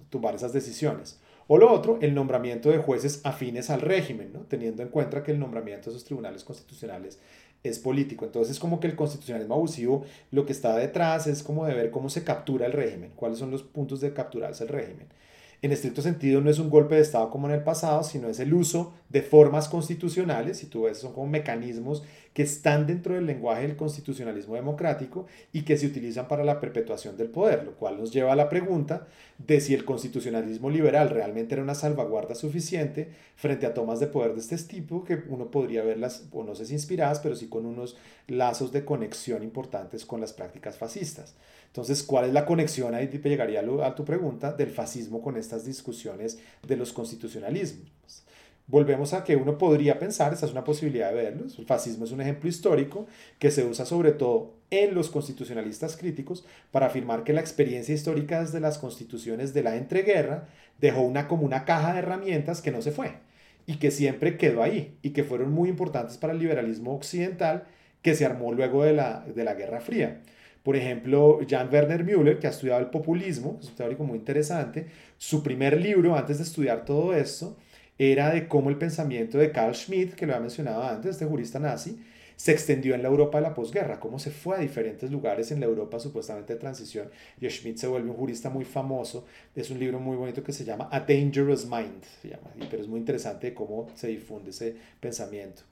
tomar 0.10 0.34
esas 0.36 0.52
decisiones. 0.52 1.20
O 1.48 1.58
lo 1.58 1.72
otro, 1.72 2.00
el 2.02 2.16
nombramiento 2.16 2.70
de 2.70 2.78
jueces 2.78 3.22
afines 3.24 3.70
al 3.70 3.82
régimen, 3.82 4.34
¿no? 4.34 4.42
teniendo 4.42 4.84
en 4.84 4.90
cuenta 4.90 5.24
que 5.24 5.32
el 5.32 5.40
nombramiento 5.40 5.90
de 5.90 5.96
esos 5.96 6.06
tribunales 6.06 6.44
constitucionales 6.44 7.20
es 7.64 7.80
político. 7.80 8.26
Entonces, 8.26 8.60
como 8.60 8.80
que 8.80 8.88
el 8.88 8.96
constitucionalismo 8.96 9.56
abusivo 9.56 10.06
lo 10.32 10.46
que 10.46 10.52
está 10.52 10.76
detrás 10.76 11.28
es 11.28 11.44
como 11.44 11.66
de 11.66 11.74
ver 11.74 11.92
cómo 11.92 12.10
se 12.10 12.24
captura 12.24 12.66
el 12.66 12.74
régimen, 12.74 13.12
cuáles 13.16 13.40
son 13.40 13.52
los 13.52 13.64
puntos 13.64 14.02
de 14.02 14.14
capturarse 14.14 14.64
el 14.64 14.70
régimen 14.70 15.08
en 15.62 15.72
estricto 15.72 16.02
sentido 16.02 16.42
no 16.42 16.50
es 16.50 16.60
un 16.60 16.70
golpe 16.70 16.96
de 16.96 17.02
Estado 17.02 17.30
como 17.30 17.48
en 17.48 17.54
el 17.54 17.64
pasado, 17.64 18.04
sino 18.04 18.30
es 18.30 18.40
el 18.40 18.54
uso 18.54 18.94
de 19.10 19.22
formas 19.22 19.68
constitucionales, 19.68 20.64
y 20.64 20.68
tú 20.68 20.84
ves, 20.84 21.00
son 21.00 21.14
como 21.14 21.28
mecanismos 21.28 22.04
que 22.40 22.44
están 22.44 22.88
dentro 22.88 23.16
del 23.16 23.26
lenguaje 23.26 23.64
del 23.64 23.76
constitucionalismo 23.76 24.56
democrático 24.56 25.26
y 25.52 25.64
que 25.64 25.78
se 25.78 25.88
utilizan 25.88 26.30
para 26.30 26.46
la 26.46 26.62
perpetuación 26.62 27.18
del 27.18 27.28
poder, 27.28 27.66
lo 27.66 27.74
cual 27.74 27.98
nos 27.98 28.14
lleva 28.14 28.32
a 28.32 28.38
la 28.38 28.48
pregunta 28.48 29.08
de 29.38 29.60
si 29.60 29.74
el 29.74 29.84
constitucionalismo 29.84 30.70
liberal 30.70 31.10
realmente 31.10 31.56
era 31.56 31.64
una 31.64 31.76
salvaguarda 31.76 32.36
suficiente 32.36 33.10
frente 33.36 33.66
a 33.66 33.74
tomas 33.74 34.00
de 34.00 34.08
poder 34.08 34.36
de 34.36 34.40
este 34.40 34.56
tipo, 34.56 35.04
que 35.04 35.22
uno 35.28 35.52
podría 35.52 35.84
verlas, 35.84 36.30
o 36.32 36.46
no 36.46 36.56
sé 36.56 36.66
si 36.66 36.76
inspiradas, 36.76 37.20
pero 37.20 37.36
sí 37.36 37.50
con 37.50 37.66
unos 37.66 37.98
lazos 38.28 38.72
de 38.72 38.86
conexión 38.86 39.44
importantes 39.44 40.06
con 40.06 40.22
las 40.22 40.32
prácticas 40.32 40.78
fascistas. 40.78 41.36
Entonces, 41.68 42.04
¿cuál 42.04 42.24
es 42.24 42.32
la 42.32 42.46
conexión? 42.46 42.96
Ahí 42.96 43.10
llegaría 43.10 43.60
a 43.86 43.96
tu 43.96 44.06
pregunta 44.06 44.54
del 44.54 44.70
fascismo 44.70 45.22
con 45.22 45.36
estas 45.36 45.66
discusiones 45.66 46.40
de 46.66 46.78
los 46.78 46.94
constitucionalismos. 46.94 48.24
Volvemos 48.70 49.14
a 49.14 49.24
que 49.24 49.36
uno 49.36 49.58
podría 49.58 49.98
pensar, 49.98 50.32
esta 50.32 50.46
es 50.46 50.52
una 50.52 50.64
posibilidad 50.64 51.10
de 51.10 51.16
verlo, 51.16 51.46
el 51.58 51.66
fascismo 51.66 52.06
es 52.06 52.12
un 52.12 52.22
ejemplo 52.22 52.48
histórico 52.48 53.08
que 53.40 53.50
se 53.50 53.66
usa 53.66 53.84
sobre 53.84 54.12
todo 54.12 54.54
en 54.70 54.94
los 54.94 55.10
constitucionalistas 55.10 55.98
críticos 55.98 56.46
para 56.70 56.86
afirmar 56.86 57.24
que 57.24 57.34
la 57.34 57.42
experiencia 57.42 57.96
histórica 57.96 58.42
desde 58.42 58.60
las 58.60 58.78
constituciones 58.78 59.56
de 59.56 59.64
la 59.64 59.76
entreguerra 59.76 60.50
dejó 60.80 61.02
una 61.02 61.28
como 61.28 61.46
una 61.46 61.66
caja 61.66 61.94
de 61.94 62.00
herramientas 62.00 62.62
que 62.62 62.70
no 62.70 62.84
se 62.84 62.92
fue 62.92 63.14
y 63.66 63.78
que 63.78 63.90
siempre 63.90 64.38
quedó 64.38 64.62
ahí 64.62 64.96
y 65.02 65.12
que 65.12 65.24
fueron 65.24 65.52
muy 65.52 65.68
importantes 65.68 66.18
para 66.18 66.34
el 66.34 66.40
liberalismo 66.40 66.94
occidental 66.94 67.64
que 68.04 68.14
se 68.14 68.28
armó 68.28 68.54
luego 68.54 68.84
de 68.84 68.94
la, 68.94 69.26
de 69.26 69.44
la 69.46 69.56
Guerra 69.56 69.82
Fría. 69.82 70.22
Por 70.62 70.76
ejemplo, 70.76 71.40
Jan 71.50 71.70
Werner 71.74 72.04
Müller, 72.04 72.38
que 72.38 72.46
ha 72.46 72.52
estudiado 72.52 72.80
el 72.80 72.92
populismo, 72.92 73.58
es 73.60 73.70
un 73.70 73.76
teórico 73.76 74.04
muy 74.04 74.20
interesante, 74.20 74.86
su 75.18 75.42
primer 75.42 75.82
libro 75.82 76.16
antes 76.16 76.38
de 76.38 76.44
estudiar 76.44 76.86
todo 76.86 77.16
esto 77.16 77.58
era 78.00 78.32
de 78.32 78.48
cómo 78.48 78.70
el 78.70 78.78
pensamiento 78.78 79.38
de 79.38 79.52
Carl 79.52 79.76
Schmitt, 79.76 80.16
que 80.16 80.26
lo 80.26 80.34
había 80.34 80.42
mencionado 80.42 80.84
antes, 80.84 81.12
este 81.12 81.26
jurista 81.26 81.60
nazi, 81.60 82.00
se 82.38 82.54
extendió 82.54 82.96
en 82.96 83.04
la 83.04 83.10
Europa 83.10 83.38
de 83.38 83.42
la 83.42 83.54
posguerra, 83.54 84.00
cómo 84.00 84.18
se 84.18 84.32
fue 84.32 84.56
a 84.56 84.60
diferentes 84.60 85.12
lugares 85.12 85.52
en 85.52 85.60
la 85.60 85.66
Europa 85.66 86.00
supuestamente 86.00 86.54
de 86.54 86.60
transición. 86.60 87.10
Y 87.42 87.50
Schmitt 87.50 87.76
se 87.76 87.88
vuelve 87.88 88.10
un 88.10 88.16
jurista 88.16 88.50
muy 88.50 88.64
famoso. 88.64 89.26
Es 89.54 89.70
un 89.70 89.78
libro 89.78 90.00
muy 90.00 90.16
bonito 90.16 90.42
que 90.42 90.54
se 90.54 90.64
llama 90.64 90.88
A 90.90 91.02
Dangerous 91.02 91.66
Mind, 91.66 92.06
pero 92.70 92.82
es 92.82 92.88
muy 92.88 93.02
interesante 93.02 93.54
cómo 93.54 93.88
se 93.94 94.08
difunde 94.08 94.52
ese 94.52 94.78
pensamiento. 95.02 95.64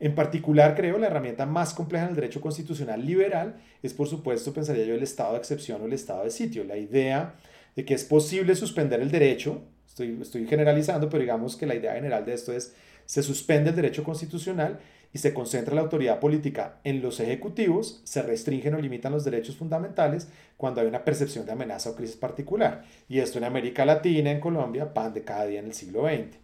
En 0.00 0.14
particular, 0.14 0.74
creo, 0.74 0.96
la 0.96 1.08
herramienta 1.08 1.44
más 1.44 1.74
compleja 1.74 2.04
en 2.04 2.10
el 2.10 2.16
derecho 2.16 2.40
constitucional 2.40 3.04
liberal 3.04 3.56
es, 3.82 3.92
por 3.92 4.08
supuesto, 4.08 4.54
pensaría 4.54 4.86
yo, 4.86 4.94
el 4.94 5.02
estado 5.02 5.32
de 5.32 5.38
excepción 5.38 5.82
o 5.82 5.84
el 5.84 5.92
estado 5.92 6.24
de 6.24 6.30
sitio. 6.30 6.64
La 6.64 6.78
idea 6.78 7.34
de 7.74 7.84
que 7.84 7.92
es 7.92 8.04
posible 8.04 8.54
suspender 8.56 9.00
el 9.00 9.10
derecho, 9.10 9.60
estoy, 9.96 10.18
estoy 10.20 10.46
generalizando, 10.46 11.08
pero 11.08 11.22
digamos 11.22 11.56
que 11.56 11.64
la 11.64 11.74
idea 11.74 11.94
general 11.94 12.26
de 12.26 12.34
esto 12.34 12.52
es, 12.52 12.74
se 13.06 13.22
suspende 13.22 13.70
el 13.70 13.76
derecho 13.76 14.04
constitucional 14.04 14.78
y 15.14 15.18
se 15.18 15.32
concentra 15.32 15.74
la 15.74 15.80
autoridad 15.80 16.20
política 16.20 16.80
en 16.84 17.00
los 17.00 17.18
ejecutivos, 17.20 18.02
se 18.04 18.20
restringen 18.20 18.74
o 18.74 18.78
limitan 18.78 19.12
los 19.12 19.24
derechos 19.24 19.56
fundamentales 19.56 20.28
cuando 20.58 20.82
hay 20.82 20.86
una 20.86 21.04
percepción 21.04 21.46
de 21.46 21.52
amenaza 21.52 21.90
o 21.90 21.96
crisis 21.96 22.16
particular. 22.16 22.84
Y 23.08 23.20
esto 23.20 23.38
en 23.38 23.44
América 23.44 23.86
Latina, 23.86 24.30
en 24.30 24.40
Colombia, 24.40 24.92
pan 24.92 25.14
de 25.14 25.22
cada 25.22 25.46
día 25.46 25.60
en 25.60 25.66
el 25.66 25.72
siglo 25.72 26.06
XX. 26.06 26.36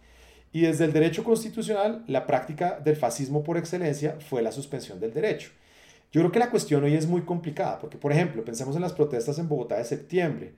Y 0.51 0.61
desde 0.61 0.85
el 0.85 0.93
derecho 0.93 1.23
constitucional, 1.23 2.03
la 2.07 2.25
práctica 2.25 2.79
del 2.79 2.95
fascismo 2.95 3.43
por 3.43 3.57
excelencia 3.57 4.17
fue 4.19 4.41
la 4.41 4.51
suspensión 4.51 4.99
del 4.99 5.13
derecho. 5.13 5.51
Yo 6.11 6.21
creo 6.21 6.31
que 6.31 6.39
la 6.39 6.49
cuestión 6.49 6.83
hoy 6.83 6.95
es 6.95 7.05
muy 7.05 7.21
complicada, 7.21 7.77
porque 7.77 7.97
por 7.97 8.11
ejemplo, 8.11 8.43
pensemos 8.43 8.75
en 8.75 8.81
las 8.81 8.93
protestas 8.93 9.37
en 9.37 9.47
Bogotá 9.47 9.77
de 9.77 9.85
septiembre, 9.85 10.53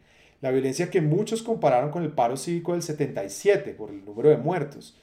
la 0.46 0.52
violencia 0.52 0.92
que 0.92 1.02
muchos 1.02 1.42
compararon 1.42 1.90
con 1.90 2.04
el 2.04 2.12
paro 2.12 2.38
cívico 2.38 2.74
del 2.74 2.84
77 2.84 3.72
por 3.72 3.90
el 3.90 4.06
número 4.06 4.30
de 4.30 4.38
muertos, 4.38 4.96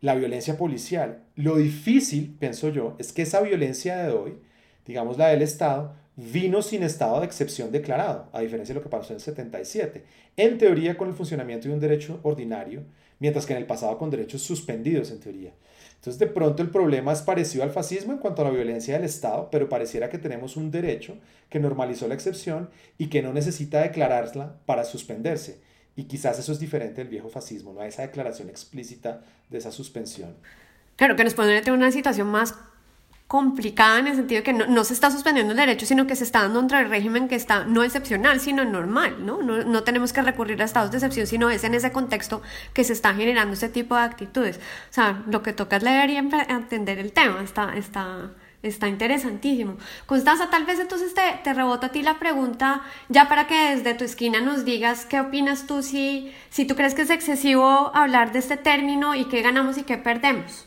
la 0.00 0.16
violencia 0.16 0.56
policial. 0.56 1.22
Lo 1.36 1.54
difícil, 1.54 2.34
pienso 2.36 2.70
yo, 2.70 2.96
es 2.98 3.12
que 3.12 3.22
esa 3.22 3.40
violencia 3.40 3.98
de 3.98 4.12
hoy, 4.12 4.38
digamos 4.84 5.16
la 5.16 5.28
del 5.28 5.42
Estado, 5.42 5.94
vino 6.16 6.62
sin 6.62 6.82
estado 6.82 7.20
de 7.20 7.26
excepción 7.26 7.70
declarado, 7.70 8.28
a 8.32 8.40
diferencia 8.40 8.74
de 8.74 8.80
lo 8.80 8.82
que 8.82 8.90
pasó 8.90 9.12
en 9.12 9.18
el 9.18 9.20
77, 9.20 10.02
en 10.36 10.58
teoría 10.58 10.96
con 10.96 11.06
el 11.06 11.14
funcionamiento 11.14 11.68
de 11.68 11.74
un 11.74 11.80
derecho 11.80 12.18
ordinario 12.24 12.82
mientras 13.20 13.46
que 13.46 13.52
en 13.52 13.60
el 13.60 13.66
pasado 13.66 13.98
con 13.98 14.10
derechos 14.10 14.42
suspendidos 14.42 15.12
en 15.12 15.20
teoría. 15.20 15.52
Entonces 15.98 16.18
de 16.20 16.28
pronto 16.28 16.62
el 16.62 16.70
problema 16.70 17.12
es 17.12 17.22
parecido 17.22 17.64
al 17.64 17.70
fascismo 17.70 18.12
en 18.12 18.18
cuanto 18.18 18.42
a 18.42 18.44
la 18.44 18.50
violencia 18.50 18.94
del 18.94 19.04
Estado, 19.04 19.48
pero 19.50 19.68
pareciera 19.68 20.08
que 20.08 20.18
tenemos 20.18 20.56
un 20.56 20.70
derecho 20.70 21.16
que 21.50 21.58
normalizó 21.58 22.06
la 22.06 22.14
excepción 22.14 22.70
y 22.98 23.08
que 23.08 23.20
no 23.20 23.32
necesita 23.32 23.80
declararla 23.80 24.56
para 24.64 24.84
suspenderse. 24.84 25.60
Y 25.96 26.04
quizás 26.04 26.38
eso 26.38 26.52
es 26.52 26.60
diferente 26.60 27.00
del 27.00 27.08
viejo 27.08 27.28
fascismo, 27.28 27.72
no 27.72 27.80
hay 27.80 27.88
esa 27.88 28.02
declaración 28.02 28.48
explícita 28.48 29.22
de 29.50 29.58
esa 29.58 29.72
suspensión. 29.72 30.36
Claro, 30.94 31.16
que 31.16 31.24
nos 31.24 31.34
pone 31.34 31.58
en 31.58 31.72
una 31.72 31.90
situación 31.90 32.28
más 32.28 32.54
complicada 33.28 33.98
en 33.98 34.06
el 34.06 34.16
sentido 34.16 34.40
de 34.40 34.42
que 34.42 34.52
no, 34.54 34.84
se 34.84 34.94
está 34.94 35.10
suspendiendo 35.10 35.52
el 35.52 35.58
derecho, 35.58 35.84
sino 35.84 36.06
que 36.06 36.16
se 36.16 36.24
está 36.24 36.40
dando 36.42 36.60
otro 36.60 36.82
régimen 36.84 37.28
que 37.28 37.34
está 37.34 37.64
no 37.64 37.82
excepcional, 37.84 38.40
sino 38.40 38.64
normal, 38.64 39.24
¿no? 39.24 39.42
¿no? 39.42 39.64
No 39.64 39.84
tenemos 39.84 40.14
que 40.14 40.22
recurrir 40.22 40.62
a 40.62 40.64
estados 40.64 40.90
de 40.90 40.96
excepción, 40.96 41.26
sino 41.26 41.50
es 41.50 41.62
en 41.62 41.74
ese 41.74 41.92
contexto 41.92 42.40
que 42.72 42.84
se 42.84 42.94
está 42.94 43.14
generando 43.14 43.52
este 43.52 43.68
tipo 43.68 43.94
de 43.94 44.00
actitudes. 44.00 44.56
O 44.56 44.92
sea, 44.94 45.22
lo 45.26 45.42
que 45.42 45.52
toca 45.52 45.76
es 45.76 45.82
leer 45.82 46.08
y 46.08 46.16
entender 46.16 46.98
el 46.98 47.12
tema, 47.12 47.42
está, 47.42 47.76
está, 47.76 48.30
está 48.62 48.88
interesantísimo. 48.88 49.76
Constanza, 50.06 50.48
tal 50.48 50.64
vez 50.64 50.80
entonces 50.80 51.12
te, 51.12 51.20
te 51.44 51.52
rebota 51.52 51.88
a 51.88 51.92
ti 51.92 52.00
la 52.02 52.18
pregunta, 52.18 52.80
ya 53.10 53.28
para 53.28 53.46
que 53.46 53.76
desde 53.76 53.92
tu 53.92 54.04
esquina 54.04 54.40
nos 54.40 54.64
digas 54.64 55.04
qué 55.04 55.20
opinas 55.20 55.66
tú, 55.66 55.82
si, 55.82 56.32
si 56.48 56.64
tú 56.64 56.74
crees 56.74 56.94
que 56.94 57.02
es 57.02 57.10
excesivo 57.10 57.94
hablar 57.94 58.32
de 58.32 58.38
este 58.38 58.56
término 58.56 59.14
y 59.14 59.26
qué 59.26 59.42
ganamos 59.42 59.76
y 59.76 59.82
qué 59.82 59.98
perdemos. 59.98 60.64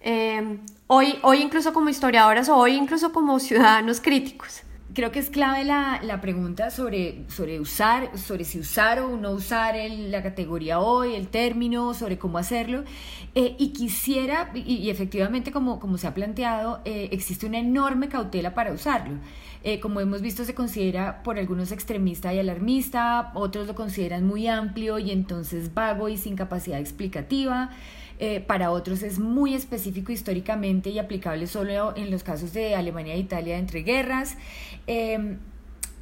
Eh, 0.00 0.58
hoy, 0.88 1.18
hoy 1.22 1.42
incluso 1.42 1.72
como 1.72 1.88
historiadoras 1.88 2.48
o 2.48 2.56
hoy 2.56 2.74
incluso 2.74 3.12
como 3.12 3.38
ciudadanos 3.38 4.00
críticos. 4.00 4.62
Creo 4.94 5.12
que 5.12 5.20
es 5.20 5.30
clave 5.30 5.64
la, 5.64 6.00
la 6.02 6.20
pregunta 6.20 6.70
sobre, 6.70 7.24
sobre 7.28 7.60
usar, 7.60 8.18
sobre 8.18 8.44
si 8.44 8.58
usar 8.58 8.98
o 9.00 9.16
no 9.16 9.32
usar 9.32 9.76
la 9.86 10.22
categoría 10.22 10.80
hoy, 10.80 11.14
el 11.14 11.28
término, 11.28 11.94
sobre 11.94 12.18
cómo 12.18 12.38
hacerlo. 12.38 12.82
Eh, 13.34 13.54
y 13.58 13.72
quisiera, 13.74 14.50
y, 14.54 14.88
efectivamente 14.90 15.52
como, 15.52 15.78
como 15.78 15.98
se 15.98 16.08
ha 16.08 16.14
planteado, 16.14 16.80
eh, 16.84 17.10
existe 17.12 17.46
una 17.46 17.58
enorme 17.58 18.08
cautela 18.08 18.54
para 18.54 18.72
usarlo. 18.72 19.18
Eh, 19.62 19.78
como 19.78 20.00
hemos 20.00 20.22
visto, 20.22 20.44
se 20.44 20.54
considera 20.54 21.22
por 21.22 21.38
algunos 21.38 21.70
extremista 21.70 22.32
y 22.32 22.38
alarmista, 22.38 23.30
otros 23.34 23.66
lo 23.66 23.74
consideran 23.74 24.26
muy 24.26 24.48
amplio 24.48 24.98
y 24.98 25.10
entonces 25.10 25.74
vago 25.74 26.08
y 26.08 26.16
sin 26.16 26.34
capacidad 26.34 26.80
explicativa. 26.80 27.70
Eh, 28.20 28.40
para 28.40 28.72
otros 28.72 29.02
es 29.02 29.20
muy 29.20 29.54
específico 29.54 30.10
históricamente 30.10 30.90
y 30.90 30.98
aplicable 30.98 31.46
solo 31.46 31.96
en 31.96 32.10
los 32.10 32.24
casos 32.24 32.52
de 32.52 32.74
Alemania 32.74 33.14
e 33.14 33.18
Italia 33.18 33.58
entre 33.58 33.82
guerras. 33.82 34.36
Em, 34.88 35.38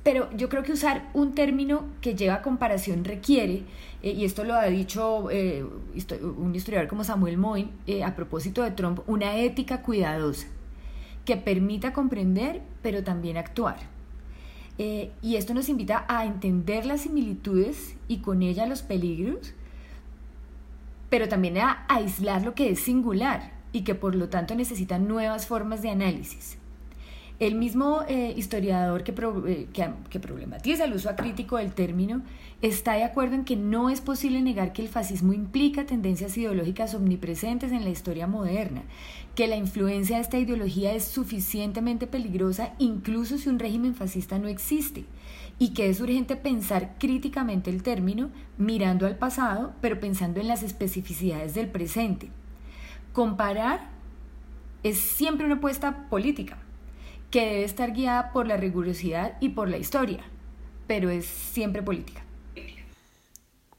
pero 0.02 0.30
yo 0.36 0.48
creo 0.48 0.62
que 0.62 0.72
usar 0.72 1.10
un 1.14 1.34
término 1.34 1.84
que 2.00 2.14
lleva 2.14 2.40
comparación 2.40 3.04
requiere, 3.04 3.64
eh, 4.02 4.12
y 4.12 4.24
esto 4.24 4.44
lo 4.44 4.54
ha 4.54 4.66
dicho 4.66 5.30
eh, 5.30 5.64
un 5.64 6.54
historiador 6.54 6.88
como 6.88 7.04
Samuel 7.04 7.36
Moyn 7.36 7.70
a 8.04 8.14
propósito 8.14 8.62
de 8.62 8.70
Trump, 8.70 9.00
una 9.06 9.36
ética 9.36 9.82
cuidadosa 9.82 10.46
que 11.24 11.36
permita 11.36 11.92
comprender, 11.92 12.62
pero 12.82 13.02
también 13.02 13.36
actuar. 13.36 13.78
y 14.78 15.36
esto 15.36 15.54
nos 15.54 15.68
invita 15.68 16.04
a 16.08 16.24
entender 16.26 16.86
las 16.86 17.00
similitudes 17.02 17.96
y 18.08 18.18
con 18.18 18.42
ellas 18.42 18.68
los 18.68 18.82
peligros, 18.82 19.54
pero 21.08 21.28
también 21.28 21.58
a 21.58 21.84
aislar 21.88 22.42
lo 22.42 22.54
que 22.54 22.70
es 22.70 22.80
singular 22.80 23.52
y 23.72 23.82
que 23.82 23.94
por 23.94 24.14
lo 24.14 24.28
tanto 24.28 24.54
necesita 24.54 24.98
nuevas 24.98 25.46
formas 25.46 25.82
de 25.82 25.90
análisis. 25.90 26.58
El 27.38 27.54
mismo 27.54 28.00
eh, 28.08 28.32
historiador 28.34 29.04
eh, 29.06 29.66
que, 29.70 29.90
que, 30.08 30.20
problematiza 30.20 30.84
el 30.84 30.94
uso 30.94 31.10
acrítico 31.10 31.58
del 31.58 31.74
término 31.74 32.22
está 32.62 32.94
de 32.94 33.04
acuerdo 33.04 33.34
en 33.34 33.44
que 33.44 33.56
no 33.56 33.90
es 33.90 34.00
posible 34.00 34.40
negar 34.40 34.72
que 34.72 34.80
el 34.80 34.88
fascismo 34.88 35.34
implica 35.34 35.84
tendencias 35.84 36.38
ideológicas 36.38 36.94
omnipresentes 36.94 37.72
en 37.72 37.84
la 37.84 37.90
historia 37.90 38.26
moderna, 38.26 38.84
que 39.34 39.48
la 39.48 39.56
influencia 39.56 40.16
de 40.16 40.22
esta 40.22 40.38
ideología 40.38 40.94
es 40.94 41.04
suficientemente 41.04 42.06
peligrosa 42.06 42.72
incluso 42.78 43.36
si 43.36 43.50
un 43.50 43.58
régimen 43.58 43.94
fascista 43.94 44.38
no 44.38 44.48
existe, 44.48 45.04
y 45.58 45.72
que 45.72 45.88
es 45.88 46.00
urgente 46.00 46.36
pensar 46.36 46.96
críticamente 46.98 47.70
el 47.70 47.82
término, 47.82 48.30
mirando 48.58 49.06
al 49.06 49.16
pasado, 49.16 49.72
pero 49.80 50.00
pensando 50.00 50.40
en 50.40 50.48
las 50.48 50.62
especificidades 50.62 51.54
del 51.54 51.68
presente. 51.68 52.30
Comparar 53.12 53.88
es 54.82 54.98
siempre 54.98 55.46
una 55.46 55.56
apuesta 55.56 56.08
política, 56.10 56.58
que 57.30 57.40
debe 57.40 57.64
estar 57.64 57.92
guiada 57.92 58.32
por 58.32 58.46
la 58.46 58.56
rigurosidad 58.56 59.36
y 59.40 59.50
por 59.50 59.68
la 59.68 59.78
historia, 59.78 60.20
pero 60.86 61.10
es 61.10 61.26
siempre 61.26 61.82
política. 61.82 62.22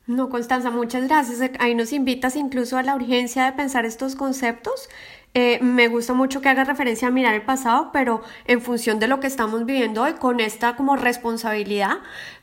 No, 0.07 0.29
Constanza, 0.29 0.71
muchas 0.71 1.03
gracias. 1.07 1.51
Ahí 1.59 1.75
nos 1.75 1.91
invitas 1.91 2.37
incluso 2.37 2.77
a 2.77 2.83
la 2.83 2.95
urgencia 2.95 3.45
de 3.45 3.51
pensar 3.51 3.85
estos 3.85 4.15
conceptos 4.15 4.89
eh, 5.33 5.59
me 5.61 5.87
gusta 5.87 6.13
mucho 6.13 6.41
que 6.41 6.49
haga 6.49 6.63
referencia 6.63 7.09
a 7.09 7.11
mirar 7.11 7.35
el 7.35 7.43
pasado, 7.43 7.91
pero 7.93 8.23
en 8.45 8.61
función 8.61 8.99
de 8.99 9.07
lo 9.07 9.19
que 9.19 9.27
estamos 9.27 9.65
viviendo 9.65 10.01
hoy, 10.01 10.13
con 10.13 10.39
esta 10.39 10.75
como 10.75 10.95
responsabilidad, 10.95 11.97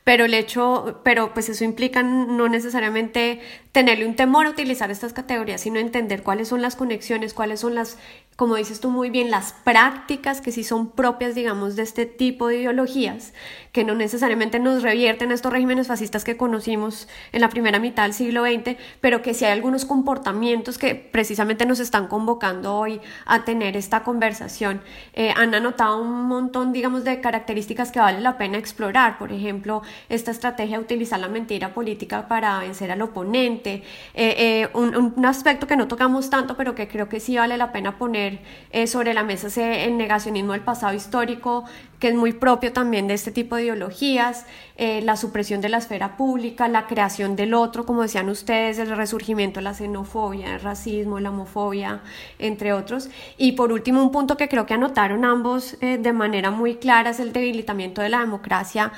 pero 0.05 0.25
el 0.25 0.33
hecho, 0.33 1.01
pero 1.03 1.33
pues 1.33 1.49
eso 1.49 1.63
implica 1.65 2.03
no 2.03 2.47
necesariamente 2.47 3.41
tenerle 3.71 4.05
un 4.05 4.15
temor 4.15 4.45
a 4.45 4.51
utilizar 4.51 4.91
estas 4.91 5.11
categorías, 5.11 5.61
sino 5.61 5.79
entender 5.79 6.23
cuáles 6.23 6.47
son 6.47 6.61
las 6.61 6.75
conexiones, 6.75 7.33
cuáles 7.33 7.59
son 7.59 7.75
las 7.75 7.97
como 8.35 8.55
dices 8.57 8.81
tú 8.81 8.89
muy 8.89 9.09
bien, 9.09 9.31
las 9.31 9.53
prácticas 9.53 10.41
que 10.41 10.51
sí 10.51 10.65
son 10.65 10.91
propias, 10.91 11.35
digamos, 11.35 11.77
de 11.77 11.83
este 11.83 12.05
tipo 12.05 12.47
de 12.47 12.57
ideologías, 12.57 13.33
que 13.71 13.85
no 13.85 13.95
necesariamente 13.95 14.59
nos 14.59 14.83
revierten 14.83 15.31
a 15.31 15.35
estos 15.35 15.53
regímenes 15.53 15.87
fascistas 15.87 16.25
que 16.25 16.35
conocimos 16.35 17.07
en 17.31 17.39
la 17.39 17.49
primera 17.49 17.79
mitad 17.79 18.03
del 18.03 18.13
siglo 18.13 18.43
XX, 18.43 18.75
pero 18.99 19.21
que 19.21 19.33
sí 19.33 19.45
hay 19.45 19.53
algunos 19.53 19.85
comportamientos 19.85 20.77
que 20.77 20.95
precisamente 20.95 21.65
nos 21.65 21.79
están 21.79 22.07
convocando 22.07 22.74
hoy 22.77 23.01
a 23.25 23.45
tener 23.45 23.77
esta 23.77 24.03
conversación. 24.03 24.81
Eh, 25.13 25.33
han 25.35 25.53
anotado 25.55 26.01
un 26.01 26.27
montón, 26.27 26.73
digamos, 26.73 27.03
de 27.03 27.21
características 27.21 27.91
que 27.91 27.99
vale 27.99 28.19
la 28.21 28.37
pena 28.37 28.57
explorar, 28.57 29.17
por 29.17 29.31
ejemplo, 29.31 29.81
esta 30.09 30.31
estrategia 30.31 30.77
de 30.77 30.83
utilizar 30.83 31.19
la 31.19 31.27
mentira 31.27 31.73
política 31.73 32.27
para 32.27 32.59
vencer 32.59 32.91
al 32.91 33.01
oponente, 33.01 33.83
eh, 34.13 34.35
eh, 34.37 34.69
un, 34.73 34.95
un 34.95 35.25
aspecto 35.25 35.67
que 35.67 35.75
no 35.75 35.87
tocamos 35.87 36.29
tanto, 36.29 36.55
pero 36.55 36.75
que 36.75 36.87
creo 36.87 37.09
que 37.09 37.19
sí 37.19 37.37
vale 37.37 37.57
la 37.57 37.71
pena 37.71 37.97
poner 37.97 38.39
eh, 38.71 38.87
sobre 38.87 39.13
la 39.13 39.23
mesa 39.23 39.47
ese, 39.47 39.85
el 39.85 39.97
negacionismo 39.97 40.53
del 40.53 40.61
pasado 40.61 40.93
histórico, 40.93 41.65
que 41.99 42.09
es 42.09 42.15
muy 42.15 42.33
propio 42.33 42.73
también 42.73 43.07
de 43.07 43.13
este 43.13 43.31
tipo 43.31 43.55
de 43.55 43.63
ideologías, 43.63 44.45
eh, 44.77 45.01
la 45.01 45.15
supresión 45.15 45.61
de 45.61 45.69
la 45.69 45.77
esfera 45.77 46.17
pública, 46.17 46.67
la 46.67 46.87
creación 46.87 47.35
del 47.35 47.53
otro, 47.53 47.85
como 47.85 48.01
decían 48.01 48.29
ustedes, 48.29 48.77
el 48.79 48.95
resurgimiento 48.95 49.59
de 49.59 49.63
la 49.63 49.73
xenofobia, 49.73 50.55
el 50.55 50.61
racismo, 50.61 51.19
la 51.19 51.29
homofobia, 51.29 52.01
entre 52.37 52.64
otros. 52.73 53.09
Y 53.37 53.53
por 53.53 53.71
último, 53.71 54.01
un 54.01 54.11
punto 54.11 54.37
que 54.37 54.49
creo 54.49 54.65
que 54.65 54.73
anotaron 54.73 55.25
ambos 55.25 55.77
eh, 55.81 55.97
de 55.97 56.13
manera 56.13 56.51
muy 56.51 56.75
clara 56.75 57.11
es 57.11 57.19
el 57.19 57.33
debilitamiento 57.33 58.01
de 58.01 58.09
la 58.09 58.19
democracia 58.19 58.91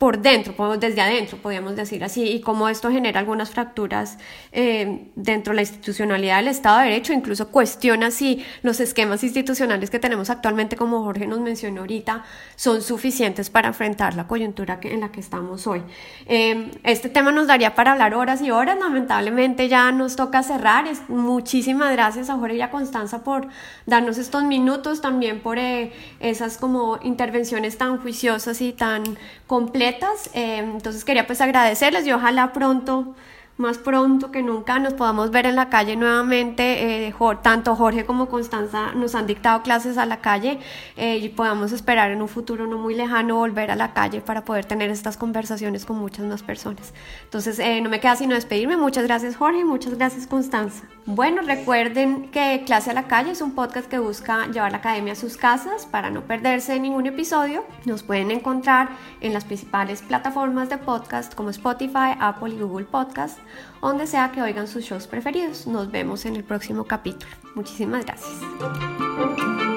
por 0.00 0.22
dentro, 0.22 0.78
desde 0.78 1.02
adentro, 1.02 1.36
podríamos 1.36 1.76
decir 1.76 2.02
así, 2.02 2.22
y 2.22 2.40
cómo 2.40 2.70
esto 2.70 2.90
genera 2.90 3.20
algunas 3.20 3.50
fracturas 3.50 4.16
eh, 4.50 5.08
dentro 5.14 5.50
de 5.50 5.56
la 5.56 5.60
institucionalidad 5.60 6.38
del 6.38 6.48
Estado 6.48 6.78
de 6.78 6.84
Derecho, 6.84 7.12
incluso 7.12 7.48
cuestiona 7.48 8.10
si 8.10 8.42
los 8.62 8.80
esquemas 8.80 9.22
institucionales 9.22 9.90
que 9.90 9.98
tenemos 9.98 10.30
actualmente, 10.30 10.74
como 10.74 11.04
Jorge 11.04 11.26
nos 11.26 11.40
mencionó 11.40 11.82
ahorita, 11.82 12.24
son 12.56 12.80
suficientes 12.80 13.50
para 13.50 13.68
enfrentar 13.68 14.14
la 14.14 14.26
coyuntura 14.26 14.80
en 14.84 15.00
la 15.00 15.12
que 15.12 15.20
estamos 15.20 15.66
hoy. 15.66 15.82
Eh, 16.24 16.70
este 16.82 17.10
tema 17.10 17.30
nos 17.30 17.46
daría 17.46 17.74
para 17.74 17.92
hablar 17.92 18.14
horas 18.14 18.40
y 18.40 18.50
horas, 18.50 18.78
lamentablemente 18.78 19.68
ya 19.68 19.92
nos 19.92 20.16
toca 20.16 20.42
cerrar. 20.42 20.86
muchísimas 21.08 21.92
gracias 21.92 22.30
a 22.30 22.36
Jorge 22.36 22.56
y 22.56 22.62
a 22.62 22.70
Constanza 22.70 23.22
por 23.22 23.48
darnos 23.84 24.16
estos 24.16 24.44
minutos, 24.44 25.02
también 25.02 25.40
por 25.40 25.58
eh, 25.58 25.92
esas 26.20 26.56
como 26.56 26.98
intervenciones 27.02 27.76
tan 27.76 27.98
juiciosas 27.98 28.62
y 28.62 28.72
tan 28.72 29.04
completas 29.46 29.89
eh, 30.34 30.58
entonces 30.58 31.04
quería 31.04 31.26
pues 31.26 31.40
agradecerles. 31.40 32.06
Y 32.06 32.12
ojalá 32.12 32.52
pronto 32.52 33.14
más 33.60 33.78
pronto 33.78 34.32
que 34.32 34.42
nunca 34.42 34.78
nos 34.78 34.94
podamos 34.94 35.30
ver 35.30 35.46
en 35.46 35.54
la 35.54 35.68
calle 35.68 35.94
nuevamente. 35.94 37.06
Eh, 37.06 37.14
tanto 37.42 37.76
Jorge 37.76 38.04
como 38.04 38.28
Constanza 38.28 38.92
nos 38.92 39.14
han 39.14 39.26
dictado 39.26 39.62
clases 39.62 39.98
a 39.98 40.06
la 40.06 40.20
calle 40.20 40.58
eh, 40.96 41.18
y 41.18 41.28
podamos 41.28 41.72
esperar 41.72 42.10
en 42.10 42.22
un 42.22 42.28
futuro 42.28 42.66
no 42.66 42.78
muy 42.78 42.94
lejano 42.94 43.36
volver 43.36 43.70
a 43.70 43.76
la 43.76 43.92
calle 43.92 44.20
para 44.20 44.44
poder 44.44 44.64
tener 44.64 44.90
estas 44.90 45.16
conversaciones 45.16 45.84
con 45.84 45.98
muchas 45.98 46.26
más 46.26 46.42
personas. 46.42 46.92
Entonces, 47.24 47.58
eh, 47.58 47.80
no 47.80 47.90
me 47.90 48.00
queda 48.00 48.16
sino 48.16 48.34
despedirme. 48.34 48.76
Muchas 48.76 49.04
gracias 49.04 49.36
Jorge 49.36 49.64
muchas 49.64 49.94
gracias 49.94 50.26
Constanza. 50.26 50.84
Bueno, 51.06 51.42
recuerden 51.42 52.30
que 52.30 52.62
Clase 52.64 52.90
a 52.90 52.94
la 52.94 53.04
Calle 53.04 53.32
es 53.32 53.40
un 53.40 53.54
podcast 53.54 53.88
que 53.88 53.98
busca 53.98 54.46
llevar 54.46 54.72
la 54.72 54.78
academia 54.78 55.12
a 55.12 55.16
sus 55.16 55.36
casas 55.36 55.86
para 55.86 56.10
no 56.10 56.22
perderse 56.22 56.78
ningún 56.78 57.06
episodio. 57.06 57.64
Nos 57.84 58.02
pueden 58.02 58.30
encontrar 58.30 58.88
en 59.20 59.32
las 59.32 59.44
principales 59.44 60.02
plataformas 60.02 60.68
de 60.68 60.78
podcast 60.78 61.34
como 61.34 61.50
Spotify, 61.50 62.16
Apple 62.18 62.54
y 62.54 62.60
Google 62.60 62.86
Podcast 62.86 63.38
donde 63.80 64.06
sea 64.06 64.32
que 64.32 64.42
oigan 64.42 64.68
sus 64.68 64.84
shows 64.84 65.06
preferidos. 65.06 65.66
Nos 65.66 65.90
vemos 65.90 66.24
en 66.26 66.36
el 66.36 66.44
próximo 66.44 66.84
capítulo. 66.84 67.30
Muchísimas 67.54 68.04
gracias. 68.04 69.69